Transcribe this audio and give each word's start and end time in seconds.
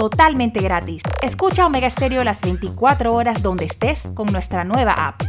totalmente 0.00 0.62
gratis. 0.62 1.02
Escucha 1.20 1.66
Omega 1.66 1.90
Stereo 1.90 2.24
las 2.24 2.40
24 2.40 3.12
horas 3.12 3.42
donde 3.42 3.66
estés 3.66 4.00
con 4.14 4.32
nuestra 4.32 4.64
nueva 4.64 4.92
app. 4.92 5.20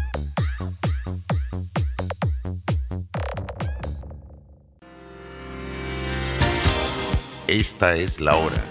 Esta 7.48 7.96
es 7.96 8.22
la 8.22 8.38
hora. 8.38 8.64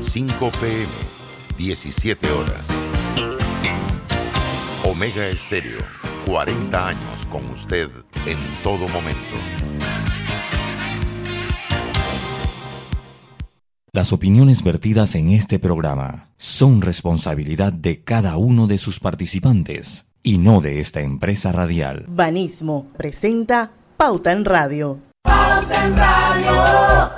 5 0.00 0.50
pm, 0.50 0.86
17 1.58 2.32
horas. 2.32 2.66
Omega 4.82 5.26
Estéreo, 5.26 5.80
40 6.24 6.88
años 6.88 7.26
con 7.26 7.44
usted 7.50 7.90
en 8.24 8.38
todo 8.62 8.88
momento. 8.88 9.59
Las 14.00 14.14
opiniones 14.14 14.62
vertidas 14.62 15.14
en 15.14 15.28
este 15.28 15.58
programa 15.58 16.30
son 16.38 16.80
responsabilidad 16.80 17.70
de 17.70 18.02
cada 18.02 18.38
uno 18.38 18.66
de 18.66 18.78
sus 18.78 18.98
participantes 18.98 20.06
y 20.22 20.38
no 20.38 20.62
de 20.62 20.80
esta 20.80 21.02
empresa 21.02 21.52
radial. 21.52 22.06
Banismo 22.08 22.86
presenta 22.96 23.72
Pauta 23.98 24.32
en 24.32 24.46
Radio. 24.46 25.00
Pauta 25.22 25.84
en 25.86 25.96
Radio. 25.98 27.09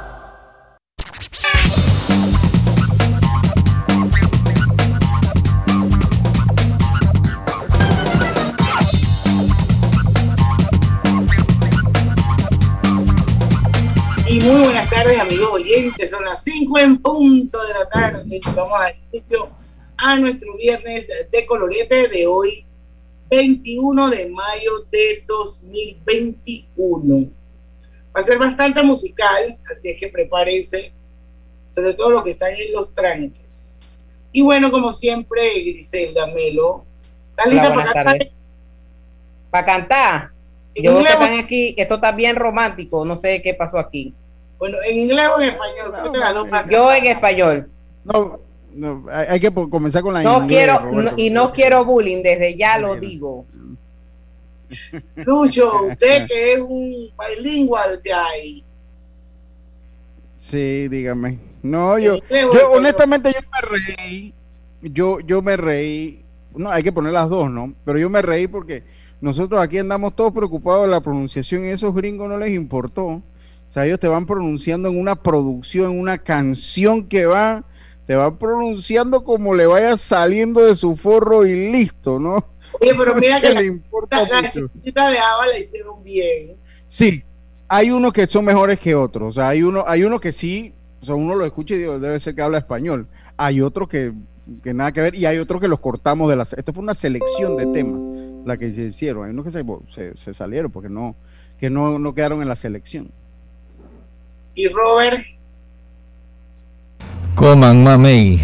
Tardes, 15.02 15.20
amigos 15.20 15.50
oyentes. 15.52 16.10
Son 16.10 16.24
las 16.24 16.42
5 16.44 16.78
en 16.78 16.98
punto 16.98 17.64
de 17.66 17.74
la 17.74 17.88
tarde. 17.88 18.40
Vamos 18.54 18.80
a 18.80 18.92
inicio 19.12 19.50
a 19.96 20.16
nuestro 20.16 20.56
viernes 20.56 21.08
de 21.30 21.46
colorete 21.46 22.08
de 22.08 22.26
hoy, 22.26 22.64
21 23.30 24.10
de 24.10 24.30
mayo 24.30 24.70
de 24.90 25.24
2021. 25.26 27.30
Va 28.14 28.20
a 28.20 28.22
ser 28.22 28.38
bastante 28.38 28.82
musical, 28.82 29.58
así 29.70 29.90
es 29.90 29.98
que 29.98 30.08
prepárense, 30.08 30.92
sobre 31.74 31.94
todo 31.94 32.10
los 32.10 32.24
que 32.24 32.32
están 32.32 32.52
en 32.54 32.72
los 32.72 32.92
tranques. 32.92 34.04
Y 34.32 34.42
bueno, 34.42 34.70
como 34.70 34.92
siempre, 34.92 35.60
Griselda 35.60 36.26
Melo. 36.28 36.84
¿Está 37.30 37.48
lista 37.48 37.74
para 37.74 37.92
cantar? 37.92 38.18
Para 39.50 39.66
cantar. 39.66 40.30
Yo 40.74 40.96
que 40.96 41.02
están 41.02 41.38
aquí, 41.38 41.74
esto 41.76 41.96
está 41.96 42.12
bien 42.12 42.36
romántico, 42.36 43.04
no 43.04 43.18
sé 43.18 43.42
qué 43.42 43.52
pasó 43.52 43.78
aquí. 43.78 44.14
Bueno, 44.62 44.78
¿en 44.88 44.96
inglés 44.96 45.28
o 45.36 45.40
en 45.40 45.48
español? 45.48 46.70
yo 46.70 46.92
en 46.92 47.06
español. 47.08 47.68
No, 48.04 48.38
no, 48.72 49.04
hay 49.10 49.40
que 49.40 49.52
comenzar 49.52 50.02
con 50.02 50.14
la 50.14 50.22
no 50.22 50.46
quiero 50.46 50.80
Y 51.16 51.30
no 51.30 51.52
quiero 51.52 51.84
bullying, 51.84 52.22
desde 52.22 52.56
ya 52.56 52.78
lo 52.78 52.94
digo. 52.94 53.44
Lucho, 55.16 55.86
usted 55.86 56.28
que 56.28 56.52
es 56.52 56.60
un 56.60 57.10
bilingual 57.18 58.00
guy. 58.04 58.62
Sí, 60.36 60.86
dígame. 60.86 61.40
No, 61.64 61.98
yo, 61.98 62.18
yo 62.30 62.70
honestamente 62.70 63.32
yo 63.32 63.40
me 63.40 63.96
reí. 63.96 64.32
Yo, 64.80 65.18
yo 65.18 65.42
me 65.42 65.56
reí. 65.56 66.22
No, 66.54 66.70
hay 66.70 66.84
que 66.84 66.92
poner 66.92 67.12
las 67.14 67.28
dos, 67.28 67.50
¿no? 67.50 67.74
Pero 67.84 67.98
yo 67.98 68.08
me 68.08 68.22
reí 68.22 68.46
porque 68.46 68.84
nosotros 69.20 69.60
aquí 69.60 69.78
andamos 69.78 70.14
todos 70.14 70.32
preocupados 70.32 70.82
de 70.82 70.90
la 70.92 71.00
pronunciación 71.00 71.64
y 71.64 71.70
esos 71.70 71.92
gringos 71.92 72.28
no 72.28 72.38
les 72.38 72.52
importó. 72.52 73.20
O 73.72 73.74
sea, 73.74 73.86
ellos 73.86 73.98
te 73.98 74.06
van 74.06 74.26
pronunciando 74.26 74.90
en 74.90 75.00
una 75.00 75.16
producción, 75.16 75.92
en 75.92 75.98
una 75.98 76.18
canción 76.18 77.06
que 77.08 77.24
va, 77.24 77.64
te 78.06 78.14
va 78.14 78.38
pronunciando 78.38 79.24
como 79.24 79.54
le 79.54 79.64
vaya 79.64 79.96
saliendo 79.96 80.62
de 80.62 80.76
su 80.76 80.94
forro 80.94 81.46
y 81.46 81.72
listo, 81.72 82.20
¿no? 82.20 82.44
Oye, 82.82 82.94
pero 82.94 83.14
mira 83.18 83.40
que, 83.40 83.50
le 83.50 83.64
importa 83.64 84.28
la, 84.28 84.42
la 84.42 85.10
de 85.10 85.18
Ava 85.18 85.46
la 85.46 85.58
hicieron 85.58 86.04
bien. 86.04 86.54
Sí, 86.86 87.22
hay 87.66 87.90
unos 87.90 88.12
que 88.12 88.26
son 88.26 88.44
mejores 88.44 88.78
que 88.78 88.94
otros. 88.94 89.30
O 89.30 89.32
sea, 89.32 89.48
hay 89.48 89.62
uno, 89.62 89.84
hay 89.86 90.02
uno 90.02 90.20
que 90.20 90.32
sí, 90.32 90.74
o 91.00 91.06
sea, 91.06 91.14
uno 91.14 91.34
lo 91.34 91.46
escucha 91.46 91.72
y 91.72 91.78
digo, 91.78 91.98
debe 91.98 92.20
ser 92.20 92.34
que 92.34 92.42
habla 92.42 92.58
español. 92.58 93.06
Hay 93.38 93.62
otros 93.62 93.88
que, 93.88 94.12
que 94.62 94.74
nada 94.74 94.92
que 94.92 95.00
ver 95.00 95.14
y 95.14 95.24
hay 95.24 95.38
otros 95.38 95.62
que 95.62 95.68
los 95.68 95.80
cortamos 95.80 96.28
de 96.28 96.36
la... 96.36 96.42
Esto 96.42 96.74
fue 96.74 96.82
una 96.82 96.94
selección 96.94 97.56
de 97.56 97.64
temas, 97.68 98.02
la 98.44 98.58
que 98.58 98.70
se 98.70 98.82
hicieron. 98.82 99.24
Hay 99.24 99.30
unos 99.30 99.46
que 99.46 99.50
se, 99.50 100.14
se, 100.14 100.34
salieron 100.34 100.70
porque 100.70 100.90
no, 100.90 101.16
que 101.58 101.70
no, 101.70 101.98
no 101.98 102.14
quedaron 102.14 102.42
en 102.42 102.48
la 102.48 102.56
selección. 102.56 103.10
Y 104.54 104.68
Robert. 104.68 105.24
Coman 107.34 107.82
mamey. 107.82 108.40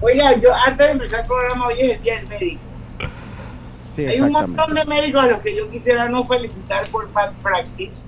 Oiga, 0.00 0.34
yo 0.40 0.50
antes 0.66 0.86
de 0.86 0.92
empezar 0.92 1.20
el 1.20 1.26
programa, 1.26 1.68
hoy 1.68 1.74
es 1.78 1.90
el 1.96 2.02
Día 2.02 2.16
del 2.16 2.28
Médico. 2.28 2.60
Hay 3.98 4.20
un 4.20 4.32
montón 4.32 4.74
de 4.74 4.84
médicos 4.84 5.24
a 5.24 5.26
los 5.28 5.40
que 5.40 5.56
yo 5.56 5.70
quisiera 5.70 6.08
no 6.08 6.24
felicitar 6.24 6.88
por 6.90 7.12
bad 7.12 7.32
practice, 7.42 8.04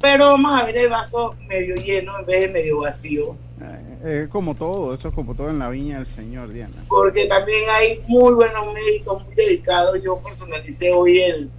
pero 0.00 0.30
vamos 0.30 0.60
a 0.60 0.64
ver 0.64 0.76
el 0.76 0.88
vaso 0.88 1.34
medio 1.48 1.74
lleno 1.76 2.18
en 2.20 2.26
vez 2.26 2.40
de 2.42 2.48
medio 2.52 2.78
vacío. 2.78 3.36
Eh, 3.60 4.22
es 4.24 4.28
como 4.28 4.54
todo, 4.54 4.94
eso 4.94 5.08
es 5.08 5.14
como 5.14 5.34
todo 5.34 5.50
en 5.50 5.58
la 5.58 5.70
viña 5.70 5.96
del 5.96 6.06
Señor, 6.06 6.52
Diana. 6.52 6.74
Porque 6.88 7.26
también 7.26 7.62
hay 7.70 8.00
muy 8.06 8.34
buenos 8.34 8.72
médicos, 8.72 9.24
muy 9.24 9.34
dedicados. 9.34 10.00
Yo 10.04 10.18
personalicé 10.18 10.92
hoy 10.92 11.20
el, 11.20 11.50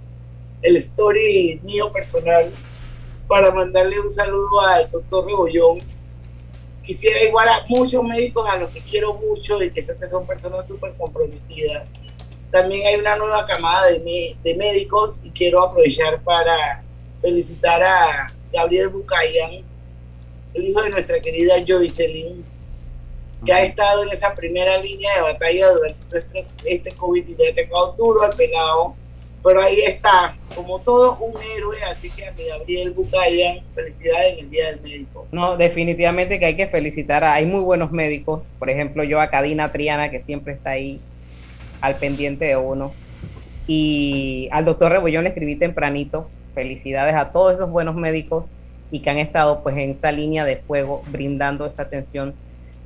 el 0.62 0.76
story 0.76 1.60
mío 1.62 1.92
personal 1.92 2.52
para 3.26 3.52
mandarle 3.52 4.00
un 4.00 4.10
saludo 4.10 4.60
al 4.60 4.90
doctor 4.90 5.26
Rebollón. 5.26 5.80
Quisiera 6.82 7.22
igual 7.22 7.48
a 7.48 7.66
muchos 7.68 8.02
médicos 8.02 8.48
a 8.50 8.56
los 8.56 8.70
que 8.70 8.80
quiero 8.80 9.14
mucho 9.14 9.62
y 9.62 9.70
que 9.70 9.82
sé 9.82 9.96
que 9.98 10.06
son 10.06 10.26
personas 10.26 10.66
súper 10.66 10.94
comprometidas. 10.94 11.90
También 12.50 12.86
hay 12.86 12.96
una 12.96 13.16
nueva 13.16 13.46
camada 13.46 13.88
de, 13.90 14.36
de 14.42 14.56
médicos 14.56 15.20
y 15.22 15.30
quiero 15.30 15.62
aprovechar 15.62 16.22
para 16.22 16.82
felicitar 17.20 17.82
a 17.82 18.32
Gabriel 18.50 18.88
Bucayan, 18.88 19.62
el 20.54 20.64
hijo 20.64 20.82
de 20.82 20.90
nuestra 20.90 21.20
querida 21.20 21.56
Joycelyn, 21.66 22.42
que 23.44 23.52
ha 23.52 23.62
estado 23.62 24.02
en 24.02 24.08
esa 24.08 24.34
primera 24.34 24.78
línea 24.78 25.14
de 25.16 25.22
batalla 25.22 25.70
durante 25.72 26.18
este, 26.18 26.46
este 26.64 26.96
COVID-19, 26.96 27.96
duro 27.96 28.22
al 28.22 28.34
pelado 28.34 28.96
pero 29.42 29.60
ahí 29.60 29.78
está, 29.86 30.36
como 30.54 30.80
todo 30.80 31.16
un 31.18 31.34
héroe, 31.56 31.76
así 31.90 32.10
que 32.10 32.26
a 32.26 32.32
mi 32.32 32.44
Gabriel 32.44 32.90
Bucayan, 32.90 33.60
felicidades 33.74 34.34
en 34.34 34.38
el 34.40 34.50
Día 34.50 34.66
del 34.70 34.80
Médico. 34.80 35.26
No, 35.30 35.56
definitivamente 35.56 36.38
que 36.38 36.46
hay 36.46 36.56
que 36.56 36.66
felicitar, 36.66 37.24
a, 37.24 37.34
hay 37.34 37.46
muy 37.46 37.60
buenos 37.60 37.92
médicos, 37.92 38.46
por 38.58 38.70
ejemplo 38.70 39.04
yo 39.04 39.20
a 39.20 39.30
Cadina 39.30 39.70
Triana, 39.70 40.10
que 40.10 40.22
siempre 40.22 40.54
está 40.54 40.70
ahí 40.70 41.00
al 41.80 41.96
pendiente 41.96 42.46
de 42.46 42.56
uno, 42.56 42.92
y 43.66 44.48
al 44.50 44.64
doctor 44.64 44.90
Rebollón 44.92 45.24
le 45.24 45.30
escribí 45.30 45.56
tempranito, 45.56 46.28
felicidades 46.54 47.14
a 47.14 47.30
todos 47.30 47.54
esos 47.54 47.70
buenos 47.70 47.94
médicos 47.94 48.50
y 48.90 49.00
que 49.00 49.10
han 49.10 49.18
estado 49.18 49.62
pues 49.62 49.76
en 49.76 49.90
esa 49.90 50.10
línea 50.10 50.44
de 50.44 50.56
fuego 50.56 51.02
brindando 51.08 51.66
esa 51.66 51.82
atención 51.82 52.34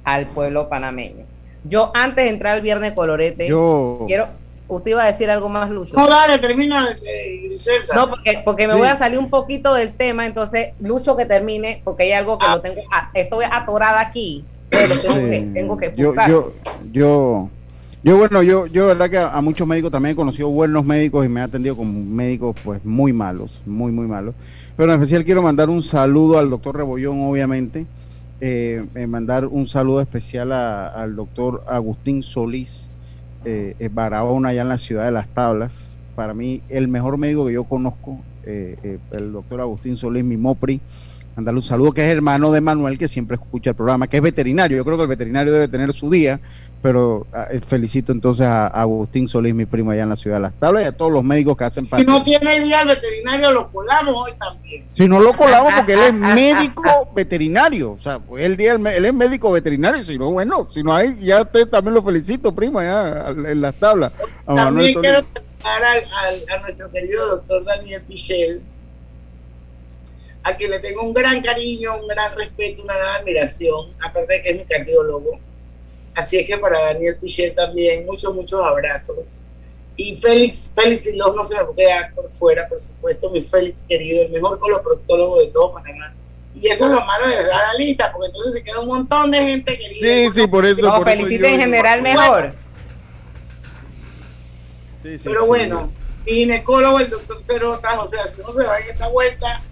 al 0.04 0.26
pueblo 0.26 0.68
panameño. 0.68 1.24
Yo 1.64 1.92
antes 1.94 2.24
de 2.24 2.30
entrar 2.30 2.54
al 2.54 2.60
viernes 2.60 2.92
colorete, 2.92 3.46
yo... 3.46 4.04
quiero 4.06 4.26
Usted 4.76 4.92
iba 4.92 5.04
a 5.04 5.12
decir 5.12 5.30
algo 5.30 5.48
más, 5.48 5.70
Lucho. 5.70 5.94
No, 5.94 6.06
dale, 6.06 6.38
termina, 6.38 6.94
No, 7.94 8.08
porque, 8.08 8.42
porque 8.44 8.66
me 8.66 8.74
voy 8.74 8.88
a 8.88 8.96
salir 8.96 9.18
un 9.18 9.30
poquito 9.30 9.74
del 9.74 9.94
tema, 9.94 10.26
entonces, 10.26 10.70
Lucho, 10.80 11.16
que 11.16 11.26
termine, 11.26 11.80
porque 11.84 12.04
hay 12.04 12.12
algo 12.12 12.38
que 12.38 12.46
lo 12.48 12.60
tengo, 12.60 12.80
estoy 13.14 13.44
atorada 13.50 14.00
aquí, 14.00 14.44
pero 14.68 14.94
tengo, 14.98 15.30
que, 15.30 15.50
tengo 15.52 15.76
que 15.76 15.94
yo, 15.96 16.14
yo, 16.26 16.52
yo, 16.92 17.50
yo, 18.02 18.16
bueno, 18.16 18.42
yo, 18.42 18.66
yo, 18.66 18.88
verdad 18.88 19.10
que 19.10 19.18
a, 19.18 19.40
muchos 19.40 19.66
médicos 19.66 19.92
también 19.92 20.14
he 20.14 20.16
conocido 20.16 20.48
buenos 20.48 20.84
médicos 20.84 21.24
y 21.24 21.28
me 21.28 21.40
he 21.40 21.44
atendido 21.44 21.76
con 21.76 22.14
médicos, 22.14 22.56
pues, 22.64 22.84
muy 22.84 23.12
malos, 23.12 23.62
muy, 23.64 23.92
muy 23.92 24.06
malos. 24.06 24.34
Pero 24.76 24.92
en 24.92 25.00
especial 25.00 25.24
quiero 25.24 25.42
mandar 25.42 25.68
un 25.68 25.82
saludo 25.82 26.38
al 26.38 26.50
doctor 26.50 26.76
Rebollón, 26.76 27.22
obviamente. 27.22 27.86
Eh, 28.40 28.84
eh 28.96 29.06
mandar 29.06 29.46
un 29.46 29.68
saludo 29.68 30.00
especial 30.00 30.50
al 30.50 31.14
doctor 31.14 31.62
Agustín 31.68 32.24
Solís, 32.24 32.88
eh, 33.44 33.88
Barahona, 33.92 34.50
allá 34.50 34.62
en 34.62 34.68
la 34.68 34.78
ciudad 34.78 35.04
de 35.04 35.12
Las 35.12 35.28
Tablas. 35.28 35.96
Para 36.14 36.34
mí, 36.34 36.62
el 36.68 36.88
mejor 36.88 37.18
médico 37.18 37.46
que 37.46 37.54
yo 37.54 37.64
conozco, 37.64 38.20
eh, 38.44 38.76
eh, 38.82 38.98
el 39.12 39.32
doctor 39.32 39.60
Agustín 39.60 39.96
Solís 39.96 40.24
Mimopri. 40.24 40.80
Mandarle 41.36 41.60
un 41.60 41.64
saludo, 41.64 41.92
que 41.92 42.04
es 42.04 42.12
hermano 42.14 42.52
de 42.52 42.60
Manuel, 42.60 42.98
que 42.98 43.08
siempre 43.08 43.36
escucha 43.36 43.70
el 43.70 43.76
programa, 43.76 44.06
que 44.06 44.18
es 44.18 44.22
veterinario. 44.22 44.76
Yo 44.76 44.84
creo 44.84 44.98
que 44.98 45.04
el 45.04 45.08
veterinario 45.08 45.52
debe 45.52 45.68
tener 45.68 45.92
su 45.94 46.10
día, 46.10 46.40
pero 46.82 47.26
ah, 47.32 47.46
eh, 47.50 47.60
felicito 47.60 48.10
entonces 48.10 48.44
a 48.44 48.66
Agustín 48.66 49.28
Solís, 49.28 49.54
mi 49.54 49.66
primo 49.66 49.92
allá 49.92 50.02
en 50.02 50.08
la 50.08 50.16
ciudad 50.16 50.36
de 50.36 50.42
Las 50.42 50.54
Tablas, 50.54 50.82
y 50.82 50.86
a 50.86 50.92
todos 50.92 51.12
los 51.12 51.22
médicos 51.22 51.56
que 51.56 51.64
hacen 51.64 51.86
parte. 51.86 52.04
Si 52.04 52.10
no 52.10 52.22
tiene 52.24 52.60
día 52.60 52.82
el 52.82 52.88
veterinario, 52.88 53.52
lo 53.52 53.70
colamos 53.70 54.14
hoy 54.16 54.32
también. 54.38 54.84
Si 54.94 55.08
no 55.08 55.20
lo 55.20 55.32
colamos, 55.34 55.72
porque 55.76 55.92
él 55.94 56.00
es 56.00 56.12
médico 56.12 57.08
veterinario. 57.14 57.92
O 57.92 58.00
sea, 58.00 58.18
pues 58.18 58.44
el 58.44 58.56
día 58.56 58.72
él 58.72 59.04
es 59.04 59.14
médico 59.14 59.52
veterinario. 59.52 60.04
Si 60.04 60.18
no, 60.18 60.32
bueno, 60.32 60.68
si 60.68 60.82
no 60.82 60.92
hay, 60.92 61.16
ya 61.20 61.42
usted 61.42 61.68
también 61.68 61.94
lo 61.94 62.02
felicito, 62.02 62.52
primo, 62.52 62.80
allá 62.80 63.28
en 63.28 63.60
Las 63.60 63.76
Tablas. 63.76 64.12
también 64.44 65.00
quiero 65.00 65.20
saludar 65.62 66.02
a 66.50 66.58
nuestro 66.62 66.90
querido 66.90 67.36
doctor 67.36 67.64
Daniel 67.64 68.02
Pichel 68.02 68.60
a 70.44 70.56
quien 70.56 70.70
le 70.70 70.80
tengo 70.80 71.02
un 71.02 71.14
gran 71.14 71.40
cariño, 71.40 71.96
un 72.00 72.08
gran 72.08 72.34
respeto, 72.34 72.82
una 72.82 72.96
gran 72.96 73.20
admiración, 73.20 73.90
aparte 74.00 74.34
de 74.34 74.42
que 74.42 74.50
es 74.50 74.56
mi 74.56 74.64
cardiólogo. 74.64 75.38
Así 76.14 76.36
es 76.38 76.46
que 76.46 76.58
para 76.58 76.78
Daniel 76.78 77.16
Pichel 77.16 77.54
también, 77.54 78.04
muchos, 78.06 78.34
muchos 78.34 78.60
abrazos. 78.62 79.44
Y 79.96 80.16
Félix, 80.16 80.70
Félix 80.74 81.04
Filón 81.04 81.36
no 81.36 81.44
se 81.44 81.56
me 81.58 81.64
puede 81.64 81.86
quedar 81.86 82.14
por 82.14 82.28
fuera, 82.30 82.68
por 82.68 82.78
supuesto, 82.80 83.30
mi 83.30 83.42
Félix 83.42 83.82
querido, 83.84 84.22
el 84.22 84.30
mejor 84.30 84.58
coloproctólogo 84.58 85.38
de 85.40 85.46
todo 85.48 85.72
Panamá. 85.74 86.14
Y 86.54 86.66
eso 86.68 86.84
es 86.86 86.90
lo 86.92 87.04
malo 87.06 87.26
de 87.28 87.44
la 87.46 87.74
lista, 87.78 88.12
porque 88.12 88.26
entonces 88.28 88.52
se 88.54 88.62
queda 88.62 88.80
un 88.80 88.88
montón 88.88 89.30
de 89.30 89.38
gente 89.38 89.76
querida. 89.78 90.00
Sí, 90.00 90.40
sí, 90.40 90.46
por 90.46 90.66
eso. 90.66 90.82
No, 90.82 90.94
por 90.98 91.08
eso 91.08 91.16
felicita 91.18 91.48
yo- 91.48 91.54
en 91.54 91.60
general 91.60 92.02
mejor. 92.02 92.54
Sí, 95.02 95.18
sí, 95.18 95.24
Pero 95.28 95.42
sí. 95.42 95.46
bueno, 95.48 95.92
mi 96.26 96.32
ginecólogo, 96.32 97.00
el 97.00 97.10
doctor 97.10 97.40
Cerotas, 97.40 97.96
o 97.98 98.06
sea, 98.06 98.26
si 98.28 98.40
no 98.40 98.52
se 98.52 98.64
va 98.64 98.78
en 98.78 98.86
esa 98.88 99.08
vuelta, 99.08 99.62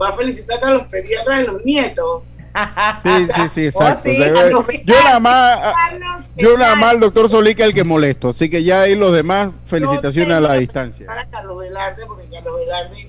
va 0.00 0.08
a 0.10 0.16
felicitar 0.16 0.62
a 0.64 0.70
los 0.70 0.86
pediatras 0.88 1.38
de 1.38 1.44
los 1.46 1.64
nietos. 1.64 2.22
Sí, 3.02 3.26
sí, 3.34 3.48
sí, 3.48 3.66
exacto. 3.66 4.08
Oh, 4.08 4.12
sí, 4.12 4.18
los 4.50 4.66
yo 4.84 4.94
nada 5.02 5.20
más, 5.20 5.58
a- 5.58 5.72
Carlos 5.72 6.24
yo 6.36 6.56
nada 6.56 6.74
más 6.76 6.90
al 6.92 7.00
doctor 7.00 7.28
Solica 7.28 7.64
el 7.64 7.74
que 7.74 7.84
molesto, 7.84 8.28
así 8.28 8.48
que 8.48 8.62
ya 8.62 8.82
ahí 8.82 8.94
los 8.94 9.12
demás, 9.12 9.52
felicitaciones 9.66 10.36
a 10.36 10.40
la 10.40 10.54
distancia. 10.54 11.06
Carlos 11.30 11.58
Velarde, 11.58 12.06
porque 12.06 12.26
Carlos 12.30 12.60
Velarde, 12.60 13.08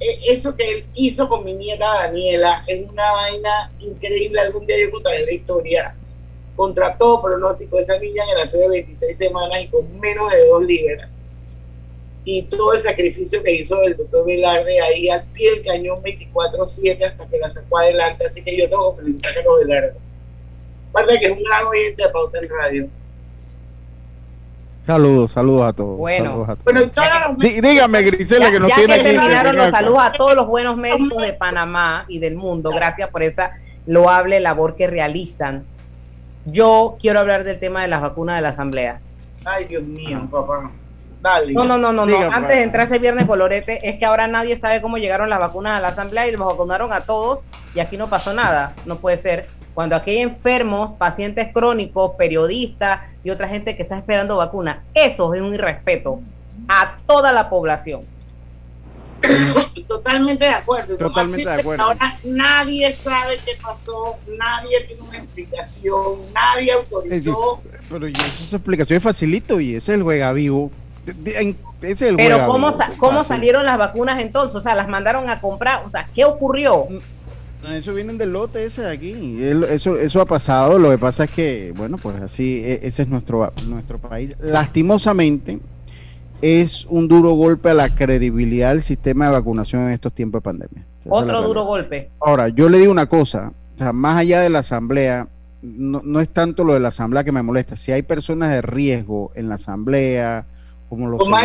eh, 0.00 0.18
eso 0.28 0.54
que 0.56 0.70
él 0.78 0.84
hizo 0.94 1.28
con 1.28 1.44
mi 1.44 1.52
nieta 1.54 1.86
Daniela 2.04 2.64
es 2.66 2.88
una 2.88 3.12
vaina 3.12 3.70
increíble. 3.80 4.40
Algún 4.40 4.66
día 4.66 4.76
yo 4.80 4.90
contaré 4.90 5.26
la 5.26 5.32
historia. 5.32 5.94
Contra 6.56 6.96
todo 6.96 7.22
pronóstico, 7.22 7.78
esa 7.78 7.98
niña 7.98 8.22
que 8.28 8.34
nació 8.38 8.60
de 8.60 8.68
26 8.68 9.16
semanas 9.16 9.62
y 9.62 9.68
con 9.68 9.98
menos 9.98 10.30
de 10.30 10.46
2 10.46 10.62
libras. 10.64 11.24
Y 12.24 12.42
todo 12.42 12.74
el 12.74 12.80
sacrificio 12.80 13.42
que 13.42 13.52
hizo 13.54 13.82
el 13.82 13.96
doctor 13.96 14.26
Velarde 14.26 14.80
ahí 14.80 15.08
al 15.08 15.24
pie 15.32 15.50
del 15.54 15.62
cañón 15.64 15.98
24-7 16.02 17.04
hasta 17.04 17.26
que 17.26 17.38
la 17.38 17.48
sacó 17.50 17.78
adelante. 17.78 18.26
Así 18.26 18.42
que 18.44 18.56
yo 18.56 18.68
tengo 18.68 18.92
que 18.92 18.98
felicitar 19.02 19.32
a 19.32 19.34
Carlos 19.36 19.60
Velarde. 19.66 19.92
Aparte 20.90 21.18
que 21.18 21.26
es 21.26 21.32
un 21.32 21.42
gran 21.42 21.66
oyente 21.66 22.02
de 22.04 22.08
Pauta 22.10 22.38
en 22.38 22.48
Radio. 22.48 22.88
Saludos, 24.82 25.30
saludos 25.32 25.66
a 25.66 25.72
todos. 25.72 25.96
Bueno. 25.98 26.24
saludos 26.30 26.48
a 26.48 26.52
todos. 26.56 26.64
Bueno, 26.64 26.80
y 26.82 26.88
todos 26.88 27.08
los 27.28 27.38
Dí- 27.38 27.60
dígame, 27.60 28.02
Grisela, 28.02 28.46
Ya, 28.46 28.52
que 28.52 28.60
nos 28.60 28.68
ya 28.70 28.74
tiene 28.76 28.96
que 28.96 29.02
terminaron 29.02 29.52
que 29.52 29.58
los 29.58 29.70
saludos 29.70 30.02
a 30.02 30.12
todos 30.12 30.34
los 30.34 30.46
buenos 30.46 30.76
médicos 30.76 31.22
de 31.22 31.32
Panamá 31.34 32.04
y 32.08 32.18
del 32.18 32.34
mundo. 32.34 32.70
Gracias 32.70 33.08
por 33.10 33.22
esa 33.22 33.52
loable 33.86 34.40
labor 34.40 34.76
que 34.76 34.86
realizan. 34.86 35.64
Yo 36.46 36.96
quiero 37.00 37.20
hablar 37.20 37.44
del 37.44 37.58
tema 37.60 37.82
de 37.82 37.88
las 37.88 38.00
vacunas 38.00 38.36
de 38.36 38.42
la 38.42 38.48
Asamblea. 38.48 39.00
Ay, 39.44 39.66
Dios 39.66 39.82
mío, 39.82 40.26
papá. 40.30 40.70
Dale. 41.20 41.52
No, 41.52 41.64
no, 41.64 41.76
no, 41.76 41.92
no, 41.92 42.06
no. 42.06 42.16
Antes 42.16 42.34
papá. 42.34 42.48
de 42.48 42.62
entrar 42.62 42.86
ese 42.86 42.98
viernes 42.98 43.26
colorete, 43.26 43.88
es 43.88 43.98
que 43.98 44.06
ahora 44.06 44.26
nadie 44.26 44.58
sabe 44.58 44.80
cómo 44.80 44.96
llegaron 44.96 45.28
las 45.28 45.38
vacunas 45.38 45.76
a 45.76 45.80
la 45.80 45.88
Asamblea 45.88 46.26
y 46.26 46.32
los 46.32 46.40
vacunaron 46.40 46.92
a 46.92 47.02
todos 47.02 47.46
y 47.74 47.80
aquí 47.80 47.96
no 47.96 48.08
pasó 48.08 48.32
nada. 48.32 48.74
No 48.86 48.98
puede 48.98 49.18
ser. 49.18 49.48
Cuando 49.74 49.96
aquí 49.96 50.10
hay 50.10 50.18
enfermos, 50.18 50.94
pacientes 50.94 51.52
crónicos, 51.52 52.12
periodistas 52.16 53.02
y 53.22 53.30
otra 53.30 53.48
gente 53.48 53.76
que 53.76 53.82
está 53.82 53.98
esperando 53.98 54.36
vacuna, 54.36 54.82
eso 54.94 55.32
es 55.34 55.42
un 55.42 55.54
irrespeto 55.54 56.20
a 56.68 56.98
toda 57.06 57.32
la 57.32 57.48
población. 57.48 58.02
Totalmente 59.86 60.44
de 60.46 60.50
acuerdo. 60.50 60.96
Totalmente 60.96 61.48
de 61.48 61.60
acuerdo. 61.60 61.84
Ahora 61.84 62.18
nadie 62.24 62.90
sabe 62.92 63.38
qué 63.44 63.52
pasó, 63.60 64.16
nadie 64.26 64.80
tiene 64.86 65.02
una 65.02 65.18
explicación, 65.18 66.20
nadie 66.34 66.72
autorizó. 66.72 67.60
Pero 67.88 68.08
y 68.08 68.12
eso 68.12 68.44
es 68.44 68.52
explicación 68.52 68.96
es 68.96 69.02
facilito 69.02 69.60
y 69.60 69.76
ese 69.76 69.92
es 69.92 69.96
el 69.98 70.02
juega 70.02 70.32
vivo. 70.32 70.70
De- 71.14 71.32
de- 71.32 71.40
en- 71.40 71.56
Ese 71.82 71.92
es 71.92 72.02
el 72.10 72.16
Pero 72.16 72.46
¿cómo, 72.46 72.72
sa- 72.72 72.90
cómo 72.98 73.24
salieron 73.24 73.64
las 73.64 73.78
vacunas 73.78 74.20
entonces? 74.20 74.54
O 74.54 74.60
sea, 74.60 74.74
las 74.74 74.86
mandaron 74.88 75.30
a 75.30 75.40
comprar. 75.40 75.82
O 75.86 75.90
sea, 75.90 76.06
¿qué 76.14 76.24
ocurrió? 76.26 76.86
Eso 77.70 77.92
vienen 77.94 78.18
del 78.18 78.32
lote 78.32 78.64
ese 78.64 78.82
de 78.82 78.90
aquí. 78.90 79.38
Eso, 79.68 79.96
eso 79.96 80.20
ha 80.20 80.26
pasado. 80.26 80.78
Lo 80.78 80.90
que 80.90 80.98
pasa 80.98 81.24
es 81.24 81.30
que, 81.30 81.72
bueno, 81.76 81.96
pues 81.98 82.20
así, 82.20 82.62
e- 82.64 82.80
ese 82.82 83.02
es 83.02 83.08
nuestro, 83.08 83.50
nuestro 83.66 83.98
país. 83.98 84.36
Lastimosamente, 84.40 85.58
es 86.42 86.86
un 86.88 87.06
duro 87.08 87.32
golpe 87.32 87.70
a 87.70 87.74
la 87.74 87.94
credibilidad 87.94 88.70
del 88.70 88.82
sistema 88.82 89.26
de 89.26 89.32
vacunación 89.32 89.82
en 89.82 89.90
estos 89.90 90.12
tiempos 90.12 90.40
de 90.40 90.44
pandemia. 90.44 90.84
Esa 91.04 91.14
Otro 91.14 91.42
duro 91.42 91.64
golpe. 91.64 92.10
Ahora, 92.20 92.48
yo 92.48 92.68
le 92.68 92.78
digo 92.78 92.92
una 92.92 93.06
cosa, 93.06 93.52
o 93.74 93.78
sea, 93.78 93.92
más 93.92 94.18
allá 94.18 94.40
de 94.40 94.48
la 94.50 94.60
asamblea, 94.60 95.28
no, 95.62 96.00
no 96.04 96.20
es 96.20 96.28
tanto 96.30 96.64
lo 96.64 96.72
de 96.74 96.80
la 96.80 96.88
asamblea 96.88 97.24
que 97.24 97.32
me 97.32 97.42
molesta. 97.42 97.76
Si 97.76 97.92
hay 97.92 98.02
personas 98.02 98.50
de 98.50 98.62
riesgo 98.62 99.32
en 99.34 99.48
la 99.50 99.56
asamblea, 99.56 100.44
como 100.90 101.08
los 101.08 101.18
Como 101.18 101.36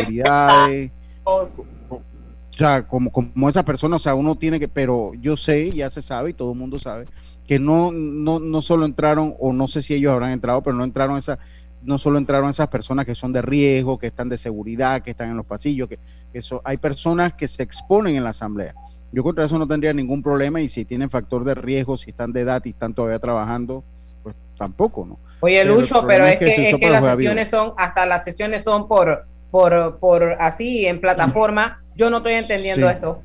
o 2.55 2.57
sea, 2.57 2.87
como, 2.87 3.11
como 3.11 3.49
esas 3.49 3.65
personas, 3.65 3.99
o 3.99 4.03
sea, 4.03 4.15
uno 4.15 4.35
tiene 4.35 4.61
que, 4.61 4.69
pero 4.69 5.11
yo 5.19 5.35
sé, 5.35 5.71
ya 5.71 5.89
se 5.89 6.01
sabe 6.01 6.29
y 6.29 6.33
todo 6.33 6.53
el 6.53 6.57
mundo 6.57 6.79
sabe, 6.79 7.05
que 7.45 7.59
no, 7.59 7.91
no, 7.91 8.39
no 8.39 8.61
solo 8.61 8.85
entraron, 8.85 9.35
o 9.39 9.51
no 9.51 9.67
sé 9.67 9.83
si 9.83 9.93
ellos 9.93 10.13
habrán 10.13 10.31
entrado, 10.31 10.61
pero 10.61 10.73
no 10.73 10.85
entraron 10.85 11.17
esas, 11.17 11.37
no 11.83 11.97
solo 11.97 12.17
entraron 12.17 12.49
esas 12.49 12.69
personas 12.69 13.05
que 13.05 13.13
son 13.13 13.33
de 13.33 13.41
riesgo, 13.41 13.99
que 13.99 14.07
están 14.07 14.29
de 14.29 14.37
seguridad, 14.37 15.01
que 15.01 15.11
están 15.11 15.29
en 15.29 15.35
los 15.35 15.45
pasillos, 15.45 15.89
que, 15.89 15.99
que 16.31 16.39
eso, 16.39 16.61
hay 16.63 16.77
personas 16.77 17.33
que 17.33 17.49
se 17.49 17.61
exponen 17.61 18.15
en 18.15 18.23
la 18.23 18.29
asamblea. 18.29 18.73
Yo 19.11 19.21
contra 19.21 19.43
eso 19.43 19.59
no 19.59 19.67
tendría 19.67 19.93
ningún 19.93 20.23
problema 20.23 20.61
y 20.61 20.69
si 20.69 20.85
tienen 20.85 21.09
factor 21.09 21.43
de 21.43 21.55
riesgo, 21.55 21.97
si 21.97 22.11
están 22.11 22.31
de 22.31 22.41
edad 22.41 22.61
y 22.63 22.69
están 22.69 22.93
todavía 22.93 23.19
trabajando, 23.19 23.83
pues 24.23 24.33
tampoco, 24.57 25.05
¿no? 25.05 25.19
Oye, 25.41 25.59
Pero 25.59 25.73
el 25.73 25.79
Lucho, 25.81 26.07
pero 26.07 26.25
es 26.25 26.33
es 26.33 26.39
que 26.39 26.45
que, 26.45 26.85
es 26.85 26.91
las 26.91 27.03
sesiones 27.03 27.49
son, 27.49 27.73
hasta 27.77 28.05
las 28.05 28.23
sesiones 28.23 28.63
son 28.63 28.87
por, 28.87 29.25
por, 29.55 29.99
por 29.99 30.33
así, 30.41 30.85
en 30.85 30.99
plataforma. 30.99 31.81
Yo 31.95 32.09
no 32.09 32.17
estoy 32.17 32.33
entendiendo 32.33 32.89
Sí. 32.89 32.93
esto. 32.93 33.21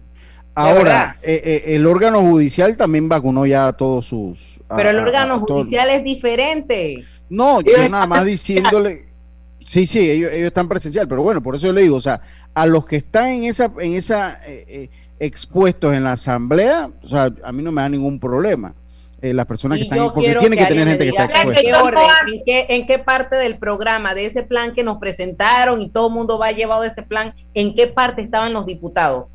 Ahora, 0.55 1.17
eh, 1.23 1.41
eh, 1.45 1.75
el 1.75 1.85
órgano 1.89 2.21
judicial 2.21 2.77
también 2.77 3.09
vacunó 3.09 3.47
ya 3.47 3.67
a 3.67 3.73
todos 3.73 4.07
sus... 4.07 4.61
a- 4.69 4.77
Pero 4.77 4.91
el 4.91 4.99
órgano 5.01 5.35
a 5.35 5.39
judicial 5.41 5.91
es 5.91 6.05
diferente. 6.05 7.03
No, 7.29 7.61
yo 7.63 7.73
nada 7.91 8.07
más 8.07 8.25
diciéndole. 8.25 9.07
Sí, 9.67 9.87
sí, 9.87 10.11
ellos, 10.11 10.31
ellos 10.33 10.47
están 10.49 10.69
presencial, 10.69 11.07
pero 11.07 11.23
bueno, 11.23 11.43
por 11.43 11.55
eso 11.55 11.67
yo 11.69 11.73
le 11.73 11.83
digo, 11.83 11.97
o 11.97 12.01
sea, 12.01 12.21
a 12.55 12.67
los 12.67 12.85
que 12.87 12.97
están 12.97 13.29
en 13.31 13.45
esa, 13.45 13.71
en 13.79 13.95
esa 13.95 14.41
eh, 14.45 14.65
eh, 14.69 14.91
expuestos 15.21 15.95
en 15.95 16.03
la 16.03 16.13
asamblea, 16.13 16.91
o 17.03 17.07
sea, 17.09 17.31
a 17.45 17.53
mí 17.53 17.63
no 17.63 17.71
me 17.71 17.83
da 17.83 17.89
ningún 17.89 18.19
problema. 18.19 18.75
Eh, 19.23 19.35
las 19.35 19.45
personas 19.47 19.77
que 19.79 19.85
están, 19.85 19.99
porque 20.15 20.21
quiero 20.29 20.41
tiene 20.41 20.57
que, 20.57 20.65
tener 20.67 20.89
gente 20.89 21.05
que 21.05 21.11
está 21.11 21.25
expuesta. 21.27 21.61
¿En 21.61 21.67
qué 21.67 21.75
orden? 21.75 22.03
¿En 22.33 22.41
qué, 22.47 22.67
en 22.71 22.87
qué 22.87 22.99
parte 22.99 23.37
del 23.37 23.59
programa, 23.59 24.15
de 24.15 24.27
ese 24.27 24.43
plan 24.43 24.73
que 24.75 24.83
nos 24.83 24.99
presentaron 24.99 25.83
y 25.83 25.91
todo 25.91 26.07
el 26.09 26.15
mundo 26.15 26.39
va 26.39 26.53
llevado 26.53 26.83
de 26.83 26.89
ese 26.89 27.03
plan, 27.03 27.35
en 27.53 27.75
qué 27.75 27.87
parte 27.87 28.23
estaban 28.23 28.53
los 28.55 28.65
diputados? 28.65 29.27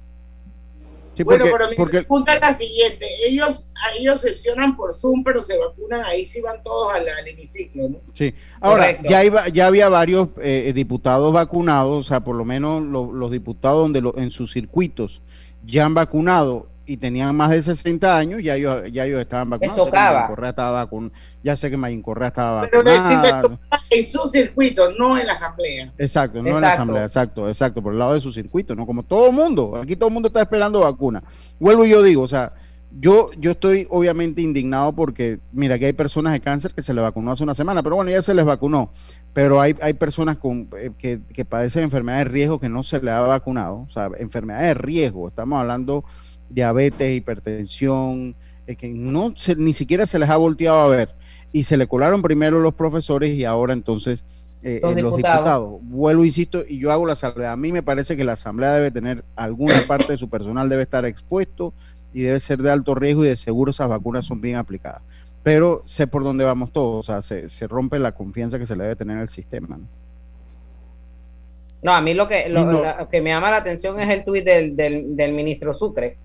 Sí, 1.15 1.23
bueno, 1.23 1.45
porque, 1.45 1.57
pero 1.57 1.69
mi 1.69 1.75
porque- 1.77 1.97
pregunta 1.99 2.33
es 2.33 2.41
la 2.41 2.53
siguiente. 2.53 3.05
Ellos, 3.25 3.69
ellos 3.97 4.19
sesionan 4.19 4.75
por 4.75 4.91
Zoom, 4.91 5.23
pero 5.23 5.41
se 5.41 5.57
vacunan, 5.57 6.03
ahí 6.03 6.25
sí 6.25 6.41
van 6.41 6.61
todos 6.61 6.93
al, 6.93 7.07
al 7.07 7.27
hemiciclo, 7.27 7.87
¿no? 7.87 7.97
Sí. 8.11 8.33
Ahora, 8.59 8.87
Correcto. 8.87 9.09
ya, 9.09 9.23
iba, 9.23 9.47
ya 9.47 9.67
había 9.67 9.87
varios 9.87 10.29
eh, 10.41 10.73
diputados 10.75 11.31
vacunados, 11.31 12.05
o 12.05 12.07
sea, 12.07 12.19
por 12.21 12.35
lo 12.35 12.43
menos 12.43 12.83
lo- 12.83 13.13
los 13.13 13.31
diputados 13.31 13.79
donde 13.83 14.01
lo- 14.01 14.17
en 14.17 14.29
sus 14.29 14.51
circuitos 14.51 15.21
ya 15.63 15.85
han 15.85 15.93
vacunado 15.93 16.67
y 16.85 16.97
tenían 16.97 17.35
más 17.35 17.49
de 17.49 17.61
60 17.63 18.17
años, 18.17 18.41
ya 18.43 18.55
ellos, 18.55 18.83
ya 18.91 19.05
ellos 19.05 19.19
estaban 19.19 19.49
vacunados. 19.49 19.85
Tocaba. 19.85 20.29
Estaba 20.47 20.85
vacun- 20.85 21.11
ya 21.43 21.57
sé 21.57 21.69
que 21.69 21.77
Mayin 21.77 22.01
Correa 22.01 22.27
estaba 22.29 22.61
Pero 22.63 22.83
les- 22.83 22.99
vacunada. 23.01 23.41
les 23.41 23.41
toca 23.51 23.59
en 23.89 24.03
su 24.03 24.19
circuito, 24.27 24.91
no 24.97 25.17
en 25.17 25.25
la 25.27 25.33
asamblea. 25.33 25.91
Exacto, 25.97 26.41
no 26.43 26.49
en 26.55 26.61
la 26.61 26.73
asamblea, 26.73 27.03
exacto, 27.03 27.47
exacto, 27.49 27.81
por 27.81 27.93
el 27.93 27.99
lado 27.99 28.13
de 28.13 28.21
su 28.21 28.31
circuito, 28.31 28.75
¿no? 28.75 28.85
Como 28.85 29.03
todo 29.03 29.27
el 29.29 29.33
mundo, 29.33 29.75
aquí 29.81 29.95
todo 29.95 30.09
el 30.09 30.13
mundo 30.13 30.27
está 30.27 30.41
esperando 30.41 30.79
vacuna. 30.81 31.23
Vuelvo 31.59 31.85
y 31.85 31.89
yo 31.89 32.01
digo, 32.03 32.21
o 32.23 32.27
sea, 32.27 32.53
yo, 32.97 33.29
yo 33.37 33.51
estoy 33.51 33.87
obviamente 33.89 34.41
indignado 34.41 34.93
porque, 34.93 35.39
mira, 35.51 35.77
que 35.77 35.87
hay 35.87 35.93
personas 35.93 36.31
de 36.33 36.39
cáncer 36.39 36.73
que 36.73 36.81
se 36.81 36.93
les 36.93 37.03
vacunó 37.03 37.31
hace 37.31 37.43
una 37.43 37.53
semana, 37.53 37.83
pero 37.83 37.95
bueno, 37.97 38.09
ya 38.11 38.21
se 38.21 38.33
les 38.33 38.45
vacunó, 38.45 38.89
pero 39.33 39.59
hay, 39.59 39.75
hay 39.81 39.95
personas 39.95 40.37
con, 40.37 40.69
eh, 40.79 40.91
que, 40.97 41.19
que 41.33 41.43
padecen 41.43 41.83
enfermedades 41.83 42.27
de 42.27 42.31
riesgo 42.31 42.59
que 42.59 42.69
no 42.69 42.83
se 42.85 43.01
les 43.01 43.13
ha 43.13 43.19
vacunado, 43.21 43.85
o 43.85 43.89
sea, 43.89 44.09
enfermedades 44.17 44.67
de 44.69 44.73
riesgo, 44.75 45.27
estamos 45.27 45.59
hablando 45.59 46.05
diabetes, 46.49 47.15
hipertensión, 47.17 48.35
eh, 48.67 48.75
que 48.75 48.87
no 48.89 49.33
se- 49.35 49.55
ni 49.55 49.73
siquiera 49.73 50.05
se 50.05 50.19
les 50.19 50.29
ha 50.29 50.37
volteado 50.37 50.79
a 50.79 50.87
ver 50.87 51.09
y 51.51 51.63
se 51.63 51.77
le 51.77 51.87
colaron 51.87 52.21
primero 52.21 52.59
los 52.59 52.73
profesores 52.73 53.31
y 53.31 53.45
ahora 53.45 53.73
entonces 53.73 54.23
eh, 54.63 54.79
Los 54.81 54.95
eh, 54.97 55.01
los 55.01 55.11
diputados. 55.15 55.37
diputados. 55.37 55.79
Vuelvo, 55.83 56.25
insisto, 56.25 56.63
y 56.67 56.79
yo 56.79 56.91
hago 56.91 57.05
la 57.05 57.15
salvedad. 57.15 57.51
A 57.53 57.57
mí 57.57 57.71
me 57.71 57.83
parece 57.83 58.17
que 58.17 58.23
la 58.23 58.33
Asamblea 58.33 58.73
debe 58.73 58.89
tener 58.89 59.23
alguna 59.35 59.75
parte 59.87 60.13
de 60.13 60.17
su 60.17 60.27
personal, 60.27 60.69
debe 60.69 60.81
estar 60.81 61.05
expuesto 61.05 61.71
y 62.15 62.21
debe 62.21 62.39
ser 62.39 62.57
de 62.63 62.71
alto 62.71 62.95
riesgo 62.95 63.23
y 63.23 63.27
de 63.27 63.35
seguro 63.37 63.69
esas 63.69 63.87
vacunas 63.89 64.25
son 64.25 64.41
bien 64.41 64.55
aplicadas. 64.55 65.01
Pero 65.43 65.83
sé 65.85 66.07
por 66.07 66.23
dónde 66.23 66.43
vamos 66.45 66.71
todos, 66.71 67.07
o 67.07 67.11
sea, 67.11 67.21
se, 67.21 67.47
se 67.47 67.67
rompe 67.67 67.99
la 67.99 68.13
confianza 68.13 68.57
que 68.57 68.65
se 68.65 68.75
le 68.75 68.83
debe 68.85 68.95
tener 68.95 69.19
al 69.19 69.27
sistema. 69.27 69.77
¿no? 69.77 69.85
No, 71.83 71.93
a 71.93 72.01
mí 72.01 72.15
lo 72.15 72.27
que, 72.27 72.49
lo, 72.49 72.65
no- 72.65 72.81
lo 72.97 73.09
que 73.09 73.21
me 73.21 73.29
llama 73.29 73.51
la 73.51 73.57
atención 73.57 73.99
es 73.99 74.11
el 74.11 74.25
tuit 74.25 74.43
del, 74.43 74.75
del, 74.75 75.15
del 75.15 75.33
ministro 75.33 75.75
Sucre. 75.75 76.17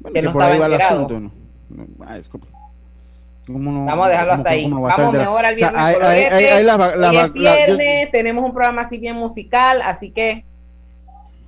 Bueno, 0.00 0.14
Que 0.14 0.20
que 0.20 0.22
no 0.22 0.32
por 0.32 0.42
ahí 0.42 0.58
va 0.58 0.66
el 0.66 0.74
asunto. 0.74 1.20
¿no? 1.20 1.32
No, 1.70 1.86
ah, 2.06 2.18
es 2.18 2.28
como- 2.28 2.46
¿cómo 3.46 3.72
no- 3.72 3.84
Vamos 3.86 4.06
a 4.06 4.10
dejarlo 4.10 4.30
cómo- 4.32 4.40
hasta 4.42 4.50
ahí. 4.50 4.62
cómo 4.64 4.80
va 4.82 4.96
Vamos 4.96 5.16
mejor 5.18 5.44
al 5.46 5.54
O 5.54 5.56
sea, 5.56 5.70
viernes 5.70 5.84
hay- 5.86 5.94
hay- 6.02 6.22
este. 6.22 6.34
hay- 6.34 6.44
hay 6.44 6.58
es 6.60 6.64
la- 6.64 7.12
yo- 7.12 7.32
viernes, 7.32 8.10
tenemos 8.10 8.44
un 8.44 8.52
programa 8.52 8.82
así 8.82 8.98
bien 8.98 9.16
musical, 9.16 9.82
así 9.82 10.10
que 10.10 10.44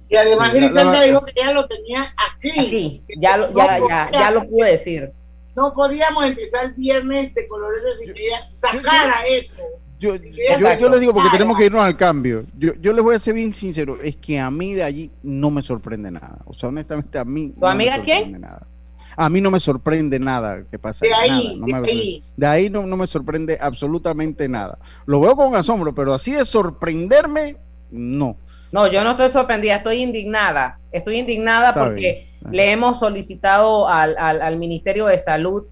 Y 0.09 0.16
además 0.16 0.50
Sí, 0.50 0.61
la- 0.61 0.66
Griselda 0.66 0.92
la- 0.92 1.02
dijo 1.04 1.21
que 1.23 1.32
ella 1.37 1.52
lo 1.54 1.66
tenía 1.66 2.02
aquí. 2.02 2.50
Aquí, 2.50 3.02
ya 3.16 3.37
lo, 3.38 3.54
ya, 3.54 3.78
ya, 3.88 4.11
ya 4.12 4.30
lo 4.30 4.47
pude 4.47 4.73
decir. 4.73 5.11
No 5.56 5.73
podíamos 5.73 6.26
empezar 6.26 6.66
el 6.66 6.75
viernes 6.75 7.32
de 7.35 7.49
colores 7.49 7.80
sin 7.99 8.12
que 8.12 8.26
ella 8.26 8.47
sacara 8.47 9.14
eso. 9.30 9.62
Yo, 10.02 10.78
yo, 10.80 10.88
les 10.88 11.00
digo 11.00 11.12
porque 11.12 11.28
Claro. 11.28 11.38
tenemos 11.38 11.59
que 11.59 11.66
irnos 11.66 11.80
al 11.82 11.97
cambio. 11.97 12.44
Yo, 12.59 12.73
yo 12.80 12.92
les 12.92 13.02
voy 13.04 13.14
a 13.14 13.18
ser 13.18 13.35
bien 13.35 13.54
sincero, 13.54 13.99
es 14.02 14.16
que 14.16 14.38
a 14.40 14.50
mí 14.50 14.75
de 14.75 14.82
allí 14.82 15.11
no 15.23 15.50
me 15.50 15.62
sorprende 15.62 16.11
nada. 16.11 16.38
O 16.44 16.52
sea, 16.52 16.68
honestamente 16.71 17.18
a 17.18 17.25
mí 17.25 17.52
no 17.56 17.66
amiga 17.68 17.99
me 17.99 18.04
sorprende 18.04 18.38
nada. 18.38 18.66
A 19.14 19.28
mí 19.28 19.40
no 19.42 19.50
me 19.50 19.61
sorprende 19.61 20.18
nada 20.18 20.62
que 20.71 20.78
pasa. 20.78 21.04
De 21.06 21.12
ahí, 21.14 21.56
nada, 21.56 21.56
no 21.61 21.66
de 21.66 21.82
me- 21.82 21.88
ahí. 21.88 22.23
de 22.37 22.47
ahí 22.47 22.71
no, 22.71 22.87
no 22.87 22.97
me 22.97 23.06
sorprende 23.06 23.59
absolutamente 23.61 24.49
nada. 24.49 24.78
Lo 25.06 25.21
veo 25.21 25.37
con 25.37 25.54
asombro, 25.54 25.94
pero 25.94 26.14
así 26.14 26.32
de 26.32 26.44
sorprenderme, 26.47 27.56
no. 27.90 28.37
No, 28.73 28.90
yo 28.90 29.04
no 29.04 29.11
estoy 29.11 29.28
sorprendida, 29.28 29.76
estoy 29.76 30.02
indignada. 30.02 30.78
Estoy 30.90 31.18
indignada 31.18 31.68
Está 31.71 31.85
porque 31.85 32.26
bien. 32.40 32.52
le 32.54 32.71
hemos 32.73 32.99
solicitado 33.00 33.87
al, 33.87 34.16
al- 34.18 34.40
al 34.40 34.56
Ministerio 34.56 35.06
de 35.06 35.18
Salud 35.18 35.64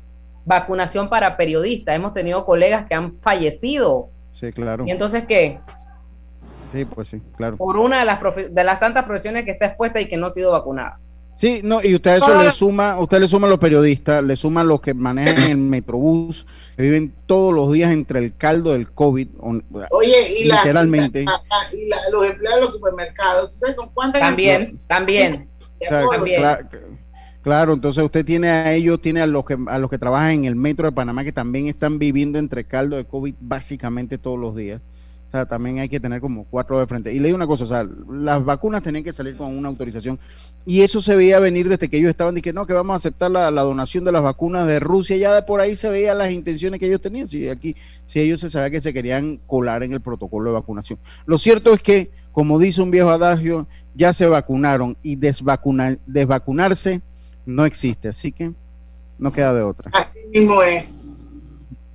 vacunación 0.44 1.08
para 1.08 1.36
periodistas. 1.36 1.94
Hemos 1.96 2.12
tenido 2.12 2.44
colegas 2.44 2.86
que 2.86 2.94
han 2.94 3.14
fallecido. 3.20 4.08
Sí, 4.40 4.50
claro. 4.52 4.84
Y 4.86 4.90
entonces, 4.90 5.24
¿qué? 5.28 5.60
Sí, 6.72 6.84
pues 6.84 7.08
sí, 7.08 7.20
claro. 7.36 7.56
Por 7.56 7.76
una 7.76 7.98
de 7.98 8.04
las, 8.06 8.18
de 8.54 8.64
las 8.64 8.80
tantas 8.80 9.04
profesiones 9.04 9.44
que 9.44 9.50
está 9.50 9.66
expuesta 9.66 10.00
y 10.00 10.08
que 10.08 10.16
no 10.16 10.28
ha 10.28 10.30
sido 10.32 10.52
vacunada. 10.52 10.98
Sí, 11.34 11.60
no, 11.64 11.80
y 11.82 11.94
usted 11.94 12.10
a 12.10 12.16
eso 12.16 12.42
le 12.42 12.52
suma, 12.52 12.98
usted 13.00 13.18
le 13.18 13.26
suma 13.28 13.46
a 13.46 13.50
los 13.50 13.58
periodistas, 13.58 14.22
le 14.22 14.36
suma 14.36 14.60
a 14.60 14.64
los 14.64 14.80
que 14.82 14.92
manejan 14.92 15.50
el 15.50 15.56
metrobús, 15.56 16.46
que 16.76 16.82
viven 16.82 17.14
todos 17.26 17.54
los 17.54 17.72
días 17.72 17.92
entre 17.92 18.18
el 18.18 18.36
caldo 18.36 18.72
del 18.72 18.90
COVID. 18.92 19.28
Oye, 19.90 20.40
y, 20.40 20.44
la- 20.44 20.56
Literalmente. 20.56 21.22
y, 21.22 21.24
la- 21.24 21.40
y 21.72 21.88
la- 21.88 21.96
los 22.12 22.28
empleados 22.28 22.60
de 22.60 22.64
los 22.66 22.74
supermercados, 22.74 23.54
¿tú 23.54 23.58
sabes 23.58 23.74
con 23.76 23.88
cuántas 23.88 24.20
También, 24.20 24.78
también. 24.86 25.48
O 25.80 25.84
sea, 25.88 26.04
También. 26.10 26.42
Cla- 27.42 27.60
Claro, 27.60 27.74
entonces 27.74 28.02
usted 28.04 28.24
tiene 28.24 28.48
a 28.48 28.72
ellos, 28.72 29.00
tiene 29.00 29.20
a 29.20 29.26
los 29.26 29.44
que 29.44 29.58
a 29.66 29.78
los 29.78 29.90
que 29.90 29.98
trabajan 29.98 30.32
en 30.32 30.44
el 30.46 30.56
metro 30.56 30.86
de 30.86 30.92
Panamá 30.92 31.24
que 31.24 31.32
también 31.32 31.66
están 31.66 31.98
viviendo 31.98 32.38
entre 32.38 32.64
caldo 32.64 32.96
de 32.96 33.04
COVID 33.04 33.34
básicamente 33.40 34.18
todos 34.18 34.38
los 34.38 34.56
días. 34.56 34.80
O 35.28 35.30
sea, 35.30 35.46
también 35.46 35.78
hay 35.78 35.88
que 35.88 36.00
tener 36.00 36.20
como 36.20 36.44
cuatro 36.44 36.80
de 36.80 36.88
frente. 36.88 37.14
Y 37.14 37.20
le 37.20 37.28
digo 37.28 37.36
una 37.36 37.46
cosa, 37.46 37.62
o 37.62 37.66
sea, 37.68 37.88
las 38.10 38.44
vacunas 38.44 38.82
tenían 38.82 39.04
que 39.04 39.12
salir 39.12 39.36
con 39.36 39.56
una 39.56 39.68
autorización 39.68 40.18
y 40.66 40.80
eso 40.80 41.00
se 41.00 41.14
veía 41.14 41.38
venir 41.38 41.68
desde 41.68 41.88
que 41.88 41.98
ellos 41.98 42.10
estaban 42.10 42.34
diciendo 42.34 42.62
no, 42.62 42.66
que 42.66 42.72
vamos 42.72 42.94
a 42.94 42.96
aceptar 42.96 43.30
la, 43.30 43.48
donación 43.50 44.04
de 44.04 44.10
las 44.10 44.22
vacunas 44.22 44.66
de 44.66 44.80
Rusia, 44.80 45.16
ya 45.16 45.32
de 45.32 45.42
por 45.42 45.60
ahí 45.60 45.76
se 45.76 45.88
veían 45.88 46.18
las 46.18 46.32
intenciones 46.32 46.80
que 46.80 46.86
ellos 46.86 47.00
tenían, 47.00 47.28
si 47.28 47.48
aquí, 47.48 47.76
si 48.06 48.18
ellos 48.18 48.40
se 48.40 48.50
sabía 48.50 48.70
que 48.70 48.80
se 48.80 48.92
querían 48.92 49.38
colar 49.46 49.84
en 49.84 49.92
el 49.92 50.00
protocolo 50.00 50.50
de 50.50 50.54
vacunación. 50.54 50.98
Lo 51.26 51.38
cierto 51.38 51.72
es 51.72 51.80
que, 51.80 52.10
como 52.32 52.58
dice 52.58 52.82
un 52.82 52.90
viejo 52.90 53.10
adagio, 53.10 53.68
ya 53.94 54.12
se 54.12 54.26
vacunaron 54.26 54.96
y 55.00 55.14
desvacunar, 55.14 55.98
desvacunarse 56.06 57.02
no 57.50 57.64
existe, 57.64 58.08
así 58.08 58.32
que 58.32 58.52
no 59.18 59.32
queda 59.32 59.52
de 59.52 59.62
otra. 59.62 59.90
Así 59.94 60.20
mismo 60.26 60.62
es. 60.62 60.86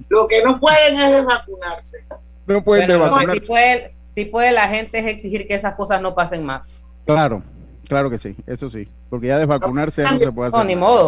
Lo 0.09 0.27
que 0.27 0.43
no 0.43 0.59
pueden 0.59 0.99
es 0.99 1.11
desvacunarse. 1.11 2.05
No 2.45 2.63
pueden 2.63 2.87
Bueno, 2.87 3.05
no, 3.05 3.11
si, 3.11 3.25
desvacunarse. 3.25 3.47
puede, 3.47 3.95
si 4.09 4.25
puede 4.25 4.51
la 4.51 4.67
gente 4.67 4.99
es 4.99 5.05
exigir 5.07 5.47
que 5.47 5.55
esas 5.55 5.75
cosas 5.75 6.01
no 6.01 6.13
pasen 6.13 6.45
más. 6.45 6.83
Claro, 7.05 7.41
claro 7.87 8.09
que 8.09 8.17
sí, 8.17 8.35
eso 8.45 8.69
sí, 8.69 8.87
porque 9.09 9.27
ya 9.27 9.37
desvacunarse 9.39 10.03
no 10.03 10.19
se 10.19 10.31
puede 10.31 10.49
hacer. 10.49 10.59
No, 10.59 10.65
ni 10.65 10.75
modo. 10.75 11.05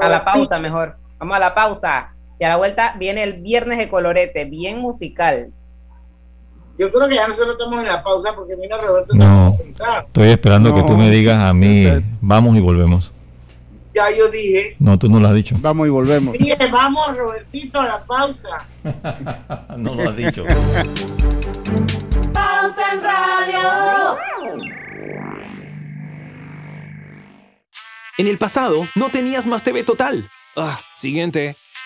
A 0.00 0.08
la 0.08 0.24
pausa 0.24 0.58
mejor. 0.58 0.96
Vamos 1.18 1.36
a 1.36 1.40
la 1.40 1.54
pausa. 1.54 2.14
Y 2.38 2.44
a 2.44 2.48
la 2.48 2.56
vuelta 2.56 2.94
viene 2.98 3.22
el 3.22 3.42
viernes 3.42 3.78
de 3.78 3.90
colorete, 3.90 4.46
bien 4.46 4.78
musical. 4.78 5.52
Yo 6.80 6.90
creo 6.90 7.06
que 7.08 7.14
ya 7.16 7.28
nosotros 7.28 7.56
estamos 7.58 7.78
en 7.80 7.86
la 7.88 8.02
pausa 8.02 8.34
porque 8.34 8.56
mira 8.56 8.78
Roberto 8.80 9.12
No. 9.14 9.50
está 9.50 9.62
frisado. 9.64 10.00
Estoy 10.06 10.28
esperando 10.30 10.74
que 10.74 10.82
tú 10.82 10.96
me 10.96 11.10
digas 11.10 11.38
a 11.38 11.52
mí, 11.52 11.84
Usted- 11.86 12.02
vamos 12.22 12.56
y 12.56 12.60
volvemos. 12.60 13.12
Ya 13.94 14.04
yo 14.16 14.28
dije. 14.28 14.76
No, 14.78 14.98
tú 14.98 15.10
no 15.10 15.20
lo 15.20 15.28
has 15.28 15.34
dicho. 15.34 15.54
Vamos 15.58 15.86
y 15.86 15.90
volvemos. 15.90 16.32
Dije, 16.38 16.56
vamos 16.72 17.14
Robertito 17.14 17.80
a 17.80 17.86
la 17.86 18.04
pausa. 18.06 18.66
no 19.76 19.94
lo 19.94 20.08
has 20.08 20.16
dicho. 20.16 20.42
Pauta 22.32 22.92
en 22.94 23.02
Radio. 23.02 24.16
En 28.16 28.26
el 28.26 28.38
pasado, 28.38 28.88
no 28.94 29.10
tenías 29.10 29.44
Más 29.44 29.62
TV 29.62 29.82
Total. 29.82 30.28
Ah, 30.56 30.80
siguiente. 30.96 31.56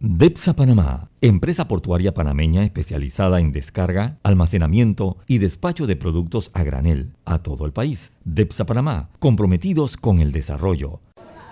DEPSA 0.00 0.54
Panamá, 0.54 1.08
empresa 1.20 1.66
portuaria 1.66 2.12
panameña 2.12 2.64
especializada 2.64 3.40
en 3.40 3.52
descarga, 3.52 4.18
almacenamiento 4.22 5.16
y 5.26 5.38
despacho 5.38 5.86
de 5.86 5.96
productos 5.96 6.50
a 6.52 6.62
granel 6.62 7.12
a 7.24 7.38
todo 7.38 7.64
el 7.64 7.72
país. 7.72 8.12
DEPSA 8.24 8.66
Panamá, 8.66 9.08
comprometidos 9.18 9.96
con 9.96 10.20
el 10.20 10.32
desarrollo. 10.32 11.00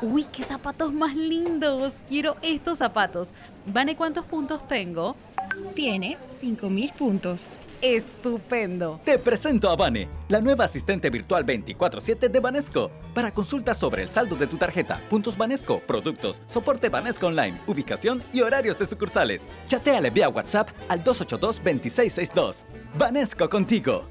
Uy, 0.02 0.26
qué 0.32 0.42
zapatos 0.42 0.92
más 0.92 1.14
lindos. 1.14 1.94
Quiero 2.08 2.37
estos 2.42 2.78
zapatos. 2.78 3.30
Vane, 3.66 3.96
¿cuántos 3.96 4.26
puntos 4.26 4.66
tengo? 4.66 5.16
Tienes 5.75 6.18
5000 6.40 6.92
puntos. 6.92 7.42
Estupendo. 7.82 9.00
Te 9.04 9.18
presento 9.18 9.68
a 9.68 9.74
Vane, 9.74 10.08
la 10.28 10.40
nueva 10.40 10.66
asistente 10.66 11.10
virtual 11.10 11.44
24/7 11.44 12.28
de 12.28 12.38
Banesco. 12.38 12.92
Para 13.12 13.32
consultas 13.32 13.76
sobre 13.76 14.04
el 14.04 14.08
saldo 14.08 14.36
de 14.36 14.46
tu 14.46 14.56
tarjeta, 14.56 15.00
puntos 15.10 15.36
Banesco, 15.36 15.80
productos, 15.80 16.42
soporte 16.46 16.88
Banesco 16.88 17.26
Online, 17.26 17.60
ubicación 17.66 18.22
y 18.32 18.40
horarios 18.40 18.78
de 18.78 18.86
sucursales. 18.86 19.48
Chateale 19.66 20.10
vía 20.10 20.28
WhatsApp 20.28 20.70
al 20.88 21.02
282-2662. 21.02 22.64
Banesco 22.96 23.50
contigo. 23.50 24.04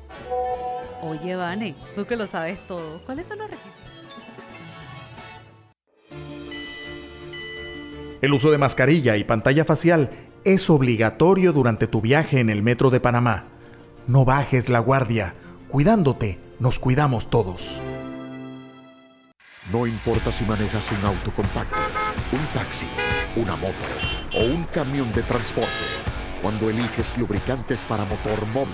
Oye, 1.02 1.38
Vane, 1.38 1.74
tú 1.96 2.06
que 2.06 2.18
lo 2.18 2.28
sabes 2.28 2.60
todo. 2.68 3.02
¿Cuáles 3.06 3.30
son 3.30 3.38
los 3.40 3.50
requisitos? 3.50 3.80
El 8.22 8.34
uso 8.34 8.52
de 8.52 8.58
mascarilla 8.58 9.16
y 9.16 9.24
pantalla 9.24 9.64
facial 9.64 10.10
es 10.44 10.70
obligatorio 10.70 11.54
durante 11.54 11.88
tu 11.88 12.02
viaje 12.02 12.42
en 12.42 12.50
el 12.50 12.62
metro 12.64 12.90
de 12.90 13.00
Panamá. 13.00 13.51
No 14.08 14.26
bajes 14.26 14.68
la 14.68 14.80
guardia. 14.80 15.36
Cuidándote, 15.68 16.40
nos 16.60 16.80
cuidamos 16.80 17.30
todos. 17.30 17.82
No 19.72 19.86
importa 19.86 20.32
si 20.32 20.44
manejas 20.44 20.92
un 20.92 21.06
auto 21.06 21.32
compacto, 21.32 21.78
un 22.32 22.46
taxi, 22.54 22.88
una 23.36 23.56
moto 23.56 23.86
o 24.36 24.44
un 24.44 24.64
camión 24.66 25.14
de 25.14 25.22
transporte. 25.22 25.70
Cuando 26.42 26.70
eliges 26.72 27.16
lubricantes 27.16 27.86
para 27.86 28.04
motor 28.04 28.44
móvil, 28.48 28.74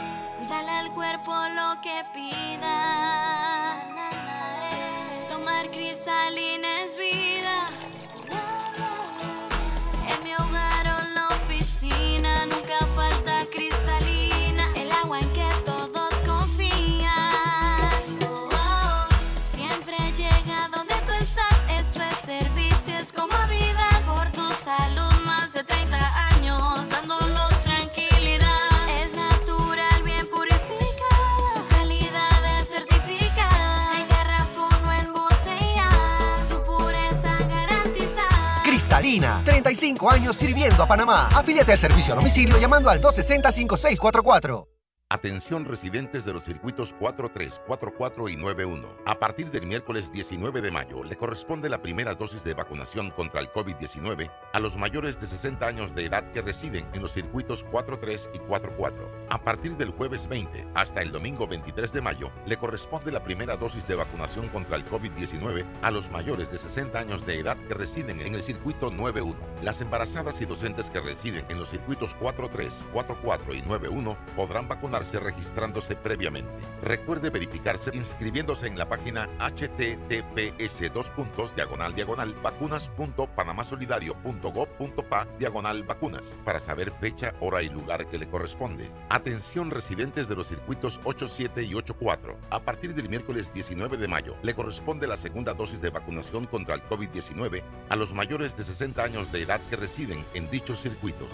Cristalina. 39.01 39.41
35 39.43 40.11
años 40.11 40.35
sirviendo 40.35 40.83
a 40.83 40.87
Panamá. 40.87 41.27
Afíliate 41.33 41.71
al 41.71 41.77
servicio 41.77 42.13
a 42.13 42.17
domicilio 42.17 42.57
llamando 42.59 42.89
al 42.89 43.01
260-5644. 43.01 44.67
Atención 45.13 45.65
residentes 45.65 46.23
de 46.23 46.31
los 46.31 46.45
circuitos 46.45 46.93
43, 46.93 47.63
44 47.67 48.29
y 48.29 48.37
91. 48.37 48.87
A 49.05 49.19
partir 49.19 49.51
del 49.51 49.65
miércoles 49.65 50.09
19 50.09 50.61
de 50.61 50.71
mayo 50.71 51.03
le 51.03 51.17
corresponde 51.17 51.67
la 51.67 51.81
primera 51.81 52.15
dosis 52.15 52.45
de 52.45 52.53
vacunación 52.53 53.11
contra 53.11 53.41
el 53.41 53.51
COVID-19 53.51 54.31
a 54.53 54.59
los 54.61 54.77
mayores 54.77 55.19
de 55.19 55.27
60 55.27 55.67
años 55.67 55.93
de 55.93 56.05
edad 56.05 56.31
que 56.31 56.41
residen 56.41 56.87
en 56.93 57.01
los 57.01 57.11
circuitos 57.11 57.65
43 57.65 58.29
y 58.33 58.39
44. 58.39 59.11
A 59.29 59.37
partir 59.37 59.75
del 59.75 59.89
jueves 59.89 60.29
20 60.29 60.69
hasta 60.75 61.01
el 61.01 61.11
domingo 61.11 61.45
23 61.45 61.91
de 61.91 61.99
mayo 61.99 62.31
le 62.45 62.55
corresponde 62.55 63.11
la 63.11 63.21
primera 63.21 63.57
dosis 63.57 63.85
de 63.89 63.95
vacunación 63.95 64.47
contra 64.47 64.77
el 64.77 64.85
COVID-19 64.85 65.65
a 65.81 65.91
los 65.91 66.09
mayores 66.09 66.53
de 66.53 66.57
60 66.57 66.97
años 66.97 67.25
de 67.25 67.37
edad 67.37 67.57
que 67.67 67.73
residen 67.73 68.21
en 68.21 68.33
el 68.33 68.43
circuito 68.43 68.89
91. 68.89 69.35
Las 69.61 69.81
embarazadas 69.81 70.39
y 70.39 70.45
docentes 70.45 70.89
que 70.89 71.01
residen 71.01 71.45
en 71.49 71.59
los 71.59 71.67
circuitos 71.67 72.15
43, 72.15 72.85
44 72.93 73.53
y 73.53 73.61
91 73.63 74.17
podrán 74.37 74.69
vacunar 74.69 75.00
registrándose 75.03 75.95
previamente. 75.95 76.51
Recuerde 76.81 77.29
verificarse 77.29 77.91
inscribiéndose 77.93 78.67
en 78.67 78.77
la 78.77 78.87
página 78.87 79.27
https 79.39 80.93
dos 80.93 81.09
puntos 81.09 81.53
diagonal 81.55 81.95
diagonal 81.95 82.33
vacunas.panamasolidario.gov.pa 82.41 85.27
diagonal 85.39 85.83
vacunas 85.83 86.35
para 86.45 86.59
saber 86.59 86.91
fecha, 86.91 87.33
hora 87.39 87.61
y 87.61 87.69
lugar 87.69 88.07
que 88.07 88.17
le 88.17 88.29
corresponde. 88.29 88.89
Atención 89.09 89.71
residentes 89.71 90.27
de 90.27 90.35
los 90.35 90.47
circuitos 90.47 90.99
87 91.03 91.63
y 91.63 91.75
84. 91.75 92.37
A 92.49 92.59
partir 92.59 92.95
del 92.95 93.09
miércoles 93.09 93.53
19 93.53 93.97
de 93.97 94.07
mayo 94.07 94.35
le 94.43 94.53
corresponde 94.53 95.07
la 95.07 95.17
segunda 95.17 95.53
dosis 95.53 95.81
de 95.81 95.89
vacunación 95.89 96.45
contra 96.45 96.75
el 96.75 96.83
COVID-19 96.87 97.63
a 97.89 97.95
los 97.95 98.13
mayores 98.13 98.55
de 98.55 98.63
60 98.63 99.03
años 99.03 99.31
de 99.31 99.41
edad 99.41 99.61
que 99.69 99.75
residen 99.75 100.25
en 100.33 100.49
dichos 100.49 100.81
circuitos. 100.81 101.29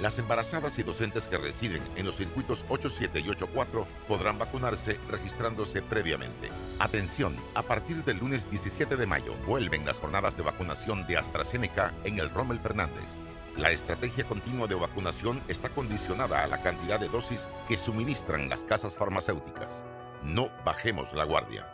Las 0.00 0.18
embarazadas 0.18 0.78
y 0.78 0.82
docentes 0.82 1.28
que 1.28 1.38
residen 1.38 1.82
en 1.96 2.06
los 2.06 2.16
circuitos 2.16 2.64
87 2.68 3.20
y 3.20 3.28
84 3.28 3.86
podrán 4.08 4.38
vacunarse 4.38 4.98
registrándose 5.08 5.82
previamente. 5.82 6.50
Atención, 6.80 7.36
a 7.54 7.62
partir 7.62 8.04
del 8.04 8.18
lunes 8.18 8.50
17 8.50 8.96
de 8.96 9.06
mayo 9.06 9.34
vuelven 9.46 9.86
las 9.86 10.00
jornadas 10.00 10.36
de 10.36 10.42
vacunación 10.42 11.06
de 11.06 11.16
AstraZeneca 11.16 11.92
en 12.04 12.18
el 12.18 12.30
Rommel 12.30 12.58
Fernández. 12.58 13.18
La 13.56 13.70
estrategia 13.70 14.24
continua 14.24 14.66
de 14.66 14.74
vacunación 14.74 15.40
está 15.46 15.68
condicionada 15.68 16.42
a 16.42 16.48
la 16.48 16.60
cantidad 16.60 16.98
de 16.98 17.08
dosis 17.08 17.46
que 17.68 17.78
suministran 17.78 18.48
las 18.48 18.64
casas 18.64 18.96
farmacéuticas. 18.96 19.84
No 20.24 20.50
bajemos 20.64 21.12
la 21.12 21.24
guardia. 21.24 21.73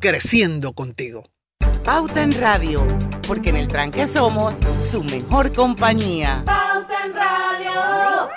creciendo 0.00 0.72
contigo. 0.72 1.24
Pauta 1.84 2.22
en 2.22 2.32
Radio, 2.32 2.86
porque 3.26 3.50
en 3.50 3.56
el 3.56 3.68
tranque 3.68 4.06
somos 4.06 4.54
su 4.90 5.02
mejor 5.04 5.52
compañía. 5.52 6.42
Pauta 6.44 7.04
en 7.04 7.14
Radio. 7.14 8.28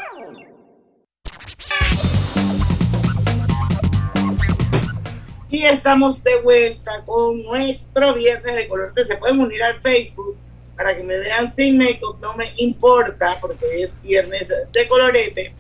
Y 5.50 5.64
estamos 5.64 6.24
de 6.24 6.42
vuelta 6.42 7.04
con 7.06 7.44
nuestro 7.44 8.14
viernes 8.16 8.56
de 8.56 8.68
color. 8.68 8.92
Se 8.96 9.18
pueden 9.18 9.40
unir 9.40 9.62
al 9.62 9.80
Facebook 9.82 10.38
para 10.76 10.96
que 10.96 11.04
me 11.04 11.18
vean 11.18 11.52
sin 11.52 11.78
make-up, 11.78 12.18
no 12.22 12.36
me 12.36 12.46
importa, 12.58 13.38
porque 13.40 13.66
hoy 13.66 13.84
es 13.84 14.02
viernes 14.02 14.52
de 14.72 14.88
colorete. 14.88 15.54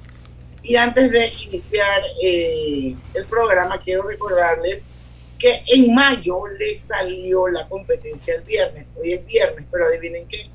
Y 0.63 0.77
antes 0.77 1.11
de 1.11 1.27
iniciar 1.45 2.01
eh, 2.23 2.95
el 3.13 3.25
programa, 3.25 3.79
quiero 3.81 4.03
recordarles 4.03 4.87
que 5.43 5.61
en 5.75 5.93
mayo 5.93 6.47
le 6.57 6.73
salió 6.77 7.49
la 7.49 7.67
competencia 7.67 8.35
el 8.35 8.43
viernes. 8.43 8.95
Hoy 8.97 9.11
es 9.11 9.25
viernes, 9.25 9.65
pero 9.69 9.85
adivinen 9.85 10.25
que 10.25 10.49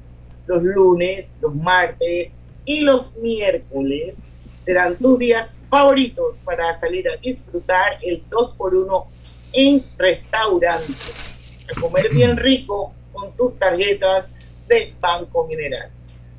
los 0.47 0.63
lunes, 0.63 1.35
los 1.43 1.55
martes 1.55 2.33
y 2.65 2.81
los 2.81 3.19
miércoles 3.19 4.23
serán 4.63 4.97
tus 4.97 5.19
días 5.19 5.61
favoritos 5.69 6.37
para 6.43 6.73
salir 6.73 7.07
a 7.07 7.17
disfrutar 7.17 7.99
el 8.03 8.27
2x1 8.31 9.05
en 9.53 9.85
restaurantes. 9.99 11.67
A 11.71 11.79
comer 11.79 12.09
bien 12.09 12.39
rico 12.39 12.95
con 13.13 13.37
tus 13.37 13.59
tarjetas 13.59 14.31
de 14.69 14.95
Banco 14.99 15.47
General. 15.49 15.91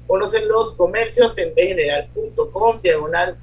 Conocen 0.08 0.48
los 0.48 0.74
comercios 0.74 1.38
en 1.38 1.54
bgeneral.com, 1.54 2.82
diagonal 2.82 3.38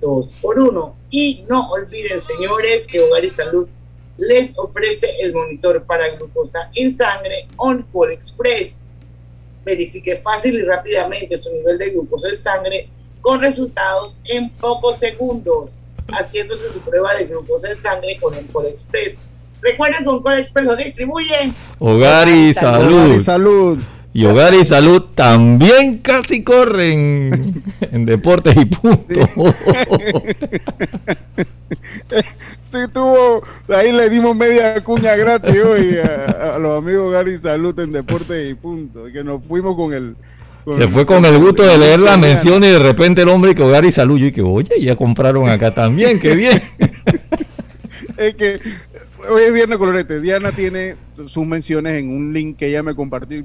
2x1. 0.00 0.94
Y 1.10 1.44
no 1.48 1.72
olviden, 1.72 2.22
señores, 2.22 2.86
que 2.86 3.00
Hogar 3.00 3.24
y 3.24 3.30
Salud 3.30 3.66
les 4.16 4.56
ofrece 4.56 5.08
el 5.20 5.32
monitor 5.32 5.84
para 5.84 6.08
glucosa 6.10 6.70
en 6.74 6.90
sangre 6.90 7.48
OnCall 7.56 8.12
Express. 8.12 8.80
Verifique 9.64 10.16
fácil 10.16 10.56
y 10.56 10.62
rápidamente 10.62 11.36
su 11.38 11.52
nivel 11.52 11.78
de 11.78 11.90
glucosa 11.90 12.28
en 12.28 12.38
sangre 12.38 12.88
con 13.20 13.40
resultados 13.40 14.20
en 14.24 14.50
pocos 14.50 14.98
segundos, 14.98 15.80
haciéndose 16.08 16.68
su 16.68 16.80
prueba 16.80 17.14
de 17.14 17.24
glucosa 17.24 17.70
en 17.70 17.80
sangre 17.80 18.18
con 18.20 18.34
OnCall 18.34 18.66
Express. 18.66 19.18
Recuerden 19.60 20.04
que 20.04 20.10
OnCall 20.10 20.38
Express 20.38 20.66
lo 20.66 20.76
distribuye 20.76 21.54
Hogar 21.78 22.28
y 22.28 22.52
Salud. 22.52 22.92
Hogar 22.92 23.16
y 23.16 23.20
salud. 23.20 23.78
Y 24.16 24.24
Hogar 24.26 24.54
y 24.54 24.64
Salud 24.64 25.02
también 25.16 25.98
casi 25.98 26.44
corren 26.44 27.52
en 27.80 28.06
deportes 28.06 28.54
y 28.56 28.64
punto. 28.64 29.12
sí, 32.64 32.78
tuvo, 32.92 33.42
ahí 33.74 33.90
le 33.90 34.08
dimos 34.08 34.36
media 34.36 34.80
cuña 34.84 35.16
gratis 35.16 35.58
hoy 35.58 35.96
a, 35.96 36.52
a 36.54 36.58
los 36.60 36.78
amigos 36.78 37.08
Hogar 37.08 37.26
y 37.26 37.36
Salud 37.38 37.76
en 37.80 37.90
deportes 37.90 38.52
y 38.52 38.54
punto. 38.54 39.06
Que 39.12 39.24
nos 39.24 39.44
fuimos 39.44 39.74
con 39.74 39.92
el... 39.92 40.14
Se 40.78 40.86
fue 40.86 41.04
con 41.04 41.24
el 41.24 41.36
gusto 41.40 41.64
de 41.64 41.76
leer 41.76 41.98
la 41.98 42.16
mención 42.16 42.62
y 42.62 42.68
de 42.68 42.78
repente 42.78 43.22
el 43.22 43.28
hombre 43.28 43.52
que 43.52 43.64
Hogar 43.64 43.84
y 43.84 43.90
Salud. 43.90 44.16
Yo 44.16 44.32
que 44.32 44.42
oye, 44.42 44.80
ya 44.80 44.94
compraron 44.94 45.48
acá 45.48 45.74
también, 45.74 46.20
qué 46.20 46.36
bien. 46.36 46.62
es 48.16 48.36
que 48.36 48.60
hoy 49.28 49.42
es 49.42 49.52
viernes 49.52 49.76
colorete. 49.76 50.20
Diana 50.20 50.52
tiene 50.52 50.94
sus 51.14 51.44
menciones 51.44 51.94
en 51.94 52.10
un 52.10 52.32
link 52.32 52.56
que 52.58 52.68
ella 52.68 52.84
me 52.84 52.94
compartió. 52.94 53.42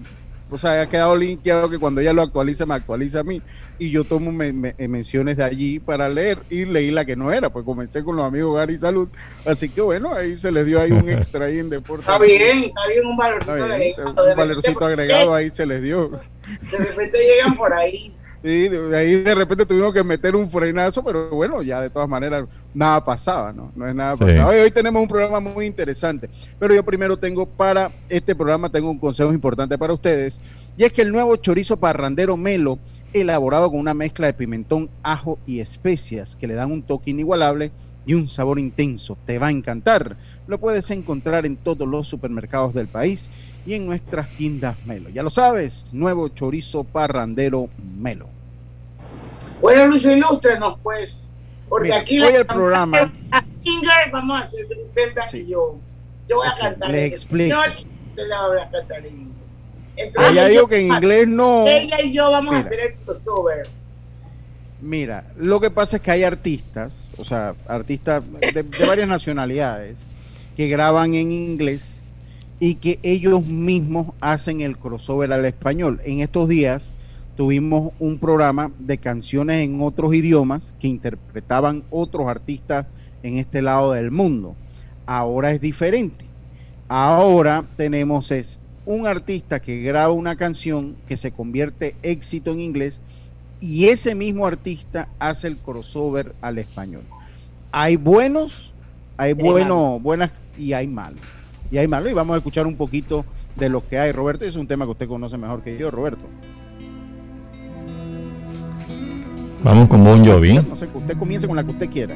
O 0.51 0.57
sea, 0.57 0.81
ha 0.81 0.89
quedado 0.89 1.15
linkeado 1.15 1.69
que 1.69 1.77
cuando 1.77 2.01
ella 2.01 2.11
lo 2.13 2.21
actualiza, 2.21 2.65
me 2.65 2.73
actualiza 2.73 3.19
a 3.19 3.23
mí. 3.23 3.41
Y 3.77 3.91
yo 3.91 4.03
tomo 4.03 4.31
me- 4.31 4.51
me- 4.53 4.75
eh, 4.77 4.87
menciones 4.87 5.37
de 5.37 5.43
allí 5.43 5.79
para 5.79 6.09
leer 6.09 6.39
y 6.49 6.65
leí 6.65 6.89
la 6.91 7.05
que 7.05 7.15
no 7.15 7.31
era. 7.31 7.49
Pues 7.51 7.63
comencé 7.65 8.03
con 8.03 8.15
los 8.15 8.25
amigos 8.25 8.55
Gary 8.55 8.77
Salud. 8.77 9.07
Así 9.45 9.69
que 9.69 9.81
bueno, 9.81 10.13
ahí 10.13 10.35
se 10.35 10.51
les 10.51 10.65
dio 10.65 10.81
ahí 10.81 10.91
un 10.91 11.07
extra 11.09 11.45
ahí 11.45 11.59
en 11.59 11.69
deporte. 11.69 12.01
Está 12.01 12.17
bien, 12.17 12.63
está 12.65 12.87
bien 12.87 13.05
un 13.05 13.15
valorcito 13.17 13.55
Está 13.55 13.75
bien, 13.77 13.93
agregado. 13.93 14.29
un 14.31 14.37
valorcito 14.37 14.85
agregado 14.85 15.35
ahí 15.35 15.49
se 15.49 15.65
les 15.65 15.81
dio. 15.81 16.09
De 16.09 16.77
repente 16.77 17.17
llegan 17.19 17.55
por 17.55 17.73
ahí. 17.73 18.13
Y 18.41 18.69
de 18.69 18.97
ahí 18.97 19.21
de 19.21 19.35
repente 19.35 19.65
tuvimos 19.65 19.93
que 19.93 20.03
meter 20.03 20.35
un 20.35 20.49
frenazo, 20.49 21.03
pero 21.03 21.29
bueno, 21.31 21.61
ya 21.61 21.81
de 21.81 21.89
todas 21.89 22.07
maneras 22.07 22.45
nada 22.73 23.03
pasaba, 23.03 23.51
¿no? 23.51 23.71
No 23.75 23.85
es 23.87 23.93
nada 23.93 24.15
Sí. 24.15 24.23
pasaba. 24.23 24.47
Hoy, 24.49 24.59
hoy 24.59 24.71
tenemos 24.71 25.01
un 25.01 25.09
programa 25.09 25.39
muy 25.41 25.65
interesante, 25.65 26.29
pero 26.57 26.73
yo 26.73 26.83
primero 26.83 27.17
tengo 27.17 27.45
para 27.45 27.91
este 28.07 28.33
programa, 28.35 28.69
tengo 28.71 28.89
un 28.89 28.97
consejo 28.99 29.33
importante 29.33 29.77
para 29.77 29.93
ustedes, 29.93 30.39
y 30.77 30.85
es 30.85 30.93
que 30.93 31.01
el 31.01 31.11
nuevo 31.11 31.35
chorizo 31.35 31.77
parrandero 31.77 32.37
Melo, 32.37 32.79
elaborado 33.11 33.69
con 33.71 33.79
una 33.79 33.93
mezcla 33.93 34.27
de 34.27 34.33
pimentón, 34.33 34.89
ajo 35.03 35.37
y 35.45 35.59
especias 35.59 36.35
que 36.35 36.47
le 36.47 36.53
dan 36.53 36.71
un 36.71 36.81
toque 36.83 37.09
inigualable 37.11 37.71
y 38.09 38.15
un 38.15 38.27
sabor 38.27 38.57
intenso, 38.57 39.19
te 39.23 39.37
va 39.37 39.47
a 39.47 39.51
encantar. 39.51 40.15
Lo 40.47 40.59
puedes 40.59 40.89
encontrar 40.89 41.45
en 41.45 41.55
todos 41.57 41.87
los 41.87 42.07
supermercados 42.07 42.73
del 42.73 42.87
país 42.87 43.29
y 43.67 43.75
en 43.75 43.85
nuestras 43.85 44.27
tiendas 44.29 44.77
Melo. 44.87 45.09
Ya 45.09 45.21
lo 45.21 45.29
sabes, 45.29 45.93
nuevo 45.93 46.27
chorizo 46.29 46.83
parrandero 46.83 47.69
Melo. 47.99 48.25
Bueno, 49.61 49.85
Lucio, 49.85 50.11
ilústrenos, 50.17 50.79
pues. 50.81 51.33
Porque 51.69 51.89
Mira, 51.89 51.99
aquí 51.99 52.19
hoy 52.19 52.33
el 52.33 52.47
programa- 52.47 53.13
A 53.29 53.43
Singer 53.63 54.09
vamos 54.11 54.41
a 54.41 54.45
hacer 54.45 54.65
Griselda 54.65 55.23
y 55.31 55.45
yo. 55.45 55.77
Yo 56.27 56.37
voy 56.37 56.47
a 56.47 56.55
cantar. 56.57 56.89
les 56.89 57.01
en 57.01 57.11
explico. 57.13 57.59
usted 57.59 58.27
la 58.27 58.47
va 58.47 58.63
a 58.63 58.69
cantar 58.71 59.05
en 59.05 59.17
inglés. 59.17 60.11
Ah, 60.17 60.31
ya 60.33 60.47
y 60.47 60.53
digo 60.53 60.67
que 60.67 60.77
en 60.79 60.87
inglés 60.87 61.27
no. 61.27 61.67
Ella 61.67 62.01
y 62.01 62.11
yo 62.11 62.31
vamos 62.31 62.55
a 62.55 62.57
Mira. 62.57 62.67
hacer 62.69 62.79
el 62.79 62.99
crossover. 63.01 63.67
Mira, 64.81 65.25
lo 65.37 65.59
que 65.59 65.71
pasa 65.71 65.97
es 65.97 66.01
que 66.01 66.11
hay 66.11 66.23
artistas, 66.23 67.09
o 67.17 67.25
sea, 67.25 67.53
artistas 67.67 68.23
de, 68.53 68.63
varias 68.87 69.09
nacionalidades 69.09 70.03
que 70.55 70.69
graban 70.69 71.15
en 71.15 71.31
inglés 71.31 72.01
y 72.59 72.75
que 72.75 72.99
ellos 73.03 73.45
mismos 73.45 74.13
hacen 74.21 74.61
el 74.61 74.77
crossover 74.77 75.33
al 75.33 75.45
español. 75.45 75.99
En 76.05 76.21
estos 76.21 76.47
días 76.47 76.93
tuvimos 77.35 77.91
un 77.99 78.19
programa 78.19 78.71
de 78.79 78.97
canciones 78.97 79.65
en 79.65 79.81
otros 79.81 80.15
idiomas 80.15 80.73
que 80.79 80.87
interpretaban 80.87 81.83
otros 81.89 82.27
artistas 82.27 82.85
en 83.21 83.37
este 83.37 83.61
lado 83.61 83.91
del 83.91 84.11
mundo. 84.11 84.55
Ahora 85.05 85.51
es 85.51 85.59
diferente. 85.59 86.25
Ahora 86.87 87.65
tenemos 87.75 88.31
es 88.31 88.59
un 88.85 89.07
artista 89.07 89.59
que 89.59 89.81
graba 89.81 90.13
una 90.13 90.37
canción 90.37 90.95
que 91.07 91.17
se 91.17 91.31
convierte 91.31 91.95
éxito 92.01 92.51
en 92.51 92.59
inglés 92.59 93.01
y 93.61 93.85
ese 93.85 94.15
mismo 94.15 94.45
artista 94.45 95.09
hace 95.19 95.47
el 95.47 95.57
crossover 95.57 96.33
al 96.41 96.57
español. 96.57 97.03
Hay 97.71 97.95
buenos, 97.97 98.71
hay 99.17 99.33
buenos, 99.33 100.01
buenas 100.01 100.31
y 100.57 100.73
hay 100.73 100.87
malos. 100.87 101.21
Y 101.71 101.77
hay 101.77 101.87
malos 101.87 102.09
y 102.09 102.13
vamos 102.13 102.33
a 102.33 102.37
escuchar 102.37 102.65
un 102.65 102.75
poquito 102.75 103.25
de 103.55 103.69
lo 103.69 103.87
que 103.87 103.99
hay, 103.99 104.11
Roberto. 104.11 104.45
Es 104.45 104.55
un 104.55 104.67
tema 104.67 104.85
que 104.85 104.91
usted 104.91 105.07
conoce 105.07 105.37
mejor 105.37 105.61
que 105.61 105.77
yo, 105.77 105.91
Roberto. 105.91 106.23
Vamos 109.63 109.89
con 109.89 110.03
Bon 110.03 110.25
Jovi. 110.25 110.53
No 110.53 110.75
sé, 110.75 110.87
usted 110.93 111.17
comience 111.17 111.45
con 111.45 111.55
la 111.55 111.63
que 111.63 111.71
usted 111.71 111.89
quiera. 111.89 112.15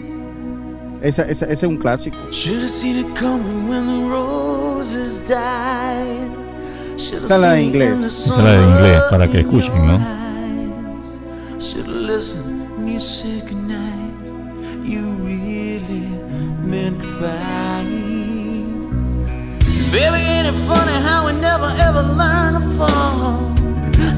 Esa, 1.02 1.24
esa, 1.24 1.46
ese 1.46 1.54
es 1.54 1.64
un 1.64 1.78
clásico. 1.78 2.16
Esta 6.96 7.36
es 7.36 7.42
la 7.42 7.52
de 7.52 7.64
inglés. 7.64 8.02
Esta 8.02 8.38
es 8.38 8.44
la 8.44 8.52
de 8.54 8.64
inglés, 8.64 9.02
para 9.10 9.30
que 9.30 9.40
escuchen, 9.42 9.86
¿no? 9.86 10.33
Should 11.64 11.88
listen 11.88 12.76
when 12.76 12.90
you 12.90 13.00
say 13.00 13.40
goodnight. 13.40 14.14
You 14.84 15.12
really 15.24 16.08
meant 16.62 17.02
goodbye. 17.02 17.86
Baby, 19.90 20.20
ain't 20.28 20.48
it 20.52 20.60
funny 20.68 20.98
how 21.08 21.26
we 21.26 21.32
never 21.40 21.70
ever 21.80 22.04
learn 22.20 22.56
to 22.56 22.64
fall? 22.76 23.56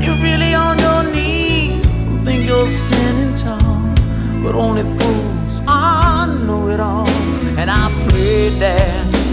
You're 0.01 0.19
really 0.23 0.55
on 0.55 0.79
your 0.79 1.03
knees 1.13 2.08
and 2.08 2.25
think 2.25 2.47
you're 2.47 2.65
standing 2.65 3.36
tall. 3.36 3.93
But 4.41 4.55
only 4.55 4.81
fools 4.97 5.62
are 5.67 6.25
know 6.25 6.67
it 6.69 6.79
alls. 6.79 7.38
And 7.60 7.69
I 7.69 7.91
pray 8.10 8.49
that 8.58 9.24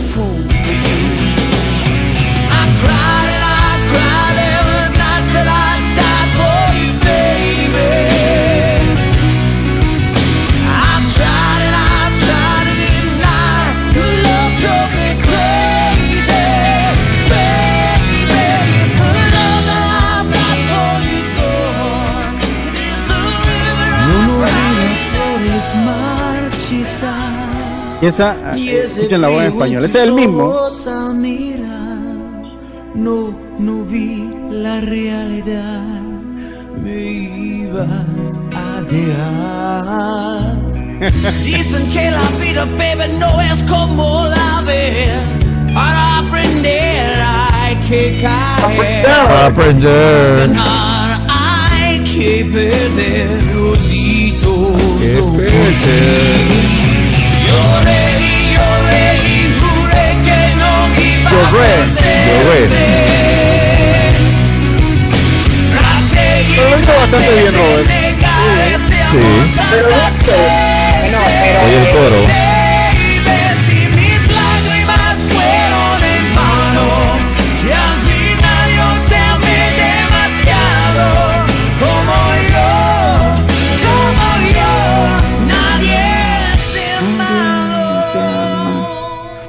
Y 28.03 28.07
esa, 28.07 28.35
escuchen 28.57 29.21
la 29.21 29.29
voz 29.29 29.45
en 29.45 29.53
español. 29.53 29.85
Ese 29.85 29.99
es 30.01 30.05
el 30.07 30.13
mismo. 30.13 30.53
no, 32.97 33.33
no 33.61 33.85
vi 33.85 34.29
la 34.51 34.81
realidad. 34.81 36.01
Me 36.83 37.01
ibas 37.01 38.41
a 38.57 38.83
dejar. 38.91 40.53
Dicen 41.45 41.89
que 41.93 42.11
la 42.11 42.29
vida, 42.41 42.65
baby, 42.77 43.05
no 43.21 43.41
es 43.41 43.63
como 43.63 44.27
la 44.27 44.63
ves. 44.67 45.13
Para 45.73 46.19
aprender 46.19 47.23
hay 47.25 47.77
que 47.89 48.21
caer. 48.21 49.05
Para 49.05 49.47
aprender. 49.47 50.49
Ganar 50.49 51.21
hay 51.29 52.01
que 52.01 52.51
perder. 52.53 53.55
Rodito, 53.55 54.75
que 54.99 55.15
no 55.21 56.62
iba 61.23 61.41
a 61.41 61.51
Pero 66.57 66.71
lo 66.71 66.79
hizo 66.79 66.93
bastante 66.93 67.33
bien, 67.41 67.55
Robert. 67.55 67.89
Sí. 69.11 69.19
Oye 71.65 71.79
el 71.79 71.89
coro. 71.89 72.42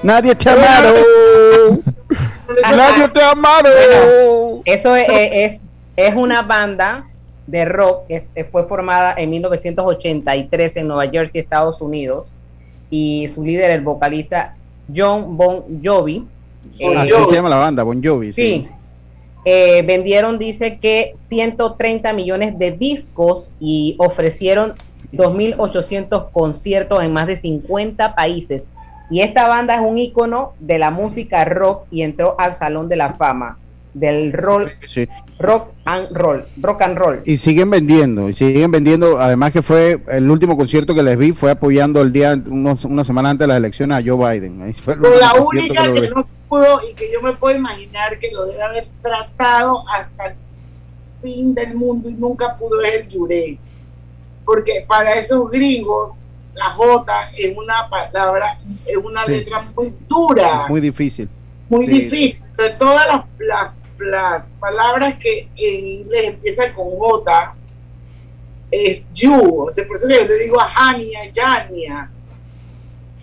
Nadie 0.04 0.36
te 0.36 0.50
amaron. 0.50 0.94
Nadie 2.76 3.10
te 3.10 3.22
amaron. 3.22 3.72
Bueno, 3.72 4.62
eso 4.66 4.96
es, 4.96 5.06
es, 5.10 5.62
es 5.96 6.16
una 6.16 6.42
banda 6.42 7.08
de 7.48 7.66
rock 7.66 8.08
que 8.08 8.46
fue 8.52 8.68
formada 8.68 9.14
en 9.18 9.30
1983 9.30 10.78
en 10.78 10.88
Nueva 10.88 11.10
Jersey, 11.10 11.42
Estados 11.42 11.82
Unidos, 11.82 12.28
y 12.90 13.28
su 13.30 13.44
líder, 13.44 13.72
el 13.72 13.82
vocalista 13.82 14.56
John 14.96 15.36
Bon 15.36 15.64
Jovi. 15.84 16.26
eh, 16.80 16.96
Así 16.98 17.14
se 17.30 17.36
llama 17.36 17.50
la 17.50 17.58
banda, 17.58 17.84
Bon 17.84 18.02
Jovi. 18.04 18.34
Sí. 18.34 18.42
Sí. 18.42 18.68
Eh, 19.46 19.82
vendieron, 19.82 20.40
dice 20.40 20.78
que 20.80 21.12
130 21.16 22.14
millones 22.14 22.58
de 22.58 22.72
discos 22.72 23.52
y 23.60 23.96
ofrecieron 23.98 24.74
2.800 25.12 26.32
conciertos 26.32 27.04
en 27.04 27.12
más 27.12 27.28
de 27.28 27.36
50 27.38 28.16
países. 28.16 28.64
Y 29.10 29.22
esta 29.22 29.48
banda 29.48 29.76
es 29.76 29.82
un 29.82 29.98
ícono 29.98 30.54
de 30.60 30.80
la 30.80 30.90
música 30.90 31.46
rock 31.46 31.86
y 31.92 32.02
entró 32.04 32.36
al 32.40 32.56
Salón 32.56 32.90
de 32.90 32.96
la 32.96 33.14
Fama 33.14 33.58
del 33.94 34.34
roll, 34.34 34.72
Sí. 34.88 35.08
rock 35.38 35.68
and 35.86 36.08
roll, 36.18 36.44
rock 36.58 36.82
and 36.82 36.98
roll. 36.98 37.22
Y 37.26 37.38
siguen 37.38 37.70
vendiendo, 37.70 38.28
y 38.28 38.34
siguen 38.34 38.72
vendiendo. 38.72 39.20
Además 39.20 39.52
que 39.52 39.62
fue 39.62 40.02
el 40.08 40.30
último 40.32 40.58
concierto 40.58 40.96
que 40.96 41.04
les 41.04 41.16
vi, 41.18 41.32
fue 41.32 41.52
apoyando 41.52 42.02
el 42.02 42.12
día, 42.12 42.34
unos, 42.48 42.86
una 42.86 43.04
semana 43.04 43.30
antes 43.30 43.44
de 43.44 43.50
las 43.50 43.58
elecciones 43.58 43.98
a 43.98 44.02
Joe 44.04 44.40
Biden. 44.40 44.62
Ahí 44.64 44.74
fue 44.74 44.96
la 44.98 45.34
única 45.34 45.94
que 45.94 46.10
no 46.10 46.26
pudo 46.50 46.80
y 46.90 46.96
que 46.96 47.12
yo 47.12 47.22
me 47.22 47.34
puedo 47.34 47.56
imaginar 47.56 48.18
que 48.18 48.32
lo 48.32 48.46
debe 48.46 48.64
haber 48.64 48.88
tratado 49.04 49.84
hasta 49.90 50.28
el 50.28 50.36
fin 51.22 51.54
del 51.54 51.76
mundo 51.76 52.10
y 52.10 52.14
nunca 52.14 52.58
pudo 52.58 52.82
es 52.82 52.96
el 53.02 53.08
Yuré. 53.10 53.60
Porque 54.44 54.86
para 54.88 55.14
esos 55.14 55.50
gringos, 55.52 56.24
la 56.56 56.66
J 56.66 57.32
es 57.38 57.58
una 57.58 57.90
palabra, 57.90 58.60
es 58.86 58.98
una 58.98 59.24
Sí. 59.26 59.32
letra 59.32 59.62
muy 59.76 59.94
dura, 60.08 60.68
Muy 60.70 60.82
difícil. 60.82 61.28
muy 61.70 61.86
sí. 61.86 61.92
difícil. 62.02 62.44
De 62.58 62.70
todas 62.72 63.08
las, 63.08 63.24
las, 63.40 63.72
las 64.00 64.52
palabras 64.60 65.16
que 65.20 65.48
en 65.58 65.88
inglés 65.88 66.26
empiezan 66.26 66.74
con 66.74 66.90
J, 66.92 67.56
es 68.72 69.08
you. 69.14 69.62
O 69.66 69.72
sea, 69.72 69.86
por 69.88 69.98
eso 69.98 70.08
que 70.08 70.16
yo 70.16 70.26
le 70.26 70.38
digo 70.40 70.60
a 70.60 70.68
Hania, 70.76 71.32
Yania. 71.32 72.10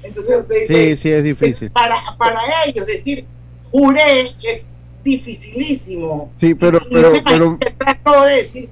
Entonces 0.03 0.37
usted 0.37 0.61
dice, 0.63 0.75
Sí, 0.75 0.97
sí, 0.97 1.13
es 1.13 1.23
difícil. 1.25 1.71
para, 1.71 1.97
para 2.19 2.41
ellos 2.67 2.87
decir 2.87 3.27
juré 3.71 4.33
es 4.43 4.73
dificilísimo. 5.05 6.31
Sí, 6.39 6.55
pero, 6.55 6.79
Y 6.79 6.93
pero, 6.95 7.13
pero, 7.25 7.59
que 7.59 7.71
trató 7.71 8.23
de 8.25 8.37
decir 8.37 8.69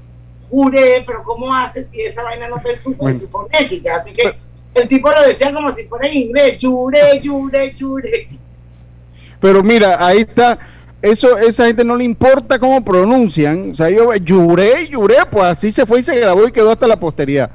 juré, 0.50 1.02
pero 1.06 1.22
¿cómo 1.24 1.54
hace 1.54 1.84
si 1.84 2.00
esa 2.00 2.22
vaina 2.22 2.48
no 2.48 2.56
está 2.56 2.70
en 2.70 2.78
su, 2.78 2.90
en 2.92 2.96
Bueno. 2.98 3.18
su 3.18 3.28
fonética? 3.28 3.96
Así 3.96 4.12
que 4.12 4.36
el 4.74 4.88
tipo 4.88 5.10
lo 5.10 5.22
decía 5.22 5.52
como 5.52 5.74
si 5.74 5.84
fuera 5.84 6.08
en 6.08 6.14
inglés, 6.14 6.56
juré, 6.62 7.20
juré, 7.24 7.74
juré. 7.78 8.28
pero 9.40 9.62
mira, 9.62 10.04
ahí 10.04 10.18
está. 10.18 10.58
Eso, 11.00 11.36
esa 11.38 11.66
gente 11.66 11.84
no 11.84 11.94
le 11.94 12.02
importa 12.04 12.58
cómo 12.58 12.84
pronuncian. 12.84 13.70
O 13.70 13.74
sea, 13.74 13.88
yo 13.88 14.12
lloré, 14.16 14.88
lloré, 14.88 15.16
pues 15.30 15.44
así 15.44 15.70
se 15.70 15.86
fue 15.86 16.00
y 16.00 16.02
se 16.02 16.18
grabó 16.18 16.46
y 16.46 16.50
quedó 16.52 16.72
hasta 16.72 16.88
la 16.88 16.98
posteridad. 16.98 17.50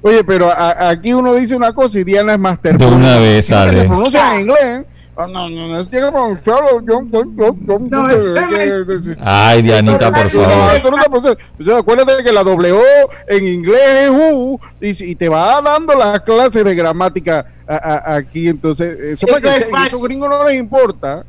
Oye, 0.00 0.22
pero 0.22 0.48
a- 0.50 0.90
aquí 0.90 1.12
uno 1.12 1.34
dice 1.34 1.56
una 1.56 1.74
cosa 1.74 1.98
y 1.98 2.04
Diana 2.04 2.34
es 2.34 2.38
master. 2.38 2.78
De 2.78 2.86
una 2.86 3.18
vez 3.18 3.46
sale. 3.46 3.74
se 3.80 3.84
pronuncia 3.86 4.34
en 4.36 4.40
inglés. 4.42 4.84
Ah, 5.16 5.28
No, 5.28 5.48
no, 5.48 5.68
no, 5.68 5.86
tiene 5.86 6.06
que 6.06 6.12
pronunciarlo. 6.12 6.80
Yo, 6.80 7.02
yo, 7.08 7.22
yo, 7.36 7.54
yo, 7.66 7.78
No, 7.88 8.10
es- 8.10 9.16
Ay, 9.20 9.62
Dianita, 9.62 10.10
por 10.10 10.24
No, 10.34 10.42
favor. 10.42 11.78
acuérdate 11.78 12.24
que 12.24 12.32
la 12.32 12.42
W 12.42 12.80
en 13.28 13.46
inglés 13.46 13.80
es 13.84 14.10
U 14.10 14.58
y, 14.80 15.14
te 15.14 15.28
va 15.28 15.62
dando 15.62 15.94
las 15.94 16.20
clases 16.22 16.64
de 16.64 16.74
gramática 16.74 17.46
a- 17.66 17.76
a- 17.76 18.16
aquí. 18.16 18.48
Entonces, 18.48 18.98
eso, 18.98 19.26
es 19.26 19.70
falso. 19.70 19.86
esos 19.86 20.02
gringos 20.02 20.28
no 20.28 20.44
les 20.48 20.58
importa. 20.58 21.24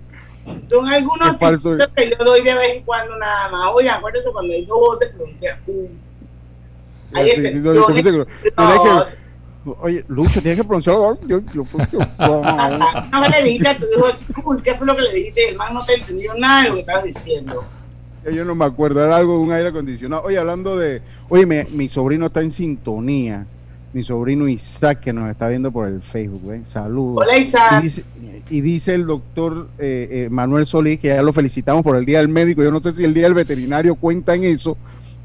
Son 0.69 0.87
algunos 0.87 1.35
Es 1.41 1.87
que 1.95 2.09
yo 2.09 2.23
doy 2.25 2.41
de 2.41 2.55
vez 2.55 2.77
en 2.77 2.83
cuando 2.83 3.17
nada 3.17 3.49
más. 3.49 3.71
Oye, 3.73 3.89
acuérdense 3.89 4.31
cuando 4.31 4.53
hay 4.53 4.65
dos 4.65 4.79
voces 4.79 5.09
pronuncia 5.15 5.59
U. 5.67 5.87
Hay 7.13 7.29
Sí, 7.29 7.35
sí, 7.35 7.61
no, 7.61 7.71
excepciones. 7.71 8.27
Oye, 9.81 10.05
Lucho, 10.07 10.41
tienes 10.41 10.59
que 10.59 10.63
pronunciarlo. 10.63 11.17
Yo, 11.27 11.39
yo, 11.53 11.65
yo, 11.91 11.99
No 13.11 13.29
le 13.29 13.43
dijiste 13.43 13.67
a 13.67 13.77
tu 13.77 13.85
hijo 13.85 14.11
school, 14.13 14.61
¿qué 14.61 14.75
fue 14.75 14.85
lo 14.85 14.95
que 14.95 15.01
le 15.01 15.13
dijiste? 15.13 15.49
El 15.49 15.57
man 15.57 15.73
no 15.73 15.83
te 15.85 15.95
entendió 15.95 16.33
nada 16.37 16.63
de 16.63 16.69
lo 16.69 16.73
que 16.75 16.79
estabas 16.81 17.03
diciendo. 17.05 17.63
Yo 18.33 18.43
no 18.43 18.55
me 18.55 18.65
acuerdo, 18.65 19.03
era 19.03 19.17
algo 19.17 19.33
de 19.33 19.39
un 19.39 19.51
aire 19.51 19.69
acondicionado. 19.69 20.23
Oye, 20.23 20.37
hablando 20.37 20.77
de. 20.77 21.01
Oye, 21.29 21.45
mi, 21.45 21.63
mi 21.71 21.89
sobrino 21.89 22.27
está 22.27 22.41
en 22.41 22.51
sintonía. 22.51 23.45
Mi 23.93 24.03
sobrino 24.03 24.47
Isaac, 24.47 24.99
que 24.99 25.13
nos 25.13 25.29
está 25.29 25.47
viendo 25.47 25.71
por 25.71 25.87
el 25.87 26.01
Facebook, 26.01 26.51
¿eh? 26.51 26.61
Saludos. 26.65 27.23
Hola, 27.23 27.37
Isaac. 27.37 27.79
Y 27.79 27.83
dice, 27.83 28.03
y 28.49 28.61
dice 28.61 28.93
el 28.93 29.05
doctor 29.05 29.69
eh, 29.79 30.07
eh, 30.11 30.29
Manuel 30.29 30.65
Solís, 30.65 30.99
que 30.99 31.07
ya 31.07 31.23
lo 31.23 31.31
felicitamos 31.31 31.81
por 31.81 31.95
el 31.95 32.05
Día 32.05 32.17
del 32.17 32.27
Médico. 32.27 32.61
Yo 32.61 32.71
no 32.71 32.81
sé 32.81 32.91
si 32.91 33.05
el 33.05 33.13
Día 33.13 33.23
del 33.23 33.35
Veterinario 33.35 33.95
cuenta 33.95 34.35
en 34.35 34.43
eso, 34.43 34.75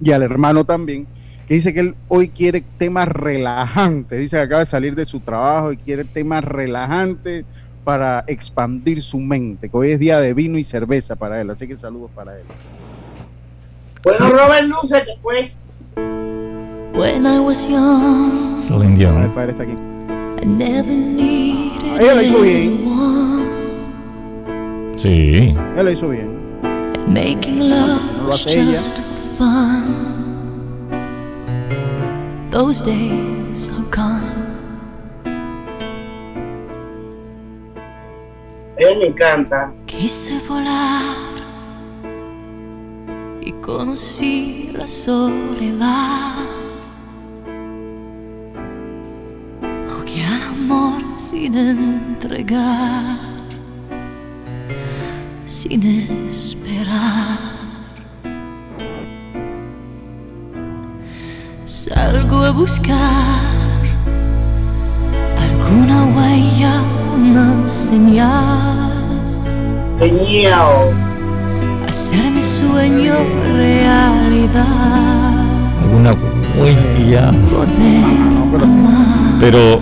y 0.01 0.13
al 0.13 0.23
hermano 0.23 0.65
también. 0.65 1.07
Que 1.51 1.55
dice 1.57 1.75
que 1.75 1.81
él 1.81 1.97
hoy 2.07 2.29
quiere 2.29 2.63
temas 2.79 3.09
relajantes. 3.09 4.21
Dice 4.21 4.37
que 4.37 4.43
acaba 4.43 4.61
de 4.61 4.67
salir 4.67 4.95
de 4.95 5.05
su 5.05 5.19
trabajo 5.19 5.73
y 5.73 5.77
quiere 5.77 6.05
temas 6.05 6.45
relajantes 6.45 7.45
para 7.83 8.23
expandir 8.29 9.03
su 9.03 9.19
mente. 9.19 9.69
Que 9.69 9.77
hoy 9.77 9.91
es 9.91 9.99
día 9.99 10.21
de 10.21 10.33
vino 10.33 10.59
y 10.59 10.63
cerveza 10.63 11.17
para 11.17 11.41
él. 11.41 11.51
Así 11.51 11.67
que 11.67 11.77
saludos 11.77 12.13
para 12.15 12.37
él. 12.37 12.45
Bueno, 14.05 14.31
Robert 14.31 14.63
Luce, 14.69 15.03
después. 15.05 15.61
When 15.97 17.27
I 17.27 17.41
was 17.41 17.67
young, 17.69 18.63
Celine 18.63 18.97
Dion. 18.97 19.21
El 19.21 19.31
padre 19.31 19.51
está 19.51 19.65
aquí. 19.65 19.73
I 19.73 20.47
never 20.47 20.87
needed 20.87 22.01
Ella 22.01 22.15
lo 22.15 22.23
hizo 22.23 22.43
bien. 22.43 22.79
Sí. 24.97 25.57
Él 25.77 25.85
lo 25.85 25.91
hizo 25.91 26.09
bien. 26.11 26.31
Making 27.09 27.71
love 27.71 28.01
No 28.19 28.23
lo 28.23 28.29
was 28.29 28.47
hace 28.47 28.61
ella. 28.61 30.10
Those 32.51 32.83
days 32.83 33.69
are 33.69 33.85
gone. 33.93 34.41
Él 38.77 38.99
me 38.99 39.07
encanta. 39.07 39.73
Quise 39.87 40.37
volar 40.49 41.05
y 43.41 43.53
conocí 43.63 44.73
la 44.75 44.89
soledad. 44.89 46.35
Jugué 49.87 50.25
al 50.27 50.43
amor 50.43 51.03
sin 51.13 51.57
entregar, 51.57 53.17
sin 55.47 55.83
esperar. 56.29 57.50
Salgo 61.71 62.43
a 62.43 62.51
buscar 62.51 62.97
alguna 65.39 66.03
huella, 66.03 66.83
una 67.15 67.69
señal. 67.69 68.91
Genial. 69.97 70.91
Hacer 71.89 72.25
mi 72.35 72.43
sueño 72.43 73.15
realidad. 73.55 74.67
Alguna 75.85 76.11
huella. 76.59 77.31
Poder 77.31 78.03
Pero 79.39 79.81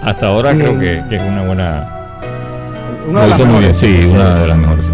hasta 0.00 0.28
ahora 0.28 0.54
creo 0.54 0.78
que, 0.78 1.02
que 1.08 1.16
es 1.16 1.22
una 1.22 1.42
buena. 1.42 1.88
Una 3.10 3.22
de 3.22 3.28
las 3.30 3.38
mejores. 3.40 3.76
sí, 3.78 4.08
una 4.08 4.34
de 4.34 4.46
las 4.46 4.56
mejores. 4.56 4.91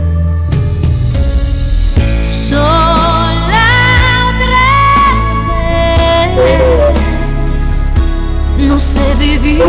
No 8.58 8.78
sé 8.78 9.00
vivir 9.18 9.62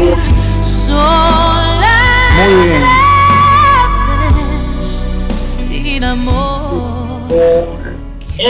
sola 0.61 1.85
Muy 2.35 2.53
bien. 2.67 2.81
vez. 4.77 5.05
Sin 5.37 6.03
amor. 6.03 7.21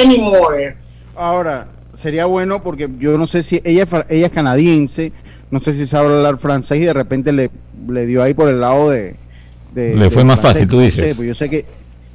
Anymore. 0.04 0.76
Ahora, 1.16 1.68
sería 1.94 2.26
bueno 2.26 2.64
porque 2.64 2.90
yo 3.00 3.18
no 3.18 3.28
sé 3.28 3.44
si 3.44 3.62
ella, 3.64 3.84
es 3.84 3.90
fra- 3.90 4.06
ella 4.10 4.28
es 4.28 4.32
canadiense, 4.32 5.12
no 5.52 5.60
sé 5.60 5.74
si 5.74 5.86
sabe 5.88 6.08
hablar 6.16 6.38
francés 6.38 6.78
y 6.80 6.86
de 6.86 6.94
repente 6.94 7.32
le, 7.34 7.50
le 7.88 8.06
dio 8.06 8.24
ahí 8.24 8.34
por 8.34 8.48
el 8.50 8.62
lado 8.62 8.90
de... 8.90 9.16
de- 9.74 9.96
Le 9.96 10.10
fue 10.12 10.24
más 10.24 10.40
francés, 10.40 10.62
fácil, 10.64 10.68
tú 10.70 10.78
no 10.78 10.82
dices. 10.84 11.06
sé, 11.10 11.16
pues 11.16 11.28
yo 11.28 11.34
sé 11.36 11.50
que... 11.50 11.66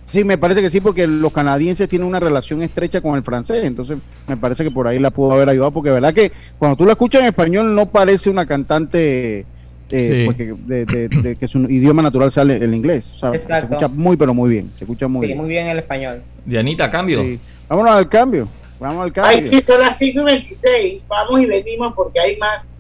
Sí, 0.07 0.23
me 0.23 0.37
parece 0.39 0.61
que 0.61 0.71
sí, 0.71 0.81
porque 0.81 1.07
los 1.07 1.33
canadienses 1.33 1.89
tienen 1.89 2.07
una 2.07 2.21
relación 2.21 2.63
estrecha 2.63 3.01
con 3.01 3.17
el 3.17 3.23
francés, 3.23 3.65
entonces 3.65 3.99
me 4.29 4.37
parece 4.37 4.63
que 4.63 4.71
por 4.71 4.87
ahí 4.87 4.99
la 4.99 5.11
pudo 5.11 5.33
haber 5.33 5.49
ayudado, 5.49 5.71
porque 5.71 5.91
verdad 5.91 6.13
que 6.15 6.31
cuando 6.59 6.77
tú 6.77 6.85
la 6.85 6.93
escuchas 6.93 7.23
en 7.23 7.29
español 7.29 7.75
no 7.75 7.87
parece 7.91 8.29
una 8.31 8.47
cantante 8.47 9.47
eh, 9.91 10.19
Sí. 10.21 10.25
pues 10.25 10.37
que, 10.37 10.55
de, 10.67 10.85
de- 10.87 11.09
de 11.09 11.37
que 11.37 11.47
su 11.49 11.59
idioma 11.71 12.03
natural 12.03 12.31
sea 12.33 12.43
el, 12.43 12.51
el 12.53 12.75
inglés, 12.75 13.11
o 13.15 13.19
sea, 13.19 13.39
se 13.39 13.57
escucha 13.67 13.89
muy 13.89 14.17
pero 14.17 14.33
muy 14.35 14.51
bien, 14.51 14.71
se 14.77 14.85
escucha 14.85 15.09
muy 15.09 15.23
Sí, 15.23 15.27
bien. 15.29 15.39
muy 15.39 15.49
bien 15.49 15.67
el 15.69 15.79
español. 15.79 16.23
Dianita, 16.45 16.91
cambio. 16.91 17.23
Sí. 17.23 17.39
Vámonos 17.69 17.93
al 17.95 18.09
cambio, 18.09 18.49
vamos 18.81 19.05
al 19.05 19.13
cambio. 19.13 19.39
Ay, 19.39 19.47
sí, 19.47 19.61
son 19.63 19.81
las 19.81 19.97
5 19.99 20.21
y 20.21 20.25
26. 20.25 21.07
Vamos 21.09 21.41
y 21.41 21.47
venimos 21.47 21.93
porque 21.95 22.21
hay 22.21 22.37
más. 22.39 22.71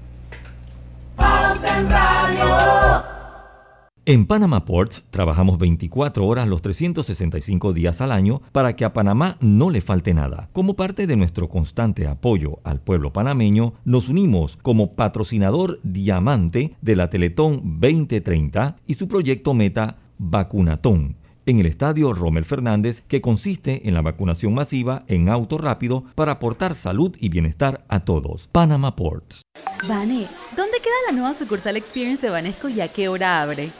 Pauta 1.16 1.78
en 1.78 1.90
Radio. 1.90 3.13
En 4.07 4.27
Panama 4.27 4.67
Ports 4.67 5.03
trabajamos 5.11 5.57
24 5.57 6.27
horas 6.27 6.47
los 6.47 6.61
365 6.61 7.73
días 7.73 8.03
al 8.03 8.12
año 8.12 8.43
para 8.53 8.77
que 8.77 8.85
a 8.85 8.93
Panamá 8.93 9.38
no 9.40 9.71
le 9.71 9.81
falte 9.81 10.12
nada. 10.12 10.51
Como 10.53 10.77
parte 10.77 11.07
de 11.07 11.17
nuestro 11.17 11.49
constante 11.49 12.07
apoyo 12.07 12.59
al 12.64 12.83
pueblo 12.83 13.14
panameño, 13.14 13.73
nos 13.87 14.11
unimos 14.11 14.59
como 14.61 14.93
patrocinador 14.93 15.81
diamante 15.85 16.77
de 16.83 16.97
la 16.97 17.09
Teletón 17.09 17.62
2030 17.81 18.77
y 18.87 18.93
su 18.93 19.09
proyecto 19.09 19.55
meta 19.55 19.97
Vacunatón 20.19 21.17
en 21.47 21.61
el 21.61 21.67
estadio 21.67 22.12
Rommel 22.12 22.45
Fernández, 22.45 23.03
que 23.09 23.21
consiste 23.21 23.88
en 23.88 23.95
la 23.95 24.03
vacunación 24.03 24.55
masiva 24.55 25.05
en 25.09 25.29
auto 25.29 25.59
rápido 25.59 26.05
para 26.14 26.33
aportar 26.33 26.75
salud 26.75 27.17
y 27.21 27.29
bienestar 27.29 27.85
a 27.88 28.01
todos. 28.01 28.49
Panama 28.53 28.97
Ports. 28.97 29.43
Vane, 29.87 30.27
¿dónde 30.57 30.79
queda 30.79 30.95
la 31.07 31.12
nueva 31.12 31.35
sucursal 31.35 31.77
Experience 31.77 32.25
de 32.25 32.31
Banesco 32.31 32.69
y 32.69 32.81
a 32.81 32.88
qué 32.88 33.09
hora 33.09 33.43
abre? 33.43 33.73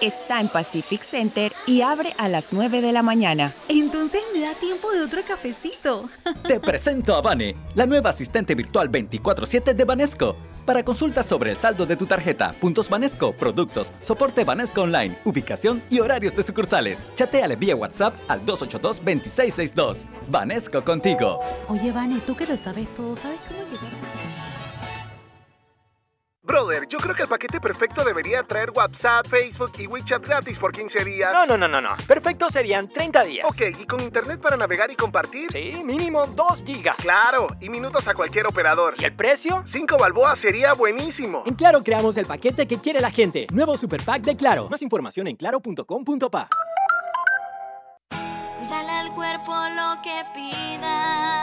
Está 0.00 0.40
en 0.40 0.48
Pacific 0.48 1.02
Center 1.02 1.52
y 1.66 1.82
abre 1.82 2.14
a 2.16 2.26
las 2.28 2.52
9 2.52 2.80
de 2.80 2.90
la 2.90 3.02
mañana. 3.02 3.54
Entonces 3.68 4.22
me 4.32 4.40
da 4.40 4.54
tiempo 4.54 4.90
de 4.92 5.02
otro 5.02 5.20
cafecito. 5.26 6.08
Te 6.48 6.58
presento 6.58 7.14
a 7.14 7.20
Vane, 7.20 7.54
la 7.74 7.84
nueva 7.84 8.08
asistente 8.08 8.54
virtual 8.54 8.90
24/7 8.90 9.74
de 9.74 9.84
Banesco. 9.84 10.36
Para 10.64 10.82
consultas 10.82 11.26
sobre 11.26 11.50
el 11.50 11.58
saldo 11.58 11.84
de 11.84 11.96
tu 11.96 12.06
tarjeta, 12.06 12.54
puntos 12.60 12.88
Banesco, 12.88 13.32
productos, 13.32 13.92
soporte 14.00 14.44
Banesco 14.44 14.82
Online, 14.82 15.18
ubicación 15.24 15.82
y 15.90 16.00
horarios 16.00 16.34
de 16.34 16.44
sucursales. 16.44 17.04
Chateale 17.14 17.56
vía 17.56 17.76
WhatsApp 17.76 18.14
al 18.28 18.44
282-2662. 18.46 20.06
Banesco 20.28 20.82
contigo. 20.82 21.40
Oye, 21.68 21.92
Vane, 21.92 22.20
tú 22.26 22.34
que 22.34 22.46
lo 22.46 22.56
sabes 22.56 22.88
todo, 22.94 23.16
¿sabes 23.16 23.38
cómo? 23.48 23.59
Brother, 26.50 26.88
yo 26.88 26.98
creo 26.98 27.14
que 27.14 27.22
el 27.22 27.28
paquete 27.28 27.60
perfecto 27.60 28.02
debería 28.02 28.42
traer 28.42 28.72
WhatsApp, 28.74 29.24
Facebook 29.28 29.70
y 29.78 29.86
WeChat 29.86 30.26
gratis 30.26 30.58
por 30.58 30.72
15 30.72 31.04
días. 31.04 31.32
No, 31.32 31.46
no, 31.46 31.56
no, 31.56 31.68
no, 31.68 31.80
no. 31.80 31.90
Perfecto 32.08 32.48
serían 32.50 32.88
30 32.88 33.22
días. 33.22 33.46
Ok, 33.48 33.78
¿y 33.78 33.86
con 33.86 34.00
internet 34.00 34.40
para 34.40 34.56
navegar 34.56 34.90
y 34.90 34.96
compartir? 34.96 35.46
Sí, 35.52 35.80
mínimo 35.84 36.26
2 36.26 36.64
gigas. 36.66 36.96
Claro, 36.96 37.46
y 37.60 37.68
minutos 37.68 38.08
a 38.08 38.14
cualquier 38.14 38.48
operador. 38.48 38.94
¿Y 38.98 39.04
el 39.04 39.14
precio? 39.14 39.62
5 39.70 39.96
balboas 39.96 40.40
sería 40.40 40.72
buenísimo. 40.72 41.44
En 41.46 41.54
Claro 41.54 41.84
creamos 41.84 42.16
el 42.16 42.26
paquete 42.26 42.66
que 42.66 42.78
quiere 42.78 43.00
la 43.00 43.12
gente. 43.12 43.46
Nuevo 43.52 43.76
Super 43.76 44.02
Pack 44.02 44.22
de 44.22 44.36
Claro. 44.36 44.68
Más 44.68 44.82
información 44.82 45.28
en 45.28 45.36
claro.com.pa. 45.36 46.48
Dale 48.68 48.90
al 48.90 49.10
cuerpo 49.12 49.52
lo 49.76 50.02
que 50.02 50.20
pida. 50.34 51.39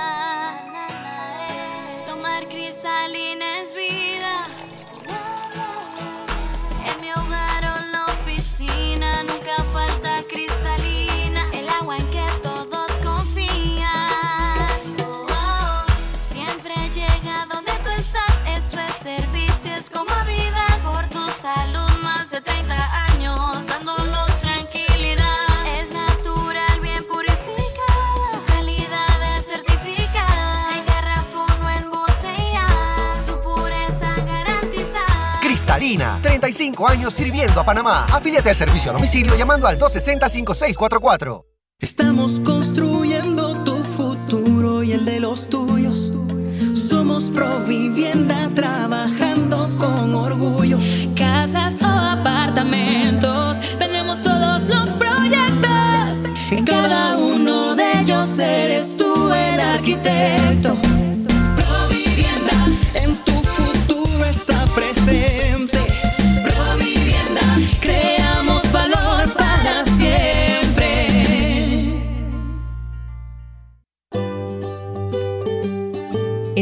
25 36.58 36.88
años 36.88 37.14
sirviendo 37.14 37.62
a 37.62 37.64
Panamá. 37.64 38.08
Afíliate 38.12 38.50
al 38.50 38.56
servicio 38.56 38.90
a 38.90 38.96
domicilio 38.96 39.36
llamando 39.36 39.68
al 39.68 39.78
260-5644. 39.78 41.46
Estamos 41.80 42.40
con 42.40 42.57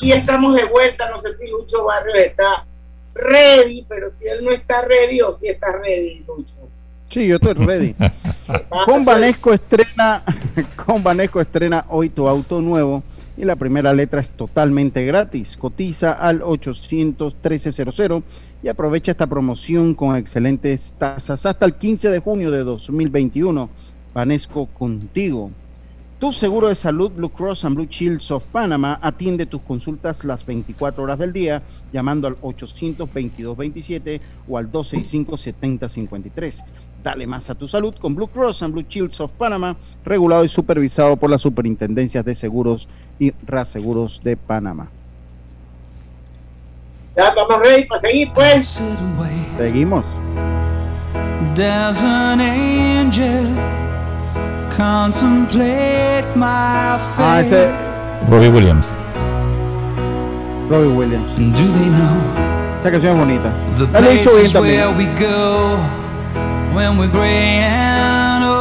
Y 0.00 0.12
estamos 0.12 0.56
de 0.56 0.64
vuelta, 0.64 1.10
no 1.10 1.18
sé 1.18 1.34
si 1.34 1.48
Lucho 1.50 1.84
Barrios 1.84 2.18
está 2.18 2.66
ready, 3.14 3.84
pero 3.88 4.10
si 4.10 4.26
él 4.26 4.44
no 4.44 4.50
está 4.50 4.82
ready 4.82 5.20
o 5.20 5.32
si 5.32 5.48
está 5.48 5.72
ready, 5.72 6.24
Lucho. 6.26 6.68
Sí, 7.10 7.26
yo 7.26 7.36
estoy 7.36 7.54
ready. 7.54 7.94
con 8.84 9.04
Vanesco 9.04 9.52
estrena, 9.52 10.22
con 10.86 11.02
Vanesco 11.02 11.40
estrena 11.40 11.86
hoy 11.88 12.10
tu 12.10 12.28
auto 12.28 12.60
nuevo 12.60 13.02
y 13.36 13.44
la 13.44 13.56
primera 13.56 13.94
letra 13.94 14.20
es 14.20 14.30
totalmente 14.30 15.04
gratis. 15.04 15.56
Cotiza 15.56 16.12
al 16.12 16.42
800 16.42 17.34
1300 17.34 18.22
y 18.62 18.68
aprovecha 18.68 19.12
esta 19.12 19.26
promoción 19.26 19.94
con 19.94 20.16
excelentes 20.16 20.92
tasas 20.98 21.46
hasta 21.46 21.64
el 21.64 21.74
15 21.74 22.10
de 22.10 22.18
junio 22.18 22.50
de 22.50 22.64
2021. 22.64 23.70
Vanesco 24.12 24.66
contigo. 24.66 25.50
Tu 26.18 26.32
seguro 26.32 26.66
de 26.66 26.74
salud 26.74 27.12
Blue 27.12 27.30
Cross 27.30 27.64
and 27.64 27.76
Blue 27.76 27.86
Shields 27.88 28.32
of 28.32 28.44
Panama 28.46 28.98
atiende 29.00 29.46
tus 29.46 29.62
consultas 29.62 30.24
las 30.24 30.44
24 30.44 31.04
horas 31.04 31.16
del 31.18 31.32
día 31.32 31.62
llamando 31.92 32.26
al 32.26 32.36
822-27 32.40 34.20
o 34.48 34.58
al 34.58 34.72
265-7053. 34.72 36.64
Dale 37.04 37.24
más 37.28 37.50
a 37.50 37.54
tu 37.54 37.68
salud 37.68 37.94
con 38.00 38.16
Blue 38.16 38.26
Cross 38.26 38.64
and 38.64 38.72
Blue 38.72 38.84
Shields 38.88 39.20
of 39.20 39.30
Panama, 39.30 39.76
regulado 40.04 40.44
y 40.44 40.48
supervisado 40.48 41.16
por 41.16 41.30
las 41.30 41.40
superintendencias 41.40 42.24
de 42.24 42.34
seguros 42.34 42.88
y 43.20 43.30
reaseguros 43.46 44.20
de 44.24 44.36
Panamá. 44.36 44.88
Ya 47.16 47.28
estamos 47.28 47.60
ready 47.60 47.84
para 47.84 48.00
seguir, 48.00 48.32
pues. 48.32 48.82
Seguimos. 49.56 50.04
There's 51.54 52.02
an 52.02 52.40
angel 52.40 53.46
contemplate 53.48 53.78
my 53.78 53.87
Ah, 57.20 57.40
ese 57.40 57.70
Robbie 58.30 58.48
Williams. 58.48 58.86
Robbie 60.70 60.88
Williams. 60.96 61.34
Do 61.36 61.66
they 61.72 61.88
know 61.88 62.16
Esa 62.78 62.90
canción 62.90 63.14
es 63.14 63.18
bonita. 63.18 63.52
the 63.76 63.86
Ya 63.92 64.00
lo 64.00 64.10
he 64.10 64.18
dicho 64.18 64.30
bien 64.36 64.52
también. 64.52 64.96
we 64.96 65.06
go 65.18 65.76
when 66.74 66.96
we're 66.98 67.08
gray 67.10 67.58
and 67.64 68.44
old? 68.44 68.58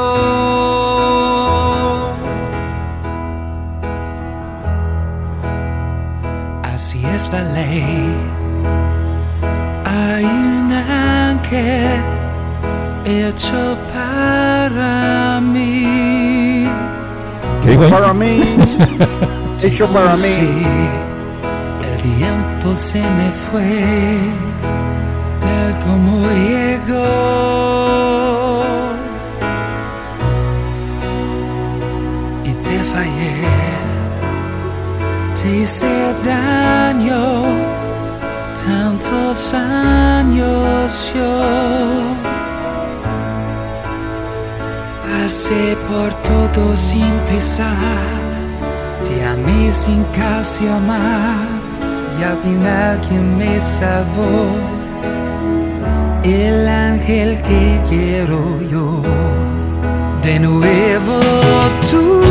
Así 6.63 7.05
es 7.05 7.29
la 7.31 7.41
ley. 7.53 8.15
Hay 9.85 10.25
un 10.25 10.71
ángel 10.73 12.01
hecho 13.05 13.77
para 13.93 13.96
mí. 15.41 16.67
¿Qué 17.63 17.69
dijo 17.71 17.83
ahí? 17.83 17.91
Para 17.91 18.13
mí. 18.13 18.57
Hecho 19.61 19.87
para 19.87 20.15
mí. 20.15 20.35
El 21.83 22.17
tiempo 22.17 22.75
se 22.75 23.01
me 23.01 23.29
fue 23.31 24.17
tal 25.41 25.79
como 25.85 26.27
llegó. 26.29 27.47
Y 32.43 32.53
te 32.53 32.83
fallé, 32.91 33.35
te 35.41 35.57
hice 35.57 36.13
daño 36.25 37.43
tantos 38.65 39.53
años 39.53 41.11
yo. 41.15 42.36
Pasé 45.27 45.75
por 45.89 46.13
todo 46.23 46.77
sin 46.77 47.11
pisar, 47.29 47.67
te 49.05 49.25
amé 49.25 49.73
sin 49.73 50.05
casi 50.15 50.65
amar, 50.65 51.45
y 52.17 52.23
al 52.23 52.37
final 52.43 53.01
quien 53.01 53.37
me 53.37 53.59
salvó, 53.59 54.55
el 56.23 56.65
ángel 56.69 57.41
que 57.41 57.81
quiero 57.89 58.39
yo. 58.71 59.01
De 60.23 60.39
nuevo 60.39 61.19
tú 61.91 62.23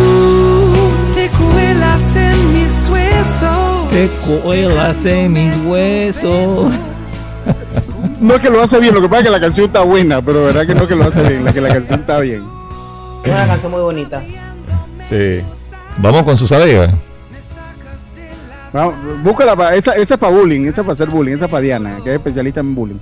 te 1.14 1.28
cuelas 1.36 2.16
en 2.16 2.54
mis 2.54 2.88
huesos. 2.88 3.90
Te 3.90 4.08
cuelas 4.26 5.04
en 5.04 5.32
mis 5.34 5.54
huesos. 5.66 6.72
No 8.22 8.36
es 8.36 8.40
que 8.40 8.48
lo 8.48 8.62
hace 8.62 8.80
bien, 8.80 8.94
lo 8.94 9.02
que 9.02 9.08
pasa 9.10 9.20
es 9.20 9.26
que 9.26 9.32
la 9.32 9.40
canción 9.40 9.66
está 9.66 9.82
buena, 9.82 10.22
pero 10.22 10.44
verdad 10.44 10.66
que 10.66 10.74
no 10.74 10.88
que 10.88 10.96
lo 10.96 11.04
hace 11.04 11.22
bien, 11.24 11.44
la 11.44 11.52
que 11.52 11.60
la 11.60 11.68
canción 11.68 12.00
está 12.00 12.20
bien. 12.20 12.55
Es 13.26 13.32
una 13.32 13.46
canción 13.46 13.72
muy 13.72 13.80
bonita. 13.80 14.22
Sí. 15.08 15.40
Vamos 15.98 16.22
con 16.24 16.36
sus 16.36 16.50
Vega. 16.50 16.90
Vamos, 18.72 18.94
búscala, 19.22 19.56
pa- 19.56 19.74
esa, 19.74 19.92
esa 19.94 20.14
es 20.14 20.20
para 20.20 20.32
bullying, 20.32 20.62
esa 20.66 20.80
es 20.82 20.86
para 20.86 20.92
hacer 20.92 21.08
bullying, 21.08 21.36
esa 21.36 21.46
es 21.46 21.50
para 21.50 21.60
Diana, 21.62 21.96
que 22.04 22.10
es 22.10 22.16
especialista 22.16 22.60
en 22.60 22.74
bullying. 22.74 22.98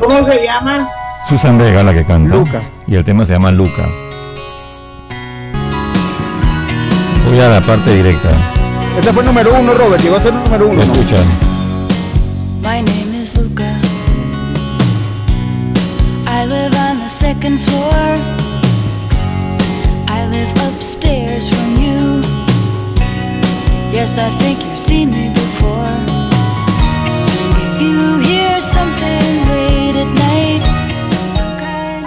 ¿Cómo 0.00 0.22
se 0.22 0.44
llama? 0.44 0.88
Susan 1.28 1.56
Vega 1.58 1.82
la 1.82 1.92
que 1.94 2.04
canta. 2.04 2.34
Luca. 2.34 2.60
Y 2.86 2.96
el 2.96 3.04
tema 3.04 3.24
se 3.26 3.32
llama 3.34 3.52
Luca. 3.52 3.84
Voy 7.28 7.38
a 7.40 7.48
la 7.48 7.60
parte 7.60 7.92
directa. 7.94 8.30
Ese 8.98 9.12
fue 9.12 9.22
el 9.22 9.26
número 9.28 9.50
uno, 9.58 9.74
Robert, 9.74 10.02
llegó 10.02 10.16
a 10.16 10.20
ser 10.20 10.32
el 10.32 10.42
número 10.42 10.66
uno. 10.66 10.74
Lo 10.76 10.82
escuchan. 10.82 11.24
My 12.62 12.82
name 12.82 13.20
is 13.22 13.36
Luca. 13.36 13.64
I 16.28 16.46
live 16.46 16.74
on 16.76 16.98
the 17.00 17.08
second 17.08 17.58
floor. 17.60 18.35
I 20.86 20.88
upstairs 20.88 21.48
from 21.48 21.82
you. 21.82 22.22
Yes, 23.90 24.18
I 24.18 24.28
think 24.38 24.62
you've 24.64 24.78
seen 24.78 25.10
me 25.10 25.30
before. 25.34 25.96
If 27.66 27.82
you 27.82 28.20
hear 28.20 28.60
something 28.60 29.26
late 29.50 29.96
at 29.98 30.10
night, 30.14 30.62
some 31.34 31.58
kind 31.58 32.06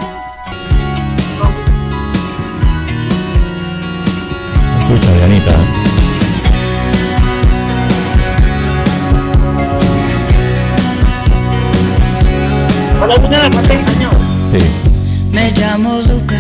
Escucha, 4.79 5.11
Dianita. 5.17 5.55
Hola, 13.01 13.15
¿tú 13.15 13.27
la 13.29 13.47
español? 13.47 14.17
Sí. 14.51 14.61
Me 15.33 15.51
llamo 15.51 15.99
Luca, 16.07 16.38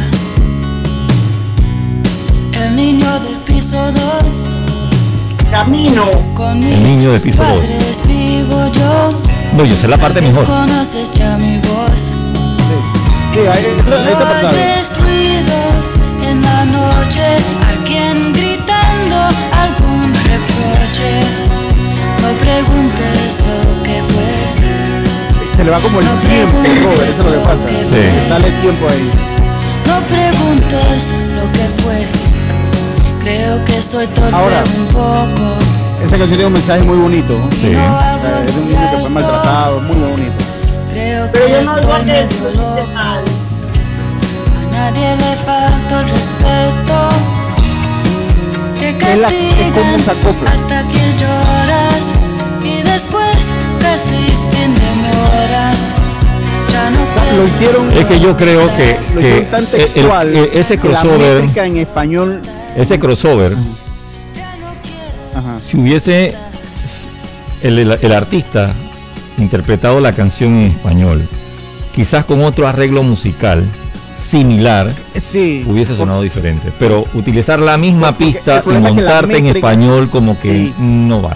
el 2.65 2.75
niño 2.75 3.19
del 3.21 3.35
piso 3.45 3.77
2. 3.91 4.01
Camino. 5.51 6.05
Con 6.35 6.61
El 6.63 6.79
mis 6.79 6.79
niño 6.79 7.11
del 7.11 7.21
piso 7.21 7.41
dos. 7.43 7.47
padres 7.59 8.03
vivo 8.07 8.67
yo. 8.71 9.11
No, 9.57 9.65
yo 9.65 9.75
sé 9.75 9.87
la 9.87 9.97
parte 9.97 10.21
mejor. 10.21 10.45
Conoces 10.45 11.11
ya 11.11 11.37
mi 11.37 11.57
voz. 11.57 12.13
Sí, 13.33 13.39
ahí 13.39 13.65
esta 13.77 14.19
parte 14.19 14.81
está 14.81 14.97
ruidos 14.99 15.95
en 16.27 16.41
la 16.41 16.65
noche, 16.65 17.21
alguien 17.67 18.31
gritando 18.33 19.15
algún 19.63 20.13
reproche. 20.13 21.11
No 22.21 22.29
preguntes 22.39 23.41
lo 23.47 23.83
que 23.83 24.03
fue, 24.13 25.55
Se 25.55 25.63
le 25.63 25.71
va 25.71 25.79
como 25.79 25.99
el 25.99 26.05
tiempo, 26.05 26.57
Robert, 26.83 27.09
eso 27.09 27.21
es 27.21 27.25
lo 27.25 27.31
que 27.31 27.37
pasa. 27.39 27.67
Sí. 27.67 28.29
Dale 28.29 28.51
tiempo 28.61 28.87
ahí. 28.89 29.11
no 29.87 29.99
preguntes 30.07 31.13
lo 31.35 31.51
que 31.53 31.83
fue. 31.83 32.18
Creo 33.21 33.63
que 33.65 33.81
soy 33.81 34.07
torpe 34.07 34.35
Ahora. 34.35 34.63
un 34.77 34.85
poco. 34.87 35.55
Esa 35.99 36.09
canción 36.17 36.29
tiene 36.29 36.45
un 36.45 36.53
mensaje 36.53 36.81
muy 36.83 36.97
bonito. 36.97 37.37
Sí. 37.59 37.69
No 37.71 37.99
sea, 37.99 38.43
es 38.47 38.55
un 38.55 38.69
niño 38.69 38.91
que 38.91 38.97
fue 38.97 39.09
maltratado, 39.09 39.79
muy 39.81 39.95
bonito. 39.97 40.33
Creo 40.91 41.29
Pero 41.31 41.45
que 41.45 41.51
yo 41.51 41.61
no 41.63 41.75
estoy 41.77 41.99
que 41.99 42.05
medio 42.05 42.51
loco. 42.55 42.87
mal. 42.93 43.23
A 44.57 44.71
nadie 44.71 45.15
le 45.17 45.35
falta 45.45 45.99
el 46.01 46.09
respeto. 46.09 47.09
Te 48.79 49.13
Es, 49.13 49.19
la, 49.19 49.27
es 49.29 49.35
como 49.73 49.97
castigan 49.97 50.47
hasta 50.47 50.83
que 50.87 50.99
lloras 51.19 52.13
y 52.63 52.81
después 52.83 53.53
casi 53.81 54.15
sin 54.35 54.73
demora. 54.75 55.71
Ya 56.71 56.89
no 56.91 57.41
Lo 57.41 57.47
hicieron, 57.47 57.91
Es 57.97 58.05
que 58.05 58.19
yo 58.19 58.37
creo 58.37 58.61
que, 58.77 58.97
lo 59.13 59.19
que 59.21 59.27
hicieron 59.27 59.51
tan 59.51 59.67
el- 60.31 60.37
el- 60.37 60.49
ese 60.53 60.77
que 60.77 60.89
la 60.89 61.01
crossover, 61.01 61.41
métrica 61.41 61.65
en 61.65 61.77
español 61.77 62.41
ese 62.75 62.99
crossover, 62.99 63.53
Ajá. 65.35 65.59
si 65.65 65.77
hubiese 65.77 66.33
el, 67.61 67.79
el- 67.79 67.97
el 68.01 68.11
artista 68.13 68.73
interpretado 69.37 69.99
la 69.99 70.13
canción 70.13 70.53
en 70.59 70.71
español, 70.71 71.27
quizás 71.95 72.25
con 72.25 72.43
otro 72.43 72.67
arreglo 72.67 73.03
musical 73.03 73.65
similar, 74.29 74.93
sí, 75.19 75.63
hubiese 75.67 75.95
sonado 75.97 76.21
diferente. 76.21 76.71
Pero 76.77 77.05
utilizar 77.15 77.59
la 77.59 77.77
misma 77.77 78.15
pista 78.15 78.63
y 78.65 78.69
montarte 78.77 79.37
en 79.37 79.47
español 79.47 80.09
como 80.09 80.39
que 80.39 80.51
Sí. 80.67 80.73
no 80.79 81.21
va. 81.21 81.35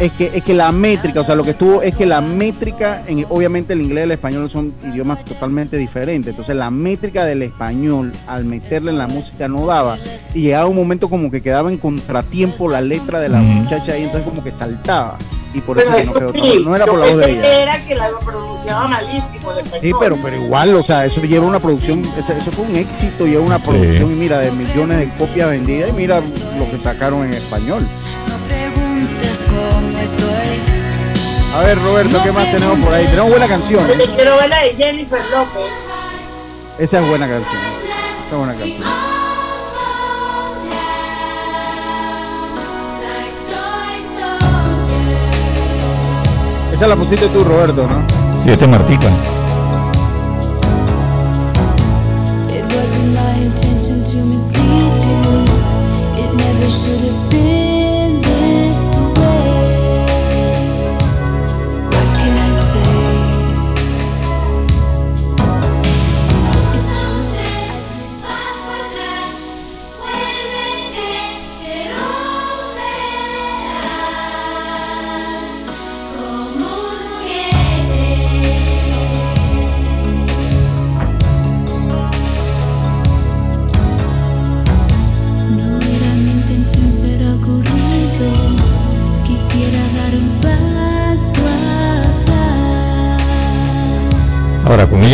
Es 0.00 0.12
que 0.12 0.30
es 0.34 0.44
que 0.44 0.54
la 0.54 0.70
métrica, 0.70 1.20
o 1.20 1.24
sea, 1.24 1.34
lo 1.34 1.42
que 1.44 1.50
estuvo 1.50 1.82
es 1.82 1.96
que 1.96 2.06
la 2.06 2.20
métrica, 2.20 3.02
en, 3.06 3.26
obviamente 3.28 3.72
el 3.72 3.82
inglés 3.82 4.02
y 4.02 4.04
el 4.04 4.10
español 4.12 4.50
son 4.50 4.72
idiomas 4.84 5.24
totalmente 5.24 5.76
diferentes, 5.76 6.30
entonces 6.30 6.54
la 6.54 6.70
métrica 6.70 7.24
del 7.24 7.42
español 7.42 8.12
al 8.26 8.44
meterle 8.44 8.90
en 8.90 8.98
la 8.98 9.06
música 9.08 9.48
no 9.48 9.66
daba. 9.66 9.98
Y 10.34 10.42
llegaba 10.42 10.66
un 10.66 10.76
momento 10.76 11.08
como 11.08 11.30
que 11.30 11.42
quedaba 11.42 11.70
en 11.70 11.78
contratiempo 11.78 12.68
la 12.70 12.80
letra 12.80 13.20
de 13.20 13.28
la 13.28 13.40
muchacha 13.40 13.92
ahí, 13.92 14.04
entonces 14.04 14.28
como 14.28 14.44
que 14.44 14.52
saltaba. 14.52 15.18
Y 15.54 15.62
por 15.62 15.78
Pero 15.78 15.90
eso 15.90 15.98
que 15.98 16.04
no 16.04 16.10
eso 16.10 16.32
quedó 16.32 16.44
sí, 16.44 16.62
no 16.62 16.76
era 16.76 16.86
por 16.86 16.98
la 16.98 17.06
voz 17.06 17.16
de 17.16 17.30
ella. 17.30 17.62
era 17.62 17.86
que 17.86 17.94
la 17.94 18.08
pronunciaba 18.22 18.86
malísimo 18.86 19.52
el 19.52 19.58
español. 19.60 19.80
Sí, 19.82 19.92
pero, 19.98 20.18
pero 20.22 20.36
igual, 20.36 20.76
o 20.76 20.82
sea, 20.82 21.06
eso 21.06 21.22
lleva 21.22 21.46
una 21.46 21.58
producción, 21.58 22.02
eso, 22.18 22.34
eso 22.34 22.50
fue 22.52 22.66
un 22.66 22.76
éxito, 22.76 23.26
lleva 23.26 23.42
una 23.42 23.58
producción 23.58 24.12
y 24.12 24.14
mira, 24.14 24.38
de 24.38 24.52
millones 24.52 24.98
de 24.98 25.08
copias 25.16 25.48
vendidas 25.48 25.88
y 25.88 25.92
mira 25.94 26.20
lo 26.20 26.70
que 26.70 26.78
sacaron 26.78 27.24
en 27.24 27.32
español. 27.32 27.86
No 29.28 29.34
preguntes 29.34 29.44
cómo 29.46 29.98
estoy. 29.98 30.60
A 31.54 31.60
ver, 31.60 31.78
Roberto, 31.82 32.18
¿qué 32.22 32.32
más 32.32 32.50
tenemos 32.50 32.78
por 32.78 32.94
ahí? 32.94 33.06
Tenemos 33.06 33.30
buena 33.30 33.46
canción. 33.46 33.86
Yo 33.86 34.14
quiero 34.14 34.36
ver 34.36 34.48
la 34.48 34.62
de 34.62 34.74
Jennifer 34.74 35.20
López. 35.30 35.64
Esa 36.78 37.00
es 37.00 37.08
buena 37.08 37.28
canción. 37.28 37.56
Esa 37.56 38.30
es 38.30 38.38
buena 38.38 38.54
canción. 38.54 38.88
Esa 46.72 46.86
la 46.86 46.96
pusiste 46.96 47.26
tú, 47.28 47.44
Roberto, 47.44 47.86
¿no? 47.86 48.06
Sí, 48.44 48.50
este 48.50 48.64
es 48.64 48.70
Martica. 48.70 49.08
It 52.48 52.64
wasn't 52.72 53.14
my 53.14 53.42
intention 53.42 54.04
to 54.04 54.37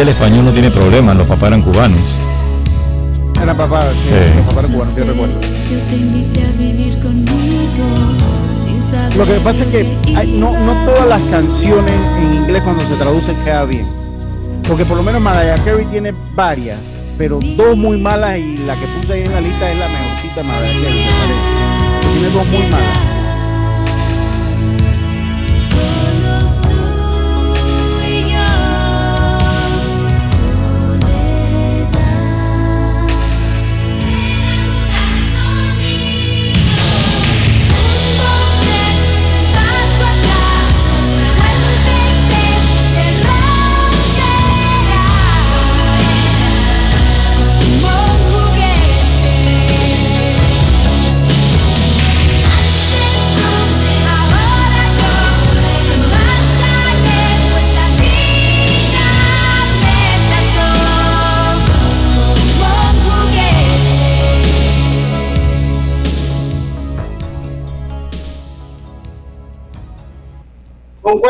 el 0.05 0.11
español 0.11 0.45
no 0.45 0.51
tiene 0.53 0.71
problema, 0.71 1.15
los 1.15 1.27
papás 1.27 1.49
eran 1.49 1.63
cubanos. 1.63 1.99
Era 3.43 3.55
papá, 3.55 3.89
sí, 3.93 4.09
Sí. 4.09 4.15
los 4.37 4.47
papás 4.47 4.59
eran 4.59 4.73
cubanos, 4.73 4.97
yo 4.97 5.05
recuerdo. 5.05 5.41
Yo 5.41 5.79
te 5.91 5.97
invité 5.97 6.45
a 6.45 6.51
vivir 6.59 6.99
conmigo. 7.03 7.87
Sin 8.65 8.83
saber 8.91 9.17
Lo 9.17 9.25
que 9.27 9.33
pasa 9.41 9.65
es 9.65 9.71
que 9.71 9.97
hay- 10.17 10.33
no, 10.39 10.51
no 10.59 10.73
todas 10.85 11.09
las 11.09 11.23
canciones 11.23 11.95
en 12.23 12.35
inglés 12.37 12.63
cuando 12.63 12.83
se 12.87 12.95
traducen 12.97 13.37
queda 13.45 13.65
bien. 13.65 13.87
Porque 14.69 14.85
por 14.85 14.97
lo 14.97 15.03
menos 15.03 15.21
Mariah 15.21 15.59
Carey 15.65 15.85
tiene 15.87 16.13
varias, 16.35 16.79
pero 17.19 17.39
dos 17.57 17.77
muy 17.77 17.99
malas 17.99 18.39
y 18.39 18.59
la 18.59 18.75
que 18.77 18.87
puse 18.87 19.13
ahí 19.15 19.23
en 19.25 19.33
la 19.33 19.41
lista 19.41 19.71
es 19.71 19.79
la 19.79 19.89
mejorcita 19.89 20.35
de 20.37 20.43
Mariah 20.43 20.83
Carey, 20.83 21.05
me 21.05 21.13
parece. 21.13 21.41
Que 22.01 22.09
Tiene 22.13 22.31
dos 22.31 22.47
muy 22.49 22.63
malas. 22.71 22.99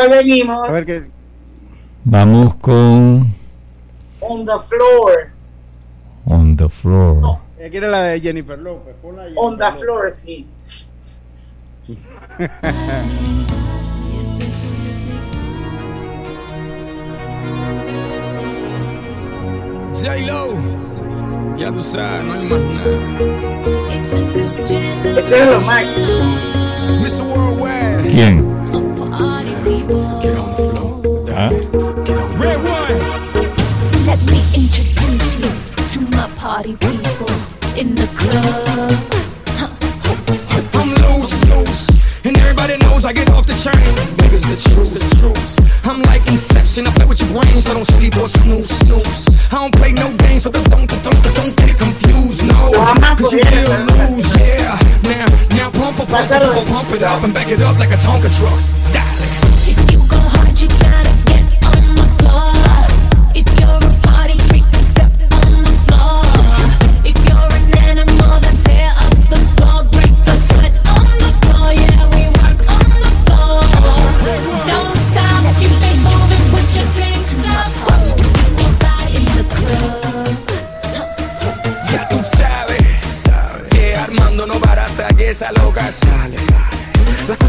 ¿Con 0.05 0.13
cuál 0.13 0.23
venimos? 0.25 0.69
A 0.69 0.71
ver 0.71 0.85
qué. 0.85 1.03
Vamos 2.03 2.55
con 2.55 3.33
On 4.19 4.45
the 4.45 4.59
floor. 4.67 5.31
On 6.27 6.57
the 6.57 6.67
Floor. 6.69 7.39
Ella 7.59 7.69
quiere 7.69 7.87
la 7.87 8.01
de 8.01 8.19
Jennifer 8.19 8.57
López. 8.57 8.95
ponla 9.01 9.23
ahí. 9.23 9.33
On 9.37 9.57
the 9.57 9.71
floor, 9.73 10.11
sí. 10.11 10.47
J-Lo, 19.93 20.49
ya 21.57 21.71
tú 21.71 21.81
sabes, 21.81 22.23
no 22.25 22.33
hay 22.33 22.47
más 22.47 22.59
nada. 22.59 22.91
Este 25.17 25.39
es 25.39 25.47
lo 25.49 25.61
máximo. 25.61 26.37
Mr. 27.01 27.21
Worldwide. 27.23 28.11
¿Quién? 28.11 28.54
Get 29.65 30.37
on 30.37 30.53
the 30.53 30.61
floor. 30.69 31.01
¿Ah? 31.33 31.49
Red 32.37 32.61
one. 32.61 33.01
Let 34.05 34.21
me 34.29 34.37
introduce 34.53 35.41
you 35.41 35.49
to 35.89 36.01
my 36.15 36.29
party 36.37 36.75
people 36.77 37.33
in 37.73 37.95
the 37.95 38.05
club. 38.13 38.93
I'm 40.75 40.93
loose, 41.01 41.49
loose, 41.49 42.25
and 42.25 42.37
everybody 42.37 42.77
knows 42.77 43.05
I 43.05 43.13
get 43.13 43.31
off 43.31 43.47
the 43.47 43.55
the 43.55 44.69
truth, 44.69 44.93
the 44.93 45.01
truth. 45.17 45.87
I'm 45.87 45.99
like 46.03 46.27
Inception, 46.27 46.85
I 46.85 46.91
play 46.91 47.05
with 47.05 47.19
your 47.21 47.33
brains, 47.33 47.67
I 47.67 47.73
don't 47.73 47.85
sleep 47.85 48.15
or 48.17 48.27
snooze. 48.27 49.49
I 49.51 49.65
don't 49.65 49.73
play 49.73 49.93
no 49.93 50.13
games, 50.29 50.43
don't, 50.43 50.53
don't, 50.53 50.85
don't, 50.85 51.01
don't 51.01 51.57
get 51.57 51.73
it 51.73 51.77
confused, 51.79 52.45
no. 52.45 52.69
Cause 53.17 53.33
you 53.33 53.41
lose, 53.41 54.29
yeah. 54.37 54.77
Now, 55.09 55.25
now 55.57 55.71
pump, 55.71 55.97
pump, 55.97 56.09
pump, 56.09 56.29
pump, 56.29 56.67
pump 56.69 56.91
it 56.91 57.01
up 57.01 57.23
and 57.23 57.33
back 57.33 57.49
it 57.49 57.61
up 57.61 57.79
like 57.79 57.89
a 57.89 57.97
Tonka 57.97 58.29
truck. 58.29 58.61
Dale. 58.93 59.44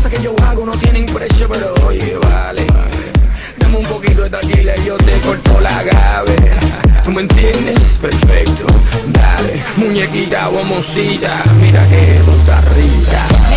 Cosas 0.06 0.18
que 0.18 0.24
yo 0.24 0.34
jagos 0.36 0.66
no 0.66 0.72
tienen 0.72 1.06
precio, 1.06 1.48
pero 1.48 1.74
oye, 1.86 2.16
vale. 2.22 2.66
Dame 3.58 3.78
un 3.78 3.84
poquito 3.84 4.22
de 4.22 4.30
taquila 4.30 4.74
y 4.76 4.84
yo 4.84 4.96
te 4.98 5.12
corto 5.20 5.60
la 5.60 5.82
gave. 5.82 6.36
¿Tú 7.04 7.12
me 7.12 7.22
entiendes? 7.22 7.98
Perfecto. 8.00 8.66
Dale, 9.08 9.62
muñequita 9.76 10.48
o 10.48 10.64
mocita. 10.64 11.42
Mira 11.60 11.86
que 11.88 12.20
tú 12.24 12.32
estás 12.32 12.64
rica. 12.76 13.55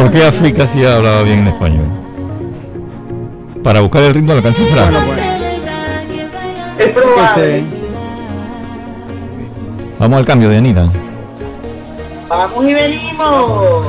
¿Por 0.00 0.10
qué 0.10 0.24
África 0.24 0.66
sí 0.66 0.82
hablaba 0.82 1.22
bien 1.24 1.40
en 1.40 1.48
español? 1.48 1.86
Para 3.62 3.82
buscar 3.82 4.02
el 4.04 4.14
ritmo 4.14 4.32
de 4.32 4.36
la 4.36 4.42
canción 4.42 4.66
será. 4.66 4.88
Es 6.78 6.88
probable. 6.88 7.64
Vamos 9.98 10.18
al 10.18 10.24
cambio 10.24 10.48
de 10.48 10.56
Anita. 10.56 10.86
Vamos 12.30 12.64
y 12.64 12.72
venimos. 12.72 13.84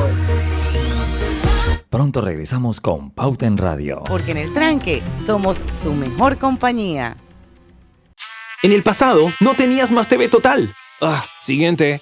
Pronto 1.90 2.20
regresamos 2.20 2.82
con 2.82 3.12
Pauta 3.12 3.46
en 3.46 3.58
Radio. 3.58 4.04
Porque 4.06 4.32
en 4.32 4.38
el 4.38 4.54
tranque 4.54 5.02
somos 5.26 5.64
su 5.82 5.94
mejor 5.94 6.38
compañía. 6.38 7.16
En 8.64 8.74
el 8.74 8.84
pasado 8.84 9.32
no 9.40 9.54
tenías 9.54 9.92
Más 9.92 10.10
TV 10.10 10.28
Total. 10.28 10.76
Ah, 11.00 11.24
siguiente. 11.40 12.02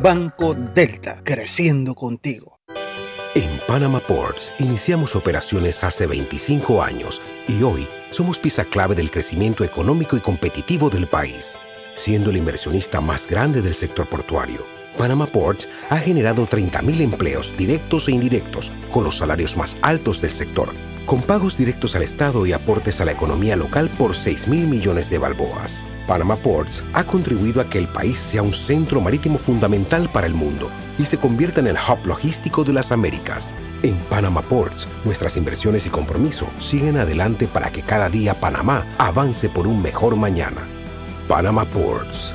Banco 0.00 0.54
Delta, 0.54 1.20
creciendo 1.24 1.94
contigo. 1.94 2.60
En 3.34 3.60
Panama 3.66 4.00
Ports 4.00 4.52
iniciamos 4.58 5.16
operaciones 5.16 5.82
hace 5.84 6.06
25 6.06 6.82
años 6.82 7.22
y 7.48 7.62
hoy 7.62 7.88
somos 8.10 8.38
pieza 8.38 8.64
clave 8.64 8.94
del 8.94 9.10
crecimiento 9.10 9.64
económico 9.64 10.16
y 10.16 10.20
competitivo 10.20 10.90
del 10.90 11.06
país, 11.06 11.58
siendo 11.94 12.30
el 12.30 12.36
inversionista 12.36 13.00
más 13.00 13.26
grande 13.26 13.62
del 13.62 13.74
sector 13.74 14.08
portuario. 14.08 14.66
Panama 14.98 15.26
Ports 15.26 15.68
ha 15.88 15.96
generado 15.98 16.46
30.000 16.46 17.00
empleos 17.00 17.54
directos 17.56 18.08
e 18.08 18.12
indirectos 18.12 18.70
con 18.92 19.04
los 19.04 19.16
salarios 19.16 19.56
más 19.56 19.78
altos 19.80 20.20
del 20.20 20.32
sector, 20.32 20.68
con 21.06 21.22
pagos 21.22 21.56
directos 21.56 21.94
al 21.96 22.02
Estado 22.02 22.46
y 22.46 22.52
aportes 22.52 23.00
a 23.00 23.04
la 23.04 23.12
economía 23.12 23.56
local 23.56 23.90
por 23.98 24.14
6 24.14 24.48
mil 24.48 24.66
millones 24.66 25.10
de 25.10 25.18
balboas. 25.18 25.84
Panama 26.06 26.36
Ports 26.36 26.82
ha 26.92 27.04
contribuido 27.04 27.60
a 27.60 27.68
que 27.68 27.78
el 27.78 27.88
país 27.88 28.18
sea 28.18 28.42
un 28.42 28.54
centro 28.54 29.00
marítimo 29.00 29.38
fundamental 29.38 30.08
para 30.12 30.26
el 30.26 30.34
mundo 30.34 30.70
y 30.98 31.04
se 31.04 31.18
convierta 31.18 31.60
en 31.60 31.68
el 31.68 31.76
hub 31.76 32.06
logístico 32.06 32.64
de 32.64 32.72
las 32.72 32.92
Américas. 32.92 33.54
En 33.82 33.96
Panama 34.10 34.42
Ports, 34.42 34.86
nuestras 35.04 35.36
inversiones 35.36 35.86
y 35.86 35.90
compromiso 35.90 36.46
siguen 36.58 36.96
adelante 36.96 37.46
para 37.46 37.70
que 37.70 37.82
cada 37.82 38.08
día 38.08 38.34
Panamá 38.34 38.86
avance 38.98 39.48
por 39.48 39.66
un 39.66 39.82
mejor 39.82 40.16
mañana. 40.16 40.66
Panama 41.28 41.64
Ports. 41.64 42.34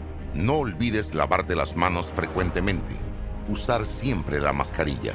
No 0.33 0.53
olvides 0.55 1.13
lavarte 1.13 1.55
las 1.55 1.75
manos 1.75 2.09
frecuentemente, 2.09 2.95
usar 3.49 3.85
siempre 3.85 4.39
la 4.39 4.53
mascarilla, 4.53 5.13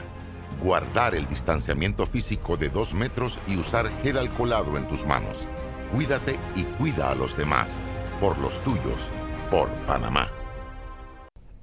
guardar 0.62 1.14
el 1.14 1.26
distanciamiento 1.26 2.04
físico 2.04 2.58
de 2.58 2.68
dos 2.68 2.92
metros 2.92 3.38
y 3.46 3.56
usar 3.56 3.90
gel 4.02 4.18
alcoholado 4.18 4.76
en 4.76 4.86
tus 4.86 5.06
manos. 5.06 5.46
Cuídate 5.90 6.38
y 6.54 6.64
cuida 6.64 7.10
a 7.10 7.14
los 7.14 7.34
demás, 7.34 7.80
por 8.20 8.36
los 8.38 8.58
tuyos, 8.62 9.10
por 9.50 9.70
Panamá. 9.86 10.35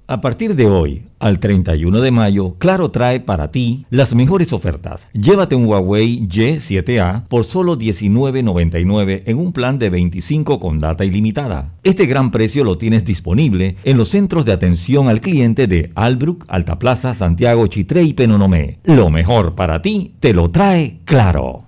A 0.06 0.20
partir 0.20 0.54
de 0.54 0.66
hoy 0.66 1.06
al 1.18 1.40
31 1.40 1.98
de 2.02 2.10
mayo, 2.10 2.56
Claro 2.58 2.90
trae 2.90 3.20
para 3.20 3.50
ti 3.50 3.86
las 3.88 4.14
mejores 4.14 4.52
ofertas. 4.52 5.08
Llévate 5.14 5.54
un 5.54 5.64
Huawei 5.64 6.28
Y7A 6.28 7.26
por 7.26 7.44
solo 7.44 7.78
$19.99 7.78 9.22
en 9.24 9.38
un 9.38 9.54
plan 9.54 9.78
de 9.78 9.88
25 9.88 10.60
con 10.60 10.78
data 10.78 11.06
ilimitada. 11.06 11.72
Este 11.84 12.04
gran 12.04 12.30
precio 12.30 12.64
lo 12.64 12.76
tienes 12.76 13.06
disponible 13.06 13.76
en 13.82 13.96
los 13.96 14.10
centros 14.10 14.44
de 14.44 14.52
atención 14.52 15.08
al 15.08 15.22
cliente 15.22 15.66
de 15.66 15.90
Albrook, 15.94 16.44
Altaplaza, 16.48 17.14
Santiago, 17.14 17.66
Chitré 17.66 18.02
y 18.02 18.12
Penonomé. 18.12 18.80
Lo 18.84 19.08
mejor 19.08 19.54
para 19.54 19.80
ti 19.80 20.16
te 20.20 20.34
lo 20.34 20.50
trae 20.50 21.00
Claro. 21.06 21.64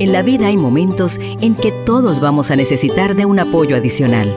En 0.00 0.12
la 0.12 0.22
vida 0.22 0.48
hay 0.48 0.56
momentos 0.56 1.20
en 1.40 1.54
que 1.54 1.70
todos 1.84 2.20
vamos 2.20 2.50
a 2.50 2.56
necesitar 2.56 3.14
de 3.14 3.24
un 3.24 3.38
apoyo 3.38 3.76
adicional. 3.76 4.36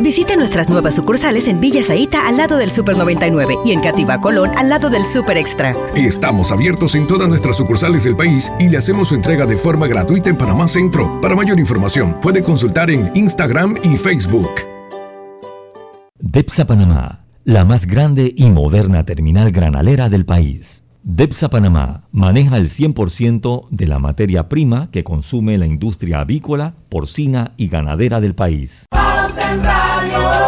Visite 0.00 0.36
nuestras 0.36 0.68
nuevas 0.68 0.94
sucursales 0.94 1.48
en 1.48 1.60
Villa 1.60 1.82
Zaita 1.82 2.28
al 2.28 2.36
lado 2.36 2.56
del 2.56 2.70
Super 2.70 2.96
99 2.96 3.56
y 3.64 3.72
en 3.72 3.80
Cativa 3.80 4.20
Colón 4.20 4.50
al 4.56 4.68
lado 4.68 4.90
del 4.90 5.04
Super 5.04 5.36
Extra. 5.36 5.74
Estamos 5.96 6.52
abiertos 6.52 6.94
en 6.94 7.08
todas 7.08 7.28
nuestras 7.28 7.56
sucursales 7.56 8.04
del 8.04 8.16
país 8.16 8.52
y 8.60 8.68
le 8.68 8.78
hacemos 8.78 9.08
su 9.08 9.16
entrega 9.16 9.44
de 9.44 9.56
forma 9.56 9.88
gratuita 9.88 10.30
en 10.30 10.36
Panamá 10.36 10.68
Centro. 10.68 11.20
Para 11.20 11.34
mayor 11.34 11.58
información, 11.58 12.16
puede 12.22 12.42
consultar 12.42 12.90
en 12.90 13.10
Instagram 13.14 13.76
y 13.82 13.96
Facebook. 13.96 14.50
DEPSA 16.20 16.66
Panamá, 16.66 17.24
la 17.44 17.64
más 17.64 17.84
grande 17.84 18.32
y 18.36 18.50
moderna 18.50 19.04
terminal 19.04 19.50
granalera 19.50 20.08
del 20.08 20.24
país. 20.24 20.84
DEPSA 21.02 21.48
Panamá 21.48 22.04
maneja 22.12 22.56
el 22.56 22.70
100% 22.70 23.66
de 23.70 23.86
la 23.86 23.98
materia 23.98 24.48
prima 24.48 24.90
que 24.92 25.02
consume 25.02 25.58
la 25.58 25.66
industria 25.66 26.20
avícola, 26.20 26.74
porcina 26.88 27.54
y 27.56 27.68
ganadera 27.68 28.20
del 28.20 28.34
país. 28.36 28.86
Radio. 29.98 30.38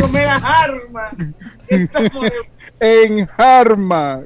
Comer 0.00 0.28
En 2.80 3.28
Harma. 3.36 4.22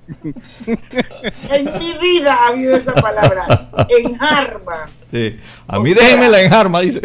En 1.50 1.78
mi 1.78 1.92
vida 2.00 2.34
ha 2.34 2.48
habido 2.48 2.76
esa 2.76 2.92
palabra. 2.94 3.68
En 3.88 4.16
Harma. 4.22 4.88
Sí. 5.10 5.38
A 5.66 5.78
O 5.78 5.82
mí 5.82 5.90
sea- 5.92 6.02
déjenme 6.04 6.28
la 6.28 6.40
enjarma, 6.42 6.80
dice. 6.80 7.00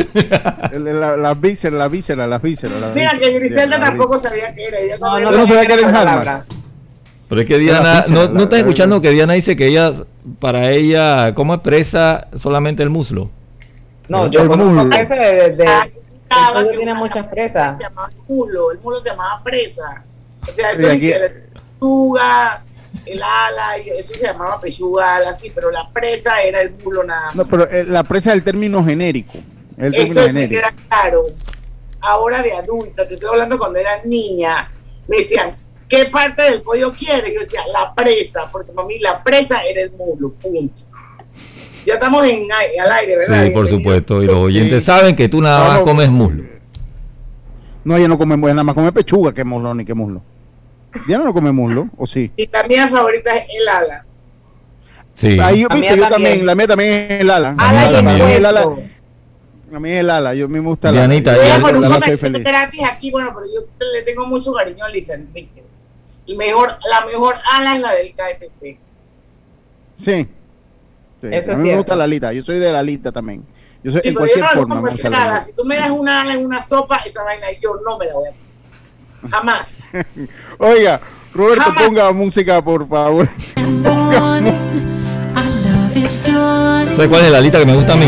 La, 0.74 1.18
la 1.18 1.34
víscera, 1.34 1.76
la 1.78 1.88
víscera, 1.88 2.28
la 2.28 2.38
víscera. 2.38 2.80
la 2.80 2.90
Mira 2.90 3.12
que 3.20 3.32
Griselda 3.32 3.78
La 3.80 3.86
tampoco 3.88 4.20
sabía 4.20 4.54
que 4.54 4.66
era. 4.66 4.80
Ella 4.80 4.98
No, 5.00 5.48
sabía 5.48 5.66
que 5.66 5.74
era 5.74 5.90
en 5.90 5.96
Harma. 5.96 6.46
Pero 7.28 7.42
es 7.42 7.48
que 7.48 7.58
Diana, 7.60 8.02
pizza, 8.02 8.14
no, 8.14 8.28
no 8.30 8.44
estás 8.44 8.60
escuchando 8.60 9.02
que 9.02 9.12
Diana 9.12 9.34
dice 9.34 9.56
que 9.56 9.68
ella, 9.68 9.92
para 10.40 10.70
ella, 10.72 11.34
¿cómo 11.36 11.54
expresa 11.54 12.28
solamente 12.38 12.82
el 12.82 12.90
muslo? 12.90 13.30
No, 14.08 14.26
El 14.26 14.32
yo 14.32 14.46
muslo. 14.46 14.66
conozco 14.66 14.96
ese 14.96 15.16
de, 15.16 15.34
de, 15.34 15.52
de- 15.52 15.68
Ah, 16.32 16.54
el 16.58 16.70
que 16.70 16.78
tiene 16.78 16.94
muchas 16.94 17.26
presas. 17.28 17.78
Se 17.78 17.84
llamaba 17.84 18.10
mulo. 18.28 18.72
El 18.72 18.80
mulo 18.80 18.98
se 18.98 19.10
llamaba 19.10 19.42
presa. 19.44 20.04
O 20.48 20.52
sea, 20.52 20.72
eso 20.72 20.88
es 20.88 20.94
aquí- 20.94 21.10
que 21.12 21.20
la 21.20 21.28
pechuga, 21.80 22.64
el 23.06 23.22
ala, 23.22 23.78
eso 23.78 24.14
se 24.16 24.24
llamaba 24.26 24.60
pechuga, 24.60 25.18
ala, 25.18 25.34
sí, 25.34 25.52
pero 25.54 25.72
la 25.72 25.90
presa 25.92 26.42
era 26.42 26.62
el 26.62 26.72
mulo 26.84 27.04
nada 27.04 27.28
más. 27.28 27.36
No, 27.36 27.48
pero 27.48 27.70
eh, 27.70 27.86
la 27.88 28.04
presa 28.04 28.32
es 28.32 28.38
el 28.38 28.44
término 28.44 28.84
genérico. 28.84 29.34
El 29.78 29.92
término 29.92 30.12
Eso 30.12 30.24
genérico. 30.26 30.62
queda 30.62 30.74
claro. 30.88 31.24
Ahora 32.02 32.42
de 32.42 32.54
adulta, 32.54 33.08
te 33.08 33.16
estoy 33.16 33.30
hablando 33.30 33.58
cuando 33.58 33.80
era 33.80 34.02
niña, 34.06 34.72
me 35.08 35.18
decían, 35.18 35.56
¿qué 35.88 36.06
parte 36.06 36.44
del 36.44 36.62
pollo 36.62 36.94
quieres? 36.94 37.34
Yo 37.34 37.42
decía, 37.42 37.62
la 37.72 37.94
presa, 37.94 38.50
porque 38.52 38.72
mami, 38.72 39.00
la 39.00 39.22
presa 39.24 39.62
era 39.64 39.82
el 39.82 39.92
mulo, 39.92 40.32
punto. 40.34 40.82
Ya 41.86 41.94
estamos 41.96 42.26
en, 42.26 42.48
al 42.52 42.92
aire, 42.92 43.18
¿verdad? 43.18 43.46
Sí, 43.46 43.50
por 43.52 43.68
supuesto. 43.70 44.22
Y 44.22 44.26
los 44.28 44.36
oyentes 44.36 44.80
Sí. 44.84 44.86
saben 44.86 45.16
que 45.16 45.28
tú 45.30 45.42
nada 45.42 45.68
más 45.68 45.80
comes 45.80 46.10
muslo. 46.10 46.44
No, 47.84 47.96
ella 47.98 48.08
no 48.08 48.18
come, 48.18 48.36
ella 48.36 48.54
nada 48.54 48.64
más 48.64 48.76
come 48.76 48.92
pechuga 48.92 49.34
que 49.34 49.44
muslo 49.44 49.74
ni 49.74 49.86
que 49.86 49.94
muslo. 49.94 50.22
Diana 51.08 51.24
no 51.24 51.34
come 51.34 51.52
muslo, 51.52 51.88
¿o 51.98 52.08
sí? 52.08 52.32
Y 52.36 52.48
la 52.52 52.64
mía 52.64 52.88
favorita 52.88 53.36
es 53.36 53.46
el 53.62 53.68
ala. 53.68 54.06
Sí. 55.14 55.40
Ahí 55.40 55.62
yo, 55.62 55.68
La 55.70 55.76
viste, 55.76 55.96
mía 55.96 56.04
yo 56.04 56.10
también. 56.10 56.10
también. 56.10 56.46
la 56.46 56.56
mía 56.56 56.68
también 56.68 56.94
es 57.12 57.22
el 57.22 57.30
ala. 57.30 57.56
La 57.58 57.72
mía 57.72 57.92
La 57.92 58.02
mía 58.02 58.30
es 58.32 58.38
el 58.38 58.46
ala. 58.46 58.66
A 59.72 59.80
mí 59.80 59.90
es 59.92 60.00
el 60.00 60.10
ala, 60.10 60.34
yo 60.34 60.50
me 60.50 60.60
gusta 60.60 60.90
el 60.90 60.96
Dianita, 60.96 61.34
ala. 61.34 61.44
y 61.44 61.48
Voy 61.48 61.58
a 61.58 61.62
por 61.62 61.78
un 61.78 61.86
ala 61.86 62.00
comentario 62.00 62.40
gratis 62.44 62.82
aquí, 62.92 63.12
bueno, 63.12 63.32
pero 63.36 63.46
yo 63.54 63.68
le 63.94 64.02
tengo 64.02 64.26
mucho 64.26 64.52
cariño 64.52 64.84
a 64.84 64.90
Liz 64.90 65.10
Enríquez. 65.12 65.64
El 66.28 66.38
mejor, 66.38 66.70
la 66.90 67.06
mejor 67.06 67.36
ala 67.54 67.76
es 67.76 67.82
la 67.82 67.94
del 67.94 68.14
KFC. 68.16 68.78
Sí. 69.96 70.28
Sí, 71.22 71.28
Eso 71.30 71.52
a 71.52 71.54
es 71.54 71.60
mí 71.60 71.70
me 71.70 71.76
gusta 71.76 71.96
la 71.96 72.06
alita, 72.06 72.34
yo 72.34 72.44
soy 72.44 72.58
de 72.60 72.72
la 72.72 72.80
alita 72.80 73.12
también. 73.12 73.44
Yo 73.84 73.92
soy 73.92 74.02
Sí, 74.02 74.10
en 74.10 74.14
pero 74.16 74.26
yo 74.26 74.34
cualquier 74.34 74.46
no 74.46 74.52
forma 74.62 74.76
me 74.82 74.90
gusta 74.92 75.10
nada. 75.10 75.44
Si 75.44 75.54
tú 75.54 75.64
me 75.66 75.78
das 75.78 75.90
una 75.90 76.22
ala 76.22 76.34
en 76.34 76.46
una 76.46 76.62
sopa, 76.62 76.98
esa 77.06 77.24
vaina 77.24 77.48
yo 77.62 77.76
no 77.86 77.98
me 77.98 78.06
la 78.08 78.14
voy 78.14 78.28
a 78.30 78.32
comer. 78.32 79.32
Jamás. 79.32 79.92
Oiga, 80.60 81.00
Roberto, 81.34 81.64
Jamás. 81.64 81.84
ponga 81.84 82.12
música, 82.12 82.62
por 82.62 82.88
favor. 82.88 83.30
Ponga 83.84 84.42
¿Sabes 86.06 87.08
cuál 87.08 87.26
es 87.26 87.32
la 87.32 87.38
alita 87.38 87.60
que 87.60 87.66
me 87.66 87.76
gusta 87.76 87.94
a 87.94 87.96
mí? 87.96 88.08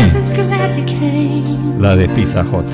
La 1.80 1.96
de 1.96 2.08
Pizza 2.08 2.44
Hot. 2.44 2.66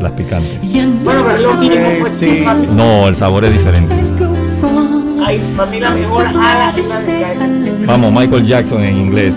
Las 0.00 0.12
picantes. 0.12 0.58
Bueno, 1.02 1.22
pero 1.24 1.34
es 1.36 1.42
lo 1.42 1.54
mismo, 1.54 1.88
pues, 2.00 2.12
sí. 2.18 2.44
No, 2.70 3.08
el 3.08 3.16
sabor 3.16 3.44
es 3.44 3.52
diferente. 3.52 3.94
Ay, 5.24 5.38
para 5.56 5.70
mí 5.70 5.78
la 5.80 5.90
mejor 5.90 6.26
ala 6.26 6.72
es 6.76 6.88
la 6.88 6.96
KFC. 6.96 7.86
Vamos, 7.86 8.12
Michael 8.12 8.46
Jackson 8.46 8.82
en 8.82 8.96
inglés. 8.96 9.34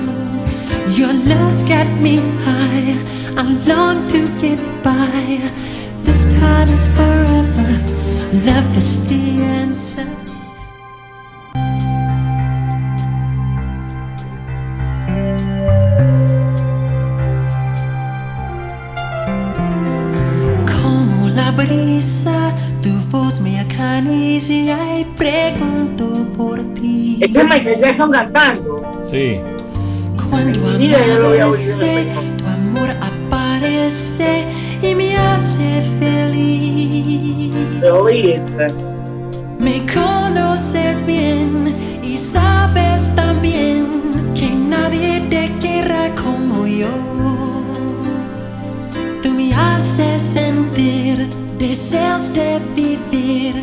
Your 0.98 1.14
love's 1.14 1.64
got 1.64 1.90
me 2.02 2.18
high. 2.46 2.98
I 3.38 3.44
long 3.66 4.08
to 4.10 4.20
get 4.40 4.60
by. 4.84 5.40
This 6.04 6.32
time 6.40 6.70
is 6.70 6.88
forever. 6.96 7.70
Love 8.46 8.78
is 8.78 9.08
the 9.10 9.42
answer. 9.44 10.06
Como 20.66 21.30
la 21.30 21.52
brisa, 21.52 22.54
tu 22.82 22.92
voz 23.12 23.40
me 23.40 23.60
acaricia 23.60 24.78
y 25.00 25.06
pregunto 25.18 26.28
por 26.38 26.60
ti. 26.76 27.18
Este 27.22 27.40
es 27.40 27.46
Michael 27.46 27.80
Jackson 27.80 28.12
cantando. 28.12 28.82
Sí. 29.10 29.34
Cuando 30.18 30.70
amanece, 30.70 32.08
tu 32.38 32.46
amor 32.46 32.90
aparece 32.90 34.46
y 34.82 34.96
me 34.96 35.18
hace 35.18 35.82
feliz. 36.00 37.52
Me 39.60 39.86
conoces 39.86 41.06
bien 41.06 41.74
y 42.04 42.18
sabes 42.18 43.16
también 43.16 43.88
que 44.36 44.50
nadie 44.50 45.22
te 45.30 45.52
querrá 45.62 46.10
como 46.16 46.66
yo. 46.68 46.88
Tú 49.22 49.32
me 49.32 49.54
haces 49.54 50.22
sentir 50.22 51.30
deseos 51.58 52.34
de 52.34 52.60
vivir 52.76 53.56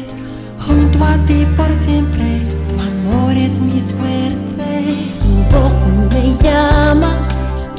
junto 0.66 1.04
a 1.04 1.16
ti 1.26 1.46
por 1.56 1.74
siempre. 1.74 2.42
Tu 2.68 2.80
amor 2.80 3.36
es 3.36 3.60
mi 3.60 3.78
suerte. 3.80 5.19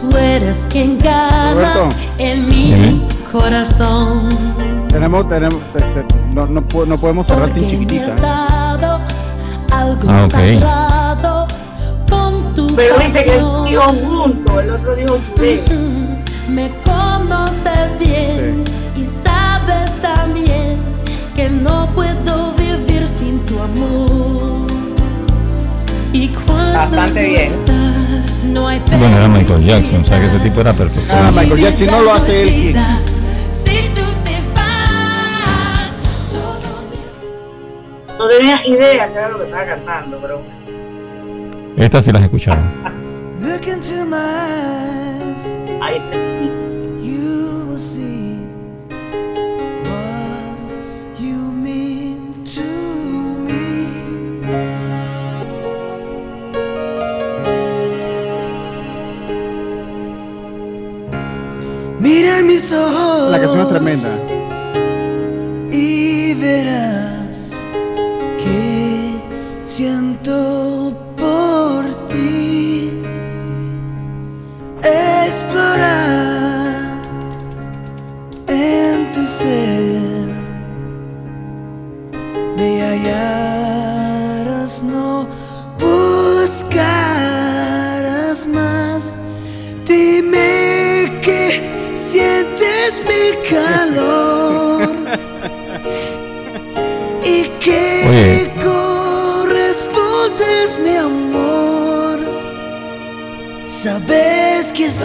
Tú 0.01 0.17
eres 0.17 0.65
quien 0.69 0.97
gana 0.97 1.53
Roberto. 1.53 1.89
en 2.17 2.49
mi 2.49 3.01
corazón. 3.31 4.29
Tenemos, 4.89 5.29
tenemos, 5.29 5.59
te- 5.73 5.79
te- 5.81 6.15
no, 6.33 6.47
no, 6.47 6.61
no 6.85 6.97
podemos 6.97 7.27
cerrar 7.27 7.53
sin 7.53 7.63
me 7.63 7.69
chiquitita. 7.69 8.13
has 8.15 8.21
dado 8.21 8.99
algo 9.71 10.01
Ah, 10.09 10.25
ok. 10.25 10.31
sagrado 10.31 11.47
con 12.09 12.53
tu 12.55 12.75
Pero 12.75 12.97
dice 12.99 13.23
que 13.23 13.31
pasión. 13.31 13.65
dijo 13.65 13.83
junto, 13.83 14.59
el 14.59 14.69
otro 14.71 14.95
dijo 14.95 15.17
chulé. 15.35 15.63
Me 16.49 16.69
conoces 16.83 17.99
bien 17.99 18.63
y 18.97 19.05
sabes 19.05 19.91
también 20.01 20.77
que 21.35 21.49
no 21.49 21.87
puedo 21.95 22.53
vivir 22.53 23.07
sin 23.19 23.39
tu 23.45 23.59
amor. 23.61 24.67
Y 26.11 26.27
cuando 26.29 26.73
Bastante 26.79 27.23
bien. 27.23 27.51
Estás, 28.41 28.45
no 28.45 28.67
hay 28.67 28.79
Bueno, 28.79 29.17
era 29.17 29.27
Michael 29.27 29.63
Jackson, 29.63 30.01
o 30.01 30.05
sea 30.05 30.19
que 30.19 30.27
ese 30.27 30.39
tipo 30.39 30.61
era 30.61 30.73
perfecto. 30.73 31.13
Ah, 31.13 31.31
Michael 31.33 31.61
Jackson 31.61 31.87
no 31.87 32.01
lo 32.01 32.13
hace 32.13 32.43
él. 32.43 32.75
No 38.17 38.27
tenía 38.27 38.67
idea 38.67 39.07
que 39.07 39.13
era 39.13 39.29
lo 39.29 39.39
que 39.39 39.45
estaba 39.45 39.65
cantando, 39.65 40.19
pero 40.21 40.41
Estas 41.77 42.05
sí 42.05 42.11
las 42.11 42.21
escucharon. 42.21 42.71
Ahí 45.81 45.95
está. 45.95 46.60
La 62.41 63.39
canción 63.39 63.59
es 63.59 63.69
tremenda. 63.69 64.30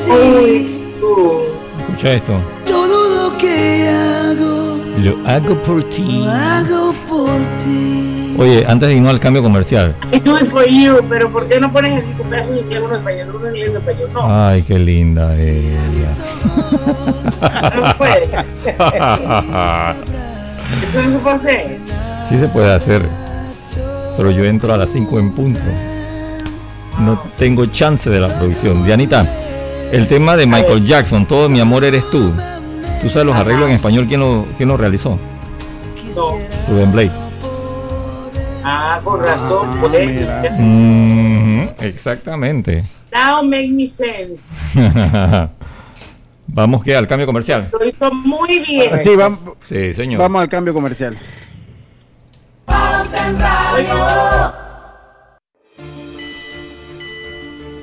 Sí, 0.06 0.82
Escucha 1.80 2.12
esto. 2.12 2.32
todo 2.66 3.30
lo 3.30 3.36
que 3.38 3.88
hago, 3.88 4.76
Lo 4.98 5.28
hago 5.28 5.62
por 5.62 5.82
ti. 5.84 6.02
lo 6.24 6.30
hago 6.30 6.92
por 7.08 7.40
ti. 7.62 8.34
Oye, 8.38 8.64
antes 8.68 8.88
de 8.88 8.94
irnos 8.96 9.10
al 9.10 9.20
cambio 9.20 9.42
comercial. 9.42 9.96
It 10.12 10.26
for 10.50 10.66
you, 10.68 10.98
pero 11.08 11.30
¿por 11.32 11.48
qué 11.48 11.58
no 11.58 11.72
pones 11.72 12.02
así 12.02 12.12
con 12.12 12.28
pedazos 12.28 12.52
de 12.54 12.60
inglés, 12.60 12.82
uno 12.84 12.96
español, 12.96 13.34
uno 13.34 13.48
inglés, 13.48 13.70
uno 13.70 13.78
español? 13.78 14.10
No, 14.12 14.46
Ay, 14.48 14.62
qué 14.62 14.78
linda 14.78 15.34
ella. 15.36 16.12
no 17.74 17.88
se 17.88 17.94
puede. 17.94 18.24
Eso 20.84 21.02
no 21.02 21.10
se 21.12 21.18
puede 21.18 21.34
hacer. 21.36 21.78
Sí 22.28 22.38
se 22.38 22.48
puede 22.48 22.74
hacer. 22.74 23.02
Pero 24.16 24.30
yo 24.30 24.44
entro 24.44 24.72
a 24.74 24.76
las 24.76 24.90
5 24.90 25.18
en 25.18 25.32
punto. 25.32 25.60
No 27.00 27.18
tengo 27.38 27.66
chance 27.66 28.08
de 28.10 28.20
la 28.20 28.28
producción. 28.38 28.84
Dianita, 28.84 29.24
el 29.92 30.06
tema 30.08 30.36
de 30.36 30.46
Michael 30.46 30.84
Jackson, 30.84 31.26
Todo 31.26 31.48
mi 31.48 31.60
amor 31.60 31.84
eres 31.84 32.08
tú. 32.10 32.32
¿Tú 33.02 33.10
sabes 33.10 33.26
los 33.26 33.36
arreglos 33.36 33.68
en 33.68 33.74
español? 33.76 34.06
¿Quién 34.08 34.20
lo, 34.20 34.46
quién 34.56 34.68
lo 34.68 34.76
realizó? 34.76 35.18
No. 36.14 36.32
Rubén 36.68 36.92
Blake. 36.92 37.10
Ah, 38.64 39.00
con 39.04 39.22
razón. 39.22 39.70
pues. 39.80 39.92
Mhm, 40.58 41.68
exactamente. 41.80 42.84
Now 43.12 43.42
make 43.42 43.68
me 43.68 43.86
sense. 43.86 44.44
Vamos 46.48 46.82
que 46.82 46.96
al 46.96 47.06
cambio 47.06 47.26
comercial. 47.26 47.68
Lo 47.78 47.86
hizo 47.86 48.12
muy 48.12 48.60
bien. 48.60 48.98
Sí, 48.98 49.14
vamos, 49.16 49.40
Sí, 49.68 49.92
señor. 49.94 50.20
vamos 50.20 50.40
al 50.42 50.48
cambio 50.48 50.72
comercial. 50.72 51.16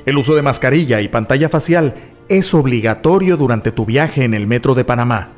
El 0.06 0.18
uso 0.18 0.36
de 0.36 0.42
mascarilla 0.42 1.00
y 1.00 1.08
pantalla 1.08 1.48
facial 1.48 1.96
es 2.28 2.54
obligatorio 2.54 3.38
durante 3.38 3.72
tu 3.72 3.86
viaje 3.86 4.26
en 4.26 4.34
el 4.34 4.48
metro 4.48 4.76
de 4.76 4.84
Panamá. 4.84 5.30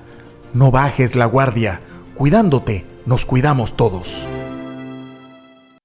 No 0.55 0.72
bajes 0.72 1.16
la 1.16 1.28
guardia. 1.28 1.82
Cuidándote, 2.16 2.84
nos 3.05 3.26
cuidamos 3.26 3.78
todos. 3.78 4.28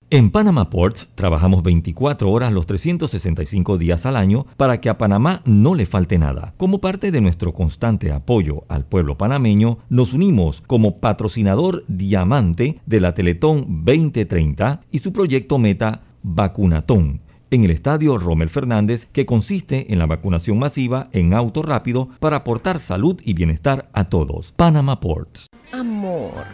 En 0.08 0.30
Panama 0.30 0.70
Ports 0.70 1.10
trabajamos 1.14 1.62
24 1.62 2.30
horas 2.30 2.52
los 2.52 2.66
365 2.66 3.76
días 3.76 4.06
al 4.06 4.16
año 4.16 4.46
para 4.56 4.80
que 4.80 4.88
a 4.88 4.96
Panamá 4.96 5.42
no 5.44 5.74
le 5.74 5.84
falte 5.84 6.18
nada. 6.18 6.54
Como 6.56 6.80
parte 6.80 7.12
de 7.12 7.20
nuestro 7.20 7.52
constante 7.52 8.10
apoyo 8.10 8.64
al 8.68 8.86
pueblo 8.86 9.18
panameño, 9.18 9.78
nos 9.90 10.14
unimos 10.14 10.62
como 10.66 11.00
patrocinador 11.00 11.84
diamante 11.86 12.80
de 12.86 13.00
la 13.00 13.14
Teletón 13.14 13.84
2030 13.84 14.80
y 14.90 15.00
su 15.00 15.12
proyecto 15.12 15.58
meta 15.58 16.00
Vacunatón 16.22 17.20
en 17.50 17.64
el 17.64 17.70
estadio 17.70 18.18
Rommel 18.18 18.48
Fernández, 18.48 19.08
que 19.12 19.26
consiste 19.26 19.92
en 19.92 19.98
la 19.98 20.06
vacunación 20.06 20.58
masiva 20.58 21.08
en 21.12 21.34
auto 21.34 21.62
rápido 21.62 22.08
para 22.20 22.38
aportar 22.38 22.78
salud 22.78 23.20
y 23.24 23.34
bienestar 23.34 23.88
a 23.92 24.04
todos. 24.04 24.52
Panama 24.52 25.00
Ports. 25.00 25.46
Amor, 25.72 26.44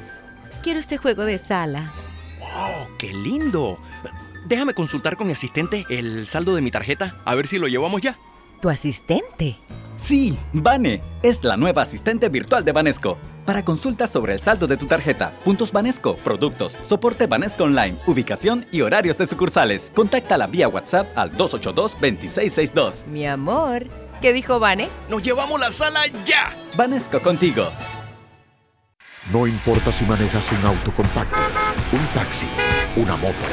quiero 0.62 0.80
este 0.80 0.96
juego 0.96 1.24
de 1.24 1.38
sala. 1.38 1.92
¡Oh, 2.40 2.88
qué 2.98 3.12
lindo! 3.12 3.78
Déjame 4.46 4.74
consultar 4.74 5.16
con 5.16 5.26
mi 5.26 5.32
asistente 5.32 5.84
el 5.90 6.26
saldo 6.26 6.54
de 6.54 6.62
mi 6.62 6.70
tarjeta, 6.70 7.16
a 7.24 7.34
ver 7.34 7.48
si 7.48 7.58
lo 7.58 7.66
llevamos 7.66 8.00
ya. 8.00 8.16
¿Tu 8.60 8.70
asistente? 8.70 9.58
Sí, 9.96 10.38
Vane 10.52 11.02
es 11.22 11.42
la 11.44 11.56
nueva 11.56 11.82
asistente 11.82 12.28
virtual 12.28 12.64
de 12.64 12.72
Banesco. 12.72 13.18
Para 13.44 13.64
consultas 13.64 14.10
sobre 14.10 14.32
el 14.32 14.40
saldo 14.40 14.66
de 14.66 14.76
tu 14.76 14.86
tarjeta, 14.86 15.32
puntos 15.44 15.72
Banesco, 15.72 16.16
productos, 16.16 16.76
soporte 16.84 17.26
Banesco 17.26 17.64
Online, 17.64 17.98
ubicación 18.06 18.66
y 18.72 18.80
horarios 18.80 19.18
de 19.18 19.26
sucursales, 19.26 19.92
contáctala 19.94 20.46
vía 20.46 20.68
WhatsApp 20.68 21.06
al 21.16 21.32
282-2662. 21.36 23.06
Mi 23.06 23.26
amor, 23.26 23.88
¿qué 24.20 24.32
dijo 24.32 24.58
Vane? 24.58 24.88
¡Nos 25.10 25.22
llevamos 25.22 25.60
la 25.60 25.70
sala 25.70 26.00
ya! 26.24 26.52
Banesco 26.76 27.20
contigo. 27.20 27.68
No 29.32 29.46
importa 29.46 29.92
si 29.92 30.04
manejas 30.04 30.50
un 30.52 30.64
auto 30.64 30.92
compacto, 30.92 31.36
un 31.92 32.06
taxi, 32.14 32.46
una 32.96 33.16
moto 33.16 33.44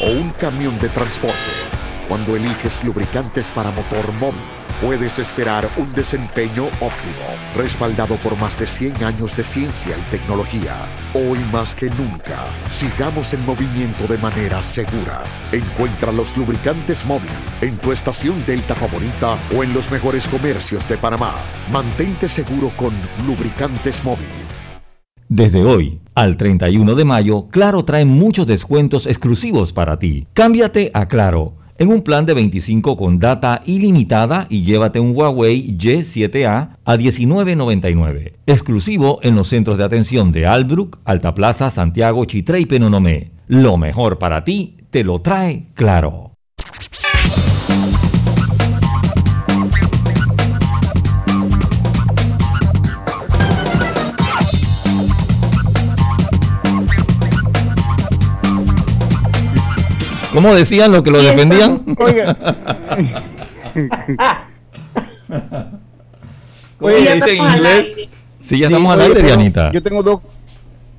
o 0.00 0.10
un 0.10 0.30
camión 0.30 0.78
de 0.78 0.88
transporte. 0.88 1.61
Cuando 2.08 2.36
eliges 2.36 2.82
lubricantes 2.84 3.50
para 3.52 3.70
motor 3.70 4.12
móvil, 4.14 4.40
puedes 4.80 5.18
esperar 5.18 5.70
un 5.76 5.92
desempeño 5.94 6.66
óptimo, 6.80 7.24
respaldado 7.56 8.16
por 8.16 8.36
más 8.36 8.58
de 8.58 8.66
100 8.66 9.04
años 9.04 9.36
de 9.36 9.44
ciencia 9.44 9.96
y 9.96 10.10
tecnología. 10.10 10.74
Hoy 11.14 11.38
más 11.52 11.74
que 11.74 11.88
nunca, 11.90 12.46
sigamos 12.68 13.32
en 13.34 13.46
movimiento 13.46 14.06
de 14.08 14.18
manera 14.18 14.60
segura. 14.62 15.22
Encuentra 15.52 16.10
los 16.10 16.36
lubricantes 16.36 17.06
móvil 17.06 17.30
en 17.60 17.76
tu 17.76 17.92
estación 17.92 18.44
Delta 18.44 18.74
favorita 18.74 19.38
o 19.56 19.62
en 19.62 19.72
los 19.72 19.90
mejores 19.90 20.26
comercios 20.26 20.86
de 20.88 20.98
Panamá. 20.98 21.34
Mantente 21.70 22.28
seguro 22.28 22.72
con 22.76 22.92
lubricantes 23.26 24.04
móvil. 24.04 24.26
Desde 25.28 25.64
hoy 25.64 26.00
al 26.14 26.36
31 26.36 26.94
de 26.94 27.04
mayo, 27.04 27.46
Claro 27.50 27.84
trae 27.84 28.04
muchos 28.04 28.46
descuentos 28.46 29.06
exclusivos 29.06 29.72
para 29.72 29.98
ti. 29.98 30.26
Cámbiate 30.34 30.90
a 30.92 31.06
Claro 31.06 31.61
en 31.82 31.88
un 31.88 32.02
plan 32.02 32.24
de 32.24 32.34
25 32.34 32.96
con 32.96 33.18
data 33.18 33.60
ilimitada 33.66 34.46
y 34.48 34.62
llévate 34.62 35.00
un 35.00 35.16
Huawei 35.16 35.76
Y7A 35.76 36.76
a 36.84 36.96
19.99. 36.96 38.34
Exclusivo 38.46 39.18
en 39.24 39.34
los 39.34 39.48
centros 39.48 39.78
de 39.78 39.84
atención 39.84 40.30
de 40.30 40.46
Albrook, 40.46 41.00
Alta 41.04 41.34
Plaza, 41.34 41.72
Santiago, 41.72 42.24
Chitré 42.24 42.60
y 42.60 42.66
Penonomé. 42.66 43.32
Lo 43.48 43.78
mejor 43.78 44.18
para 44.18 44.44
ti 44.44 44.76
te 44.90 45.02
lo 45.02 45.22
trae 45.22 45.70
Claro. 45.74 46.34
¿Cómo 60.32 60.54
decían 60.54 60.92
lo 60.92 61.02
que 61.02 61.10
lo 61.10 61.22
defendían? 61.22 61.76
oiga. 61.98 62.36
¿Cómo 66.78 66.92
Oye, 66.92 67.14
dice 67.14 67.36
en 67.36 67.44
inglés? 67.44 67.86
Sí, 68.40 68.58
ya 68.58 68.66
estamos 68.66 68.92
al 68.92 69.00
oye, 69.00 69.08
aire, 69.08 69.22
Dianita. 69.22 69.72
Yo 69.72 69.82
tengo 69.82 70.02
dos. 70.02 70.20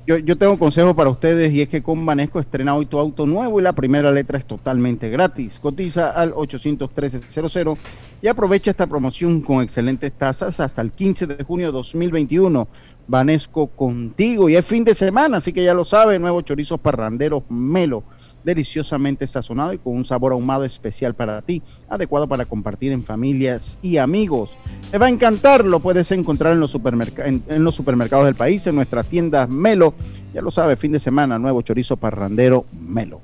Yo, 0.06 0.18
yo 0.18 0.38
tengo 0.38 0.54
un 0.54 0.60
consejo 0.60 0.94
para 0.94 1.10
ustedes 1.10 1.54
y 1.54 1.62
es 1.62 1.70
que 1.70 1.82
con 1.82 2.06
Banesco 2.06 2.40
estrena 2.40 2.76
hoy 2.76 2.86
tu 2.86 3.00
auto 3.00 3.26
nuevo 3.26 3.60
y 3.60 3.64
la 3.64 3.72
primera 3.72 4.12
letra 4.12 4.38
es 4.38 4.46
totalmente 4.46 5.10
gratis. 5.10 5.60
Cotiza 5.60 6.12
al 6.12 6.34
813-00 6.34 7.78
y 8.22 8.28
aprovecha 8.28 8.72
esta 8.72 8.86
promoción 8.86 9.42
con 9.42 9.62
excelentes 9.62 10.12
tasas 10.12 10.60
hasta 10.60 10.82
el 10.82 10.92
15 10.92 11.28
de 11.28 11.44
junio 11.44 11.68
de 11.68 11.72
2021. 11.74 12.68
Banesco 13.08 13.68
contigo 13.68 14.50
y 14.50 14.56
es 14.56 14.66
fin 14.66 14.84
de 14.84 14.96
semana, 14.96 15.38
así 15.38 15.52
que 15.52 15.64
ya 15.64 15.74
lo 15.74 15.86
sabe, 15.86 16.20
nuevos 16.20 16.46
chorizos 16.46 16.80
parranderos 16.80 17.44
Melo, 17.50 18.04
deliciosamente 18.44 19.26
sazonado 19.28 19.74
y 19.74 19.78
con 19.78 19.96
un 19.96 20.06
sabor 20.06 20.34
ahumado 20.34 20.66
especial 20.66 21.14
para 21.14 21.42
ti, 21.42 21.62
adecuado 21.90 22.28
para 22.28 22.46
compartir 22.46 22.92
en 22.92 23.04
familias 23.04 23.78
y 23.82 23.98
amigos. 23.98 24.50
Te 24.92 24.98
va 24.98 25.08
a 25.08 25.10
encantar, 25.10 25.66
lo 25.66 25.80
puedes 25.80 26.12
encontrar 26.12 26.54
en 26.54 26.60
los, 26.60 26.76
en, 27.18 27.44
en 27.48 27.64
los 27.64 27.76
supermercados 27.76 28.26
del 28.26 28.36
país, 28.36 28.66
en 28.68 28.76
nuestras 28.76 29.08
tiendas 29.08 29.50
Melo. 29.50 29.94
Ya 30.34 30.42
lo 30.42 30.52
sabe, 30.52 30.76
fin 30.76 30.92
de 30.92 31.00
semana, 31.00 31.38
nuevo 31.40 31.62
chorizo 31.62 31.98
parrandero 31.98 32.66
Melo. 32.72 33.22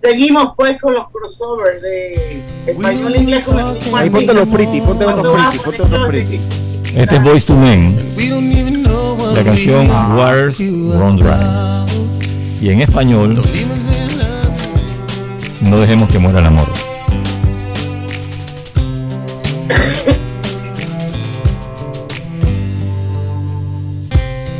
Seguimos 0.00 0.54
pues 0.56 0.80
con 0.80 0.94
los 0.94 1.08
crossovers 1.08 1.82
de 1.82 2.40
español 2.66 3.14
e 3.14 3.18
inglés 3.18 3.46
con 3.46 3.58
el 3.58 3.94
Ahí 3.94 4.10
ponte 4.10 4.32
los 4.32 4.48
pretty, 4.48 4.80
ponte 4.80 5.04
unos 5.04 5.26
pretty, 5.26 5.58
ponte 5.58 5.82
unos 5.82 6.08
pretty. 6.08 6.40
Este 6.96 7.16
es 7.16 7.22
Voice 7.22 7.46
to 7.46 7.54
Men. 7.54 7.96
La 9.34 9.44
canción 9.44 9.88
Waters 10.16 10.58
Run 10.58 11.16
Dry. 11.16 11.67
Y 12.60 12.70
en 12.70 12.80
español, 12.80 13.40
no 15.60 15.78
dejemos 15.78 16.08
que 16.10 16.18
muera 16.18 16.40
el 16.40 16.46
amor. 16.46 16.66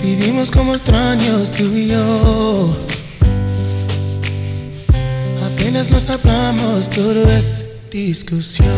Vivimos 0.00 0.50
como 0.52 0.74
extraños 0.74 1.50
tú 1.50 1.64
y 1.64 1.88
yo. 1.88 2.76
Apenas 5.44 5.90
nos 5.90 6.08
hablamos, 6.08 6.88
todo 6.90 7.28
es 7.32 7.64
discusión. 7.90 8.68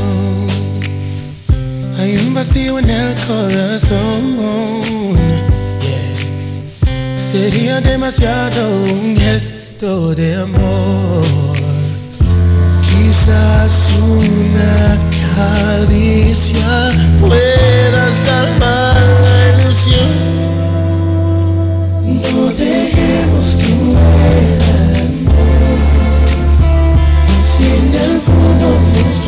Hay 1.98 2.16
un 2.16 2.32
vacío 2.32 2.78
en 2.78 2.88
el 2.88 3.14
corazón. 3.26 5.19
Sería 7.30 7.80
demasiado 7.80 8.82
un 8.90 9.16
gesto 9.16 10.16
de 10.16 10.34
amor. 10.34 11.22
Quizás 12.82 13.92
una 14.02 14.98
Alicia 15.76 16.90
pueda 17.20 18.12
salvar 18.12 18.96
la 19.22 19.62
ilusión. 19.62 20.10
No 22.04 22.46
dejemos 22.50 23.56
que 23.60 23.74
muera 23.74 24.70
el 24.82 24.96
amor. 25.06 26.18
Si 27.46 27.64
el 27.64 28.20
fondo 28.20 28.68
nos 28.92 29.18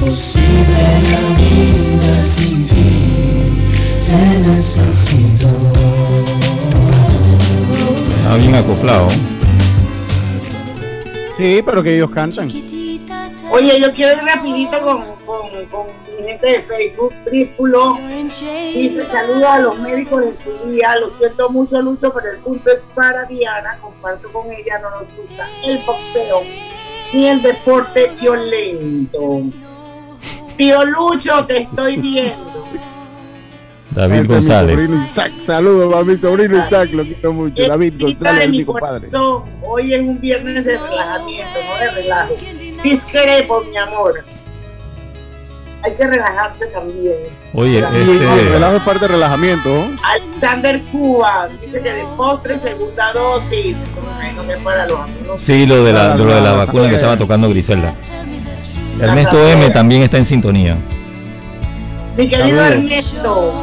posible 0.00 0.82
la 1.10 1.20
vida 1.38 2.22
sin 2.26 2.66
ti. 2.66 3.62
Te 4.06 4.48
necesito. 4.48 5.48
Está 8.18 8.36
bien 8.36 8.54
acoplado. 8.54 9.08
Sí, 11.36 11.62
pero 11.64 11.82
que 11.82 11.96
ellos 11.96 12.10
cantan. 12.10 12.50
Oye, 13.50 13.80
yo 13.80 13.92
quiero 13.92 14.12
ir 14.20 14.24
rapidito 14.26 14.80
con, 14.82 15.02
con, 15.24 15.66
con 15.66 15.86
mi 16.18 16.26
gente 16.28 16.46
de 16.46 16.62
Facebook, 16.62 17.12
Trípulo. 17.24 17.98
Dice 18.74 19.02
saludos 19.10 19.44
a 19.44 19.58
los 19.60 19.78
médicos 19.78 20.24
de 20.24 20.34
su 20.34 20.70
día. 20.70 20.96
Lo 21.00 21.08
siento 21.08 21.48
mucho, 21.50 21.80
Lucho, 21.80 22.12
pero 22.12 22.32
el 22.32 22.38
punto 22.38 22.70
es 22.70 22.84
para 22.94 23.24
Diana. 23.24 23.78
Comparto 23.80 24.32
con 24.32 24.52
ella, 24.52 24.78
no 24.80 24.90
nos 24.90 25.14
gusta 25.16 25.48
el 25.64 25.78
boxeo 25.86 26.42
ni 27.12 27.26
el 27.28 27.42
deporte 27.42 28.10
violento. 28.20 29.42
Tío 30.56 30.84
Lucho, 30.84 31.44
te 31.46 31.62
estoy 31.62 31.96
viendo. 31.96 32.64
David 33.90 34.20
mi 34.22 34.26
González. 34.26 34.72
sobrino 34.78 35.04
Isaac. 35.04 35.32
Saludos 35.40 35.94
a 35.94 36.02
mi 36.04 36.16
sobrino 36.18 36.58
Isaac, 36.66 36.90
lo 36.92 37.02
quiero 37.04 37.32
mucho. 37.32 37.66
David 37.66 37.94
González, 37.98 38.40
de 38.40 38.48
mi 38.48 38.58
mi 38.58 38.64
compadre. 38.64 39.08
Hoy 39.62 39.94
es 39.94 40.00
un 40.00 40.20
viernes 40.20 40.64
de 40.64 40.78
relajamiento, 40.78 41.58
no 41.66 41.76
de 41.78 41.90
relajo. 42.02 42.34
Discrepo, 42.82 43.62
mi 43.64 43.76
amor. 43.76 44.24
Hay 45.82 45.92
que 45.94 46.06
relajarse 46.06 46.66
también. 46.66 47.14
Oye, 47.54 47.78
este- 47.78 48.02
el 48.02 48.48
relajo 48.50 48.76
es 48.76 48.82
parte 48.82 49.00
del 49.00 49.10
relajamiento. 49.12 49.68
¿no? 49.70 49.96
Alexander 50.02 50.82
Cuba 50.90 51.48
dice 51.60 51.80
que 51.80 51.92
de 51.92 52.04
postre 52.16 52.58
segunda 52.58 53.12
dosis. 53.12 53.76
Eso 53.76 54.00
me 54.02 54.10
imagino 54.10 54.46
que 54.46 54.52
es 54.54 54.58
para 54.58 54.86
los 54.88 54.98
amigos. 55.00 55.40
Sí, 55.46 55.64
lo 55.64 55.84
de 55.84 55.92
la, 55.92 56.16
de 56.16 56.24
lo 56.24 56.34
de 56.34 56.40
la 56.40 56.52
vacuna 56.54 56.88
que 56.88 56.96
estaba 56.96 57.16
tocando 57.16 57.48
Griselda. 57.48 57.94
Ernesto. 59.00 59.48
M 59.48 59.70
también 59.70 60.02
está 60.02 60.18
en 60.18 60.26
sintonía. 60.26 60.76
Mi 62.16 62.28
querido 62.28 62.58
Saludos. 62.58 62.70
Ernesto. 62.70 63.62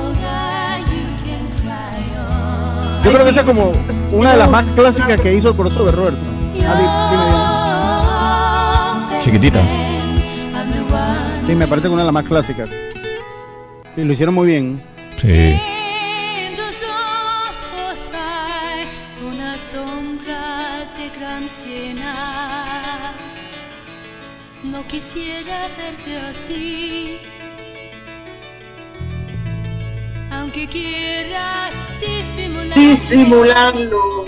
Yo 3.04 3.12
creo 3.12 3.24
que 3.26 3.32
esa 3.32 3.42
es 3.42 3.46
como 3.46 3.72
una 4.12 4.32
de 4.32 4.38
las 4.38 4.50
más 4.50 4.66
clásicas 4.76 5.20
que 5.20 5.34
hizo 5.34 5.50
el 5.50 5.56
crossover, 5.56 5.94
Roberto. 5.94 6.20
Ah, 6.66 7.90
dime, 9.10 9.24
Chiquitita. 9.26 9.62
Sí, 11.46 11.56
me 11.56 11.68
parece 11.68 11.88
que 11.88 11.94
una 11.94 12.04
de 12.04 12.06
las 12.06 12.14
más 12.14 12.24
clásicas. 12.24 12.70
Sí, 13.96 14.04
lo 14.04 14.14
hicieron 14.14 14.34
muy 14.34 14.48
bien. 14.48 14.82
Sí. 15.22 15.60
No 24.74 24.82
quisiera 24.88 25.68
verte 25.78 26.18
así. 26.18 27.20
Aunque 30.32 30.68
quieras 30.68 31.94
disimular. 32.02 32.76
Disimulando. 32.76 34.26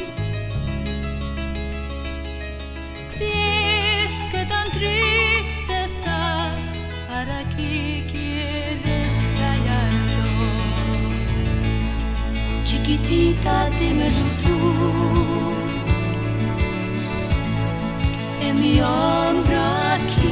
Si 3.08 3.24
es 3.24 4.24
que 4.32 4.46
tan 4.46 4.70
triste 4.70 5.84
estás, 5.84 6.64
¿para 7.08 7.39
qué 7.56 8.06
quieres 8.12 9.14
callarlo? 9.39 10.30
Chiquitita, 12.64 13.72
dímelo 13.80 14.26
tú. 14.43 14.56
En 18.48 18.62
mi 18.62 18.80
hombro 18.80 19.60
aquí 19.96 20.24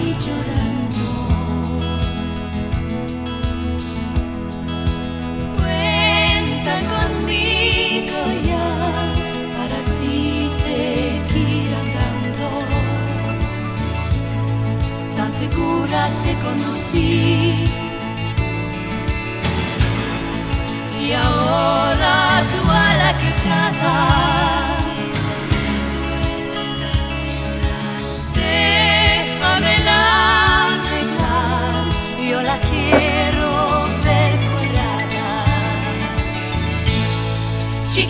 conmigo 6.93 8.19
ya 8.49 8.69
para 9.57 9.79
así 9.79 10.47
seguir 10.47 11.69
andando. 11.83 12.49
Tan 15.17 15.31
segura 15.33 15.99
te 16.23 16.33
conocí. 16.45 17.65
Y 20.99 21.11
ahora 21.13 22.41
tú 22.51 22.61
a 22.69 22.93
la 23.01 23.11
que 23.19 23.29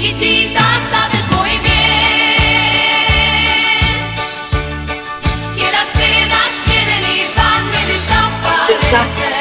Chiquitita, 0.03 0.59
sabes 0.89 1.31
muy 1.31 1.51
bien 1.59 1.63
que 5.55 5.71
las 5.71 5.87
penas 5.93 6.51
vienen 6.65 7.03
y 7.05 7.23
van 7.37 7.69
y 7.69 7.83
desaparecen. 7.89 9.32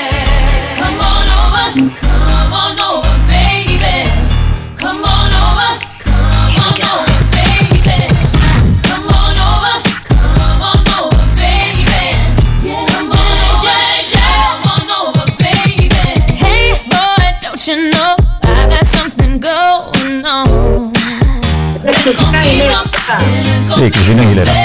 Ven 23.82 23.92
Sí, 23.92 24.61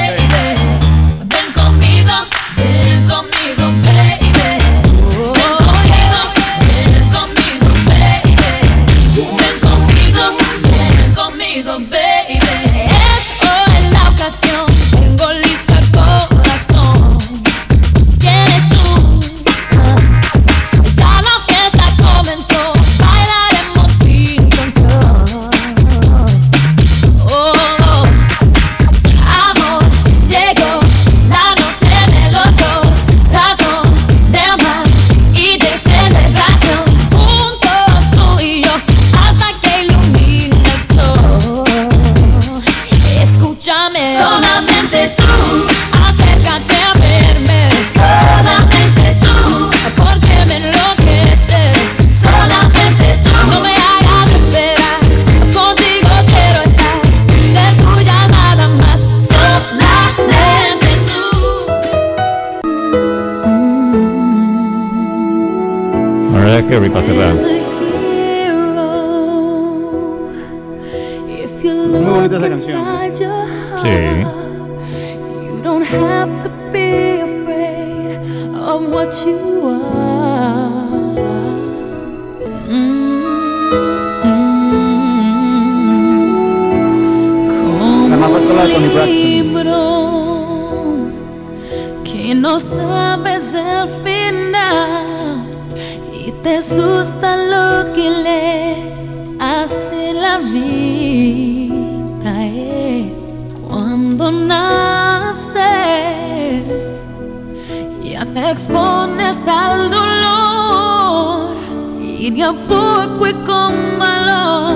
expones 108.57 109.47
al 109.47 109.91
dolor 109.91 111.57
y 112.01 112.31
de 112.31 112.43
a 112.43 112.53
poco 112.53 113.27
y 113.27 113.33
con 113.45 113.99
valor 113.99 114.73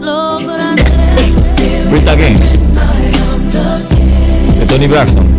logras 0.00 0.76
Rita 1.90 2.12
Again. 2.12 2.38
De 4.60 4.66
Tony 4.66 4.86
Braxton. 4.86 5.37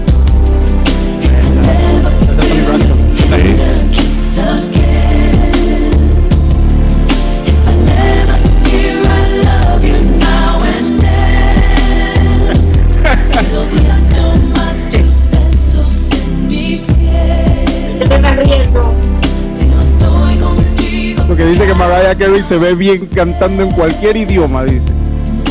Mariah 22.09 22.25
Carey 22.25 22.43
se 22.43 22.57
ve 22.57 22.73
bien 22.73 23.05
cantando 23.13 23.61
en 23.61 23.69
cualquier 23.69 24.17
idioma, 24.17 24.63
dice. 24.63 24.89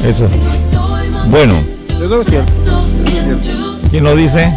Eso. 0.05 0.27
Bueno, 1.31 1.55
Eso 1.89 2.21
es 2.21 2.29
cierto. 2.29 2.53
Eso 2.65 2.81
es 3.05 3.11
cierto. 3.11 3.77
¿quién 3.93 4.03
lo 4.03 4.17
dice? 4.17 4.53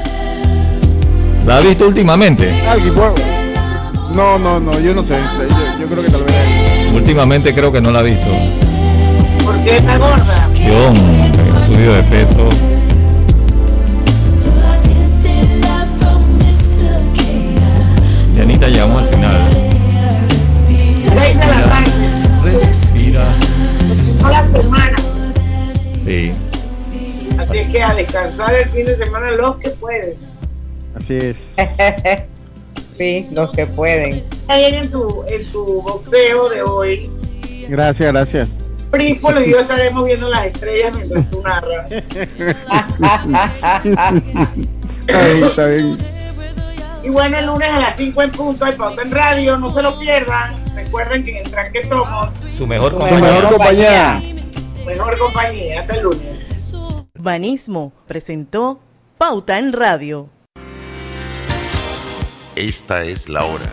¿La 1.46 1.58
ha 1.58 1.62
visto 1.62 1.88
últimamente? 1.88 2.60
Alguien 2.68 2.96
No, 4.16 4.40
no, 4.40 4.60
no, 4.60 4.80
yo 4.80 4.96
no 4.96 5.06
sé. 5.06 5.14
Yo, 5.14 5.80
yo 5.80 5.86
creo 5.86 6.04
que 6.04 6.10
tal 6.10 6.24
vez. 6.24 6.92
Últimamente 6.92 7.54
creo 7.54 7.72
que 7.72 7.82
no 7.82 7.92
la 7.92 8.00
ha 8.00 8.04
visto. 8.04 8.32
¿Por 9.46 9.64
qué 9.64 9.78
está 9.78 9.98
gorda? 10.00 10.50
Yo 10.56 10.90
ha 10.90 11.66
subido 11.68 11.94
de 11.94 12.04
peso. 12.04 12.71
A 27.84 27.96
descansar 27.96 28.54
el 28.54 28.70
fin 28.70 28.86
de 28.86 28.96
semana 28.98 29.32
los 29.32 29.58
que 29.58 29.70
pueden. 29.72 30.14
Así 30.96 31.18
es. 31.18 31.56
sí, 32.98 33.28
los 33.34 33.52
que 33.52 33.66
pueden. 33.66 34.24
Está 34.42 34.58
bien 34.58 34.76
en 34.76 34.92
tu, 34.92 35.24
en 35.28 35.52
tu 35.52 35.82
boxeo 35.82 36.50
de 36.50 36.62
hoy. 36.62 37.10
Gracias, 37.70 38.12
gracias. 38.12 38.50
Prípolo 38.92 39.42
y 39.42 39.52
yo 39.52 39.60
estaremos 39.62 40.06
viendo 40.06 40.30
las 40.30 40.46
estrellas 40.48 40.96
mientras 40.96 41.28
tú 41.30 41.42
narras. 41.42 41.92
Está 45.08 45.26
bien, 45.26 45.44
está 45.44 45.66
bien. 45.66 45.98
Y 47.04 47.10
bueno, 47.10 47.40
el 47.40 47.46
lunes 47.48 47.70
a 47.70 47.80
las 47.80 47.98
5 47.98 48.22
en 48.22 48.32
punto 48.32 48.64
hay 48.66 48.74
pauta 48.74 49.02
en 49.02 49.12
radio, 49.12 49.58
no 49.58 49.74
se 49.74 49.82
lo 49.82 49.98
pierdan. 49.98 50.56
Recuerden 50.76 51.24
que 51.24 51.32
en 51.32 51.38
el 51.46 51.52
tranque 51.52 51.86
somos 51.88 52.32
Su 52.58 52.68
mejor 52.68 52.92
Su 52.92 53.00
compañía. 53.00 53.32
mejor 53.32 53.50
compañía. 53.50 54.22
mejor 54.86 55.18
compañía. 55.18 55.82
Hasta 55.82 55.96
el 55.96 56.04
lunes. 56.04 56.51
Banismo 57.22 57.94
presentó 58.08 58.80
Pauta 59.18 59.60
en 59.60 59.74
Radio. 59.74 60.30
Esta 62.56 63.04
es 63.04 63.30
la 63.30 63.46
hora. 63.46 63.66